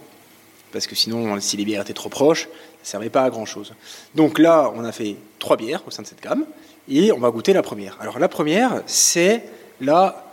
Parce 0.73 0.87
que 0.87 0.95
sinon, 0.95 1.41
si 1.41 1.57
les 1.57 1.65
bières 1.65 1.83
étaient 1.83 1.93
trop 1.93 2.09
proches, 2.09 2.45
ça 2.45 2.49
ne 2.85 2.89
servait 2.89 3.11
pas 3.11 3.23
à 3.25 3.31
grand 3.31 3.47
chose. 3.47 3.75
Donc 4.15 4.39
là, 4.39 4.73
on 4.77 4.85
a 4.85 4.93
fait 4.93 5.17
trois 5.41 5.57
bières 5.57 5.83
au 5.89 5.91
sein 5.91 6.03
de 6.03 6.07
cette 6.07 6.23
gamme, 6.23 6.47
et 6.89 7.11
on 7.11 7.19
va 7.19 7.31
goûter 7.31 7.53
la 7.53 7.63
première. 7.63 7.99
Alors 8.01 8.21
la 8.21 8.29
première, 8.29 8.83
c'est 8.87 9.43
la 9.81 10.33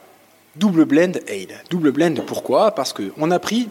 double 0.55 0.86
blend 0.86 1.14
ale. 1.28 1.64
Double 1.72 1.91
blend, 1.91 2.14
pourquoi? 2.28 2.72
Parce 2.72 2.93
qu'on 2.93 3.32
a 3.32 3.39
pris 3.39 3.70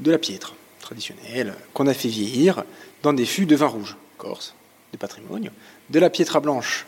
de 0.00 0.10
la 0.10 0.18
piètre 0.18 0.54
traditionnelle 0.92 1.54
qu'on 1.72 1.86
a 1.86 1.94
fait 1.94 2.08
vieillir 2.08 2.64
dans 3.02 3.14
des 3.14 3.24
fûts 3.24 3.46
de 3.46 3.56
vin 3.56 3.66
rouge, 3.66 3.96
corse, 4.18 4.54
de 4.92 4.98
patrimoine, 4.98 5.48
de 5.88 5.98
la 5.98 6.10
pietra 6.10 6.38
blanche 6.38 6.84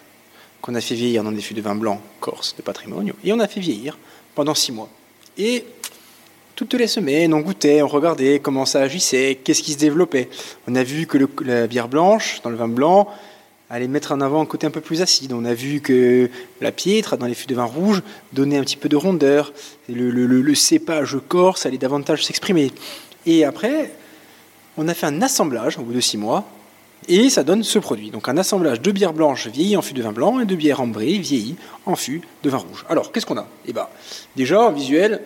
qu'on 0.61 0.75
a 0.75 0.81
fait 0.83 0.95
vieillir 0.95 1.25
dans 1.25 1.33
des 1.33 1.41
fûts 1.41 1.55
de 1.55 1.63
vin 1.63 1.75
blanc, 1.75 2.01
corse, 2.21 2.55
de 2.55 2.61
patrimoine, 2.61 3.13
et 3.25 3.33
on 3.33 3.41
a 3.41 3.49
fait 3.49 3.61
vieillir 3.61 3.97
pendant 4.35 4.55
six 4.55 4.73
mois. 4.73 4.91
Et 5.39 5.65
toutes 6.55 6.75
les 6.75 6.87
semaines, 6.87 7.33
on 7.33 7.41
goûtait, 7.41 7.81
on 7.81 7.89
regardait 7.89 8.41
comment 8.41 8.67
ça 8.67 8.83
agissait, 8.83 9.39
qu'est-ce 9.43 9.63
qui 9.63 9.73
se 9.73 9.79
développait. 9.79 10.29
On 10.69 10.75
a 10.75 10.83
vu 10.83 11.07
que 11.07 11.19
la 11.43 11.67
bière 11.67 11.89
blanche, 11.89 12.43
dans 12.43 12.51
le 12.51 12.57
vin 12.57 12.69
blanc, 12.69 13.09
allait 13.71 13.89
mettre 13.89 14.13
en 14.13 14.21
avant 14.21 14.43
un 14.43 14.47
côté 14.47 14.67
un 14.67 14.71
peu 14.71 14.83
plus 14.83 15.01
acide. 15.01 15.33
On 15.33 15.47
a 15.47 15.55
vu 15.55 15.81
que 15.81 16.29
la 16.61 16.73
piètre, 16.73 17.17
dans 17.17 17.27
les 17.27 17.35
fûts 17.35 17.47
de 17.47 17.55
vin 17.55 17.65
rouge, 17.65 18.03
donnait 18.35 18.59
un 18.59 18.65
petit 18.65 18.77
peu 18.77 18.91
de 18.91 18.97
rondeur. 18.97 19.53
Le, 19.89 20.11
le 20.11 20.55
cépage 20.55 21.17
corse 21.27 21.65
allait 21.65 21.79
davantage 21.79 22.25
s'exprimer. 22.25 22.71
Et 23.27 23.45
après, 23.45 23.93
on 24.77 24.89
a 24.89 24.95
fait 24.95 25.07
un 25.07 25.23
assemblage 25.23 25.79
au 25.79 25.83
bout 25.83 25.93
de 25.93 26.01
six 26.01 26.19
mois, 26.19 26.45
et 27.09 27.29
ça 27.29 27.43
donne 27.43 27.63
ce 27.63 27.79
produit. 27.79 28.11
Donc 28.11 28.29
un 28.29 28.37
assemblage 28.37 28.81
de 28.81 28.91
bière 28.91 29.13
blanche 29.13 29.47
vieillie 29.47 29.77
en 29.77 29.83
fût 29.83 29.95
de 29.95 30.03
vin 30.03 30.13
blanc 30.13 30.41
et 30.41 30.47
de 30.47 30.55
bière 30.55 30.81
ambrée 30.81 31.19
vieillie 31.19 31.57
en 31.87 31.97
fût 31.97 32.23
de 32.43 32.51
vin 32.51 32.59
rouge. 32.59 32.85
Alors, 32.89 33.13
qu'est-ce 33.13 33.27
qu'on 33.27 33.37
a? 33.37 33.47
Eh 33.67 33.73
bien, 33.73 33.89
déjà, 34.37 34.63
en 34.63 34.73
visuel, 34.73 35.23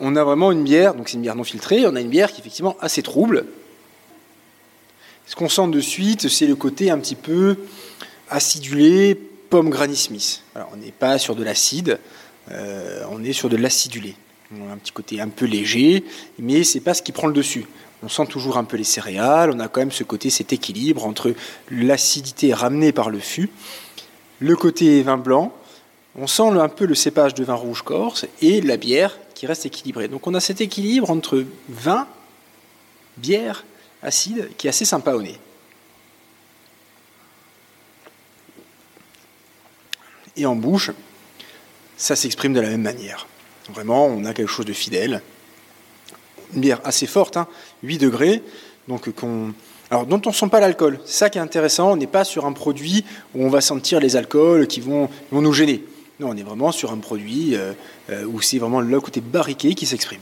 on 0.00 0.16
a 0.16 0.24
vraiment 0.24 0.50
une 0.50 0.64
bière, 0.64 0.94
donc 0.94 1.08
c'est 1.08 1.14
une 1.14 1.22
bière 1.22 1.36
non 1.36 1.44
filtrée, 1.44 1.86
on 1.86 1.94
a 1.94 2.00
une 2.00 2.08
bière 2.08 2.30
qui 2.30 2.38
est 2.38 2.40
effectivement 2.40 2.76
assez 2.80 3.02
trouble. 3.02 3.46
Ce 5.26 5.36
qu'on 5.36 5.48
sent 5.48 5.68
de 5.68 5.80
suite, 5.80 6.28
c'est 6.28 6.46
le 6.46 6.56
côté 6.56 6.90
un 6.90 6.98
petit 6.98 7.14
peu 7.14 7.56
acidulé, 8.28 9.14
pomme 9.14 9.70
Granny 9.70 9.96
Smith. 9.96 10.42
Alors, 10.54 10.70
on 10.72 10.76
n'est 10.76 10.92
pas 10.92 11.18
sur 11.18 11.36
de 11.36 11.44
l'acide, 11.44 11.98
euh, 12.50 13.04
on 13.10 13.22
est 13.22 13.32
sur 13.32 13.48
de 13.48 13.56
l'acidulé. 13.56 14.16
On 14.52 14.68
a 14.68 14.72
un 14.72 14.78
petit 14.78 14.92
côté 14.92 15.20
un 15.20 15.28
peu 15.28 15.44
léger, 15.44 16.04
mais 16.38 16.64
c'est 16.64 16.80
pas 16.80 16.94
ce 16.94 17.02
qui 17.02 17.12
prend 17.12 17.28
le 17.28 17.32
dessus. 17.32 17.66
On 18.02 18.08
sent 18.08 18.26
toujours 18.26 18.56
un 18.56 18.64
peu 18.64 18.76
les 18.76 18.84
céréales, 18.84 19.50
on 19.54 19.60
a 19.60 19.68
quand 19.68 19.80
même 19.80 19.92
ce 19.92 20.02
côté, 20.02 20.28
cet 20.30 20.52
équilibre 20.52 21.06
entre 21.06 21.34
l'acidité 21.70 22.52
ramenée 22.52 22.92
par 22.92 23.10
le 23.10 23.20
fût, 23.20 23.50
le 24.40 24.56
côté 24.56 25.02
vin 25.02 25.18
blanc, 25.18 25.52
on 26.16 26.26
sent 26.26 26.42
un 26.42 26.68
peu 26.68 26.86
le 26.86 26.94
cépage 26.94 27.34
de 27.34 27.44
vin 27.44 27.54
rouge 27.54 27.82
corse 27.82 28.26
et 28.42 28.60
la 28.60 28.76
bière 28.76 29.16
qui 29.34 29.46
reste 29.46 29.66
équilibrée. 29.66 30.08
Donc 30.08 30.26
on 30.26 30.34
a 30.34 30.40
cet 30.40 30.60
équilibre 30.60 31.10
entre 31.10 31.44
vin, 31.68 32.08
bière, 33.18 33.64
acide 34.02 34.50
qui 34.56 34.66
est 34.66 34.70
assez 34.70 34.84
sympa 34.84 35.12
au 35.12 35.22
nez. 35.22 35.38
Et 40.36 40.46
en 40.46 40.56
bouche, 40.56 40.90
ça 41.96 42.16
s'exprime 42.16 42.54
de 42.54 42.60
la 42.60 42.70
même 42.70 42.82
manière. 42.82 43.26
Vraiment, 43.72 44.06
on 44.06 44.24
a 44.24 44.34
quelque 44.34 44.48
chose 44.48 44.66
de 44.66 44.72
fidèle. 44.72 45.22
Une 46.54 46.60
bière 46.60 46.80
assez 46.84 47.06
forte, 47.06 47.36
hein, 47.36 47.46
8 47.82 47.98
degrés, 47.98 48.42
donc 48.88 49.08
dont 49.18 49.52
on 49.90 50.28
ne 50.28 50.34
sent 50.34 50.48
pas 50.48 50.60
l'alcool. 50.60 50.98
C'est 51.04 51.18
ça 51.18 51.30
qui 51.30 51.38
est 51.38 51.40
intéressant. 51.40 51.92
On 51.92 51.96
n'est 51.96 52.06
pas 52.06 52.24
sur 52.24 52.46
un 52.46 52.52
produit 52.52 53.04
où 53.34 53.44
on 53.44 53.48
va 53.48 53.60
sentir 53.60 54.00
les 54.00 54.16
alcools 54.16 54.66
qui 54.66 54.80
vont, 54.80 55.08
nous 55.32 55.52
gêner. 55.52 55.84
Non, 56.18 56.30
on 56.30 56.36
est 56.36 56.42
vraiment 56.42 56.72
sur 56.72 56.92
un 56.92 56.98
produit 56.98 57.54
euh, 57.54 57.72
euh, 58.10 58.24
où 58.24 58.40
c'est 58.40 58.58
vraiment 58.58 58.80
le 58.80 59.00
côté 59.00 59.20
barriqué 59.20 59.74
qui 59.74 59.86
s'exprime. 59.86 60.20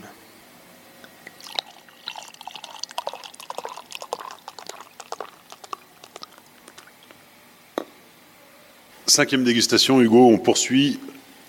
Cinquième 9.07 9.43
dégustation, 9.43 9.99
Hugo, 9.99 10.27
on 10.27 10.37
poursuit 10.37 10.99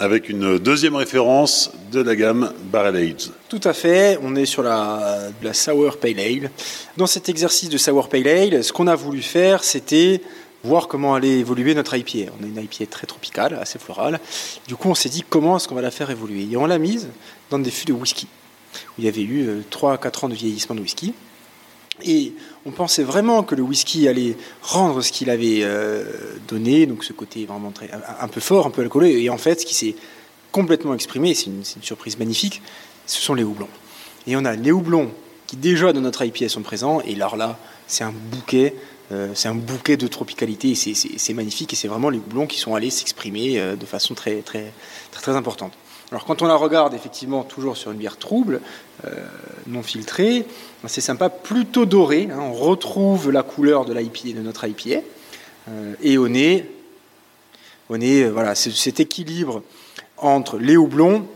avec 0.01 0.31
une 0.31 0.59
deuxième 0.59 0.97
référence 0.97 1.71
de 1.93 2.01
la 2.01 2.17
gamme 2.17 2.53
Barrel 2.73 2.97
Aged. 2.97 3.33
Tout 3.51 3.61
à 3.65 3.75
fait, 3.75 4.19
on 4.23 4.35
est 4.35 4.47
sur 4.47 4.63
la, 4.63 5.29
la 5.43 5.53
Sour 5.53 5.99
Pale 5.99 6.19
Ale. 6.19 6.51
Dans 6.97 7.07
cet 7.07 7.29
exercice 7.29 7.69
de 7.69 7.77
Sour 7.77 8.09
Pale 8.09 8.27
Ale, 8.27 8.65
ce 8.65 8.73
qu'on 8.73 8.87
a 8.87 8.97
voulu 8.97 9.21
faire, 9.21 9.63
c'était 9.63 10.23
voir 10.65 10.89
comment 10.89 11.15
allait 11.15 11.39
évoluer 11.39 11.75
notre 11.75 11.95
IPA. 11.95 12.33
On 12.41 12.45
a 12.45 12.47
une 12.47 12.57
IPA 12.57 12.87
très 12.87 13.07
tropicale, 13.07 13.59
assez 13.61 13.79
florale. 13.79 14.21
Du 14.67 14.75
coup, 14.75 14.89
on 14.89 14.95
s'est 14.95 15.11
dit 15.11 15.23
comment 15.29 15.59
est-ce 15.59 15.69
qu'on 15.69 15.75
va 15.75 15.83
la 15.83 15.91
faire 15.91 16.09
évoluer? 16.09 16.49
Et 16.51 16.57
on 16.57 16.65
l'a 16.65 16.79
mise 16.79 17.09
dans 17.51 17.59
des 17.59 17.71
fûts 17.71 17.85
de 17.85 17.93
whisky, 17.93 18.27
où 18.75 19.01
il 19.01 19.05
y 19.05 19.09
avait 19.09 19.23
eu 19.23 19.63
3 19.69 19.93
à 19.93 19.99
4 19.99 20.25
ans 20.25 20.29
de 20.31 20.35
vieillissement 20.35 20.75
de 20.75 20.81
whisky. 20.81 21.13
Et 22.05 22.35
on 22.67 22.71
pensait 22.71 23.03
vraiment 23.03 23.43
que 23.43 23.55
le 23.55 23.63
whisky 23.63 24.09
allait 24.09 24.37
rendre 24.63 25.03
ce 25.03 25.13
qu'il 25.13 25.31
avait 25.31 25.61
euh, 25.63 26.05
donné, 26.49 26.87
donc 26.87 27.05
ce 27.05 27.13
côté 27.13 27.47
vraiment 27.47 27.71
très, 27.71 27.91
un, 28.21 28.29
peu 28.29 28.41
fort, 28.41 28.67
un 28.67 28.71
peu 28.71 28.83
alcoolé. 28.83 29.21
Et 29.23 29.31
en 29.31 29.39
fait, 29.39 29.61
ce 29.61 29.67
qui 29.67 29.75
s'est 29.75 29.95
complètement 30.53 30.95
exprimé, 30.95 31.35
c'est 31.35 31.47
une, 31.47 31.65
surprise 31.65 32.19
magnifique, 32.19 32.63
ce 33.07 33.21
sont 33.21 33.35
les 33.35 33.45
houblons. 33.45 33.69
Et 34.27 34.37
on 34.37 34.45
a 34.45 34.55
les 34.55 34.73
houblons 34.73 35.11
qui 35.47 35.57
déjà 35.57 35.93
dans 35.93 36.01
notre 36.01 36.25
IPA 36.25 36.49
sont 36.49 36.63
présents, 36.63 37.01
et 37.01 37.15
alors 37.15 37.37
là, 37.37 37.59
c'est 37.87 38.05
un 38.05 38.13
bouquet 38.13 38.75
euh, 39.13 39.33
c'est 39.35 39.49
un 39.49 39.55
bouquet 39.55 39.97
de 39.97 40.07
tropicalité, 40.07 40.75
c'est 40.77 41.35
magnifique 41.35 41.73
et 41.73 41.77
c'est 41.77 41.89
vraiment 41.89 42.11
les 42.11 42.19
houblons 42.19 42.47
qui 42.47 42.59
sont 42.59 42.77
allés 42.77 42.91
s'exprimer 42.91 43.59
euh, 43.59 43.75
de 43.75 43.85
façon 43.85 44.15
très, 44.15 44.37
très, 44.37 44.73
très, 45.11 45.33
importante. 45.33 45.73
Alors 46.11 46.25
quand 46.25 46.43
on 46.43 46.47
la 46.47 46.57
regarde 46.57 46.95
effectivement 46.95 47.45
toujours 47.45 47.77
sur 47.77 47.93
une 47.93 47.99
bière 47.99 48.17
trouble, 48.17 48.61
euh, 49.05 49.11
non 49.67 49.83
filtrée, 49.83 50.45
c'est 50.87 51.01
sympa, 51.01 51.29
plutôt 51.29 51.87
doré. 51.87 52.29
Hein. 52.33 52.39
on 52.41 52.53
retrouve 52.53 53.31
la 53.31 53.43
couleur 53.43 53.85
de 53.85 53.93
de 53.93 54.41
notre 54.41 54.67
IPA, 54.67 55.03
et 56.03 56.19
on 56.19 56.35
est, 56.35 56.67
on 57.91 58.01
est 58.01 58.25
voilà, 58.25 58.55
cet 58.55 58.99
équilibre 58.99 59.63
entre 60.17 60.59
les 60.59 60.77
houblons 60.77 61.27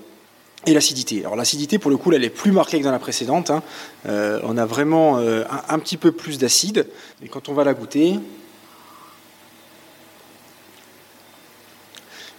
et 0.67 0.75
l'acidité. 0.75 1.21
Alors 1.21 1.37
l'acidité, 1.37 1.79
pour 1.79 1.91
le 1.91 1.97
coup, 1.97 2.13
elle 2.13 2.25
est 2.25 2.31
plus 2.31 2.53
marquée 2.53 2.79
que 2.79 2.85
dans 2.85 2.93
la 2.93 2.99
précédente. 2.99 3.51
Hein. 3.51 3.63
Euh, 4.07 4.41
on 4.45 4.57
a 4.57 4.67
vraiment 4.67 5.19
euh, 5.19 5.45
un, 5.69 5.79
petit 5.79 5.97
peu 5.97 6.13
plus 6.13 6.39
d'acide. 6.39 6.87
Et 7.23 7.29
quand 7.29 7.49
on 7.49 7.55
va 7.55 7.65
la 7.65 7.75
goûter, 7.75 8.19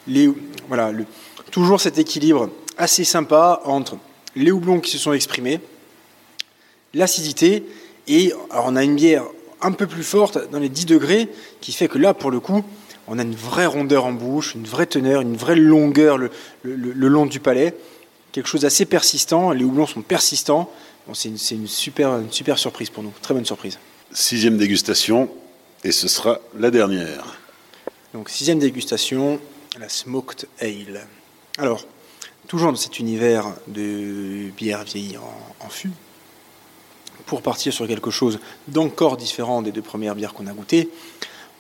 les, 0.07 0.29
voilà, 0.67 0.91
le, 0.91 1.05
toujours 1.51 1.79
cet 1.79 1.97
équilibre 1.97 2.49
assez 2.77 3.03
sympa 3.03 3.61
entre 3.65 3.97
les 4.35 4.51
houblons 4.51 4.79
qui 4.79 4.91
se 4.91 4.97
sont 4.97 5.13
exprimés, 5.13 5.59
l'acidité, 6.93 7.63
et 8.07 8.33
alors 8.51 8.65
on 8.67 8.75
a 8.75 8.83
une 8.83 8.95
bière 8.95 9.23
un 9.61 9.71
peu 9.71 9.87
plus 9.87 10.03
forte 10.03 10.49
dans 10.51 10.59
les 10.59 10.69
10 10.69 10.85
degrés, 10.85 11.29
qui 11.61 11.71
fait 11.71 11.87
que 11.87 11.97
là, 11.97 12.13
pour 12.13 12.31
le 12.31 12.39
coup, 12.39 12.63
on 13.07 13.19
a 13.19 13.21
une 13.21 13.35
vraie 13.35 13.65
rondeur 13.65 14.05
en 14.05 14.13
bouche, 14.13 14.55
une 14.55 14.65
vraie 14.65 14.85
teneur, 14.85 15.21
une 15.21 15.37
vraie 15.37 15.55
longueur 15.55 16.17
le, 16.17 16.29
le 16.63 17.07
long 17.07 17.25
du 17.25 17.39
palais 17.39 17.73
quelque 18.35 18.47
chose 18.47 18.61
d'assez 18.61 18.85
persistant. 18.85 19.51
Les 19.51 19.63
houblons 19.63 19.87
sont 19.87 20.01
persistants. 20.01 20.69
Bon, 21.07 21.13
c'est 21.13 21.29
une, 21.29 21.37
une, 21.51 21.67
super, 21.67 22.17
une 22.17 22.31
super 22.31 22.57
surprise 22.57 22.89
pour 22.89 23.01
nous, 23.01 23.13
très 23.21 23.33
bonne 23.33 23.45
surprise. 23.45 23.79
Sixième 24.11 24.57
dégustation, 24.57 25.29
et 25.85 25.93
ce 25.93 26.09
sera 26.09 26.39
la 26.57 26.69
dernière. 26.69 27.37
Donc 28.13 28.29
sixième 28.29 28.59
dégustation, 28.59 29.39
la 29.79 29.89
Smoked 29.89 30.47
Ale. 30.61 31.07
Alors, 31.57 31.85
toujours 32.47 32.71
dans 32.71 32.77
cet 32.77 32.99
univers 32.99 33.53
de 33.67 34.49
bière 34.55 34.83
vieillie 34.83 35.17
en, 35.17 35.69
fût, 35.69 35.91
pour 37.25 37.41
partir 37.41 37.73
sur 37.73 37.87
quelque 37.87 38.11
chose 38.11 38.39
d'encore 38.67 39.17
différent 39.17 39.61
des 39.61 39.71
deux 39.71 39.81
premières 39.81 40.15
bières 40.15 40.33
qu'on 40.33 40.47
a 40.47 40.53
goûtées, 40.53 40.89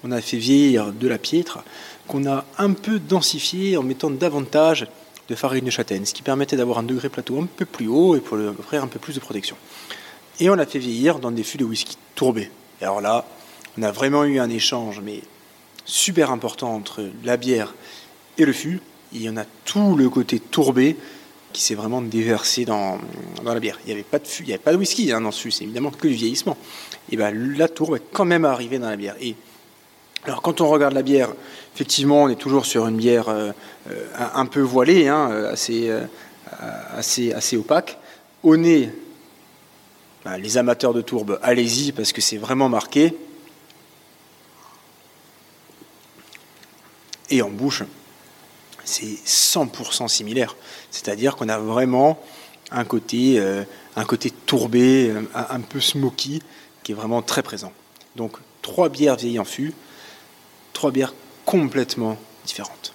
on 0.03 0.11
a 0.11 0.21
fait 0.21 0.37
vieillir 0.37 0.93
de 0.93 1.07
la 1.07 1.17
piètre 1.17 1.59
qu'on 2.07 2.27
a 2.27 2.45
un 2.57 2.73
peu 2.73 2.99
densifié 2.99 3.77
en 3.77 3.83
mettant 3.83 4.11
davantage 4.11 4.87
de 5.27 5.35
farine 5.35 5.65
de 5.65 5.71
châtaigne, 5.71 6.05
ce 6.05 6.13
qui 6.13 6.21
permettait 6.21 6.55
d'avoir 6.55 6.77
un 6.77 6.83
degré 6.83 7.09
plateau 7.09 7.41
un 7.41 7.47
peu 7.47 7.65
plus 7.65 7.87
haut 7.87 8.15
et 8.15 8.19
pour 8.19 8.37
lui 8.37 8.45
offrir 8.47 8.83
un 8.83 8.87
peu 8.87 8.99
plus 8.99 9.15
de 9.15 9.19
protection. 9.19 9.57
Et 10.39 10.49
on 10.49 10.55
l'a 10.55 10.67
fait 10.67 10.79
vieillir 10.79 11.19
dans 11.19 11.31
des 11.31 11.43
fûts 11.43 11.57
de 11.57 11.65
whisky 11.65 11.97
tourbés. 12.13 12.51
Et 12.79 12.83
alors 12.83 13.01
là, 13.01 13.25
on 13.77 13.81
a 13.81 13.91
vraiment 13.91 14.23
eu 14.23 14.39
un 14.39 14.49
échange, 14.49 15.01
mais 15.03 15.21
super 15.85 16.29
important 16.29 16.75
entre 16.75 17.03
la 17.23 17.37
bière 17.37 17.73
et 18.37 18.45
le 18.45 18.53
fût. 18.53 18.79
il 19.13 19.21
y 19.21 19.29
en 19.29 19.37
a 19.37 19.45
tout 19.65 19.95
le 19.95 20.09
côté 20.09 20.39
tourbé 20.39 20.97
qui 21.53 21.61
s'est 21.61 21.75
vraiment 21.75 22.01
déversé 22.01 22.65
dans, 22.65 22.99
dans, 23.43 23.53
la 23.53 23.61
bière. 23.61 23.79
Il 23.85 23.87
n'y 23.87 23.93
avait 23.93 24.03
pas 24.03 24.19
de 24.19 24.27
fût, 24.27 24.43
il 24.43 24.51
avait 24.51 24.57
pas 24.57 24.73
de 24.73 24.77
whisky 24.77 25.13
hein, 25.13 25.21
dans 25.21 25.31
ce 25.31 25.41
fût, 25.41 25.51
c'est 25.51 25.63
évidemment 25.63 25.89
que 25.89 26.07
du 26.07 26.13
vieillissement. 26.13 26.57
Et 27.09 27.15
bien 27.15 27.31
la 27.31 27.69
tourbe 27.69 27.95
est 27.95 28.03
quand 28.11 28.25
même 28.25 28.43
arrivée 28.43 28.77
dans 28.77 28.89
la 28.89 28.97
bière. 28.97 29.15
Et 29.21 29.35
alors 30.25 30.41
quand 30.41 30.59
on 30.59 30.67
regarde 30.67 30.93
la 30.93 31.01
bière, 31.01 31.29
effectivement, 31.73 32.23
on 32.23 32.29
est 32.29 32.35
toujours 32.35 32.65
sur 32.65 32.87
une 32.87 32.97
bière 32.97 33.29
euh, 33.29 33.51
euh, 33.89 34.07
un 34.33 34.45
peu 34.47 34.59
voilée, 34.59 35.07
hein, 35.07 35.29
euh, 35.31 35.53
assez, 35.53 35.89
assez, 36.91 37.31
assez 37.31 37.55
opaque. 37.57 37.97
Au 38.43 38.57
nez, 38.57 38.91
bah, 40.25 40.37
les 40.37 40.57
amateurs 40.57 40.93
de 40.93 41.01
tourbe, 41.01 41.39
allez-y 41.41 41.91
parce 41.91 42.11
que 42.11 42.21
c'est 42.21 42.37
vraiment 42.37 42.67
marqué. 42.67 43.15
Et 47.29 47.41
en 47.41 47.49
bouche, 47.49 47.83
c'est 48.85 49.17
100% 49.25 50.07
similaire. 50.07 50.55
C'est-à-dire 50.91 51.35
qu'on 51.35 51.49
a 51.49 51.57
vraiment 51.57 52.19
un 52.71 52.85
côté, 52.85 53.39
un 53.95 54.05
côté 54.05 54.31
tourbé, 54.31 55.13
un, 55.33 55.45
un 55.49 55.61
peu 55.61 55.79
smoky, 55.79 56.41
qui 56.83 56.91
est 56.91 56.95
vraiment 56.95 57.21
très 57.21 57.43
présent. 57.43 57.73
Donc 58.15 58.37
trois 58.61 58.89
bières 58.89 59.15
vieillies 59.15 59.39
en 59.39 59.45
fût, 59.45 59.73
trois 60.73 60.91
bières 60.91 61.13
complètement 61.45 62.17
différentes. 62.45 62.93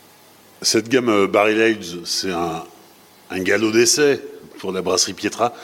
Cette 0.63 0.89
gamme 0.89 1.09
euh, 1.09 1.27
Barrel 1.27 1.61
Age, 1.61 1.99
c'est 2.05 2.31
un, 2.31 2.65
galop 3.41 3.73
d'essai 3.73 4.21
pour 4.59 4.73
la 4.73 4.83
brasserie 4.83 5.15
Pietra. 5.15 5.55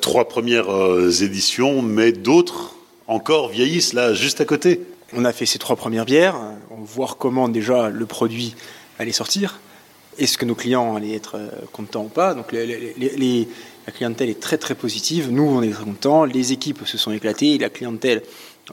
Trois 0.00 0.28
premières 0.28 0.72
euh, 0.72 1.10
éditions, 1.10 1.82
mais 1.82 2.12
d'autres 2.12 2.76
encore 3.08 3.48
vieillissent 3.48 3.92
là, 3.92 4.14
juste 4.14 4.40
à 4.40 4.44
côté. 4.44 4.82
On 5.12 5.24
a 5.24 5.32
fait 5.32 5.46
ces 5.46 5.58
trois 5.58 5.76
premières 5.76 6.04
bières, 6.04 6.36
on 6.70 6.76
va 6.76 6.84
voir 6.84 7.16
comment 7.16 7.48
déjà 7.48 7.88
le 7.88 8.06
produit 8.06 8.54
allait 8.98 9.12
sortir, 9.12 9.60
est-ce 10.18 10.38
que 10.38 10.44
nos 10.44 10.54
clients 10.54 10.96
allaient 10.96 11.14
être 11.14 11.36
euh, 11.36 11.48
contents 11.72 12.04
ou 12.04 12.08
pas. 12.08 12.34
Donc 12.34 12.52
la 12.52 13.92
clientèle 13.92 14.30
est 14.30 14.40
très 14.40 14.58
très 14.58 14.74
positive, 14.74 15.30
nous 15.30 15.44
on 15.44 15.62
est 15.62 15.70
très 15.70 15.84
contents, 15.84 16.24
les 16.24 16.52
équipes 16.52 16.86
se 16.86 16.98
sont 16.98 17.12
éclatées, 17.12 17.58
la 17.58 17.70
clientèle 17.70 18.22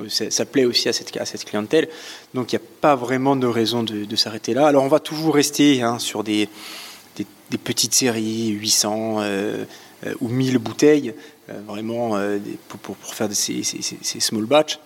ça, 0.09 0.45
plaît 0.45 0.65
aussi 0.65 0.89
à 0.89 0.93
cette, 0.93 1.15
à 1.17 1.25
cette 1.25 1.45
clientèle. 1.45 1.87
Donc 2.33 2.51
il 2.51 2.55
n'y 2.55 2.63
a 2.63 2.67
pas 2.81 2.95
vraiment 2.95 3.35
de 3.35 3.47
raison 3.47 3.83
de, 3.83 4.15
s'arrêter 4.15 4.53
là. 4.53 4.67
Alors 4.67 4.83
on 4.83 4.87
va 4.87 4.99
toujours 4.99 5.35
rester 5.35 5.81
hein, 5.81 5.99
sur 5.99 6.23
des, 6.23 6.49
des, 7.15 7.57
petites 7.57 7.93
séries, 7.93 8.49
800 8.49 9.17
euh, 9.19 9.65
euh, 10.05 10.13
ou 10.21 10.27
1000 10.27 10.57
bouteilles, 10.57 11.13
euh, 11.49 11.61
vraiment 11.67 12.17
pour, 12.67 12.97
faire 12.97 13.29
ces, 13.31 13.63
small 14.19 14.45
batch. 14.45 14.79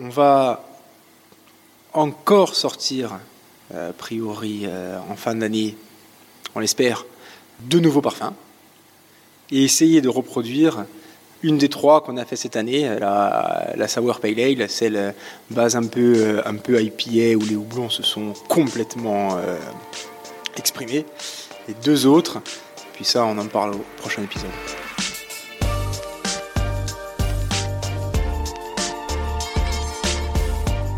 On 0.00 0.08
va 0.08 0.64
encore 1.92 2.54
sortir, 2.54 3.18
a 3.72 3.92
priori 3.92 4.66
en 5.08 5.16
fin 5.16 5.34
d'année, 5.34 5.76
on 6.58 6.60
l'espère, 6.60 7.06
de 7.60 7.78
nouveaux 7.78 8.02
parfums 8.02 8.34
et 9.50 9.64
essayer 9.64 10.00
de 10.00 10.08
reproduire 10.08 10.84
une 11.42 11.56
des 11.56 11.68
trois 11.68 12.02
qu'on 12.02 12.16
a 12.16 12.24
fait 12.24 12.36
cette 12.36 12.56
année, 12.56 12.88
la, 12.98 13.72
la 13.76 13.88
Sour 13.88 14.18
Pale 14.18 14.40
Ale, 14.40 14.68
celle 14.68 15.14
base 15.50 15.76
un 15.76 15.86
peu, 15.86 16.42
un 16.44 16.56
peu 16.56 16.82
IPA 16.82 17.36
où 17.36 17.46
les 17.48 17.54
houblons 17.54 17.90
se 17.90 18.02
sont 18.02 18.32
complètement 18.48 19.36
euh, 19.36 19.56
exprimés. 20.56 21.06
Les 21.68 21.74
deux 21.74 22.06
autres, 22.06 22.40
puis 22.94 23.04
ça 23.04 23.24
on 23.24 23.38
en 23.38 23.46
parle 23.46 23.76
au 23.76 23.84
prochain 23.98 24.22
épisode. 24.22 24.50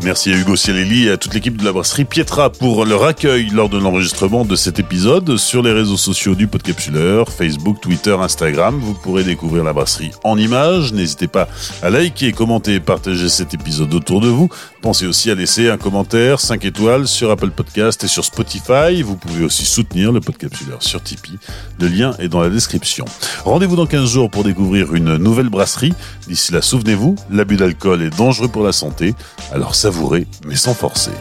Merci 0.03 0.33
à 0.33 0.37
Hugo 0.37 0.55
Cialelli 0.55 1.07
et 1.07 1.11
à 1.11 1.17
toute 1.17 1.33
l'équipe 1.35 1.57
de 1.57 1.63
la 1.63 1.71
brasserie 1.71 2.05
Pietra 2.05 2.49
pour 2.49 2.85
leur 2.85 3.03
accueil 3.03 3.49
lors 3.49 3.69
de 3.69 3.77
l'enregistrement 3.77 4.45
de 4.45 4.55
cet 4.55 4.79
épisode 4.79 5.37
sur 5.37 5.61
les 5.61 5.71
réseaux 5.71 5.97
sociaux 5.97 6.33
du 6.33 6.47
Podcapsuleur, 6.47 7.29
Facebook, 7.29 7.79
Twitter, 7.81 8.15
Instagram. 8.19 8.79
Vous 8.81 8.95
pourrez 8.95 9.23
découvrir 9.23 9.63
la 9.63 9.73
brasserie 9.73 10.11
en 10.23 10.39
images. 10.39 10.91
N'hésitez 10.91 11.27
pas 11.27 11.47
à 11.83 11.91
liker, 11.91 12.31
commenter 12.31 12.75
et 12.75 12.79
partager 12.79 13.29
cet 13.29 13.53
épisode 13.53 13.93
autour 13.93 14.21
de 14.21 14.27
vous. 14.27 14.49
Pensez 14.81 15.05
aussi 15.05 15.29
à 15.29 15.35
laisser 15.35 15.69
un 15.69 15.77
commentaire 15.77 16.39
5 16.39 16.65
étoiles 16.65 17.07
sur 17.07 17.29
Apple 17.29 17.51
Podcast 17.51 18.03
et 18.03 18.07
sur 18.07 18.25
Spotify. 18.25 19.03
Vous 19.03 19.15
pouvez 19.15 19.45
aussi 19.45 19.63
soutenir 19.63 20.11
le 20.11 20.21
Podcapsuleur 20.21 20.81
sur 20.81 21.03
Tipeee. 21.03 21.37
Le 21.79 21.87
lien 21.87 22.15
est 22.17 22.29
dans 22.29 22.41
la 22.41 22.49
description. 22.49 23.05
Rendez-vous 23.45 23.75
dans 23.75 23.85
15 23.85 24.09
jours 24.09 24.31
pour 24.31 24.43
découvrir 24.43 24.95
une 24.95 25.17
nouvelle 25.17 25.49
brasserie. 25.49 25.93
D'ici 26.27 26.51
là, 26.51 26.63
souvenez-vous, 26.63 27.15
l'abus 27.29 27.57
d'alcool 27.57 28.01
est 28.01 28.17
dangereux 28.17 28.47
pour 28.47 28.63
la 28.63 28.71
santé. 28.71 29.13
Alors 29.51 29.75
ça 29.75 29.91
savourer, 29.91 30.25
mais 30.47 30.55
sans 30.55 30.73
forcer. 30.73 31.11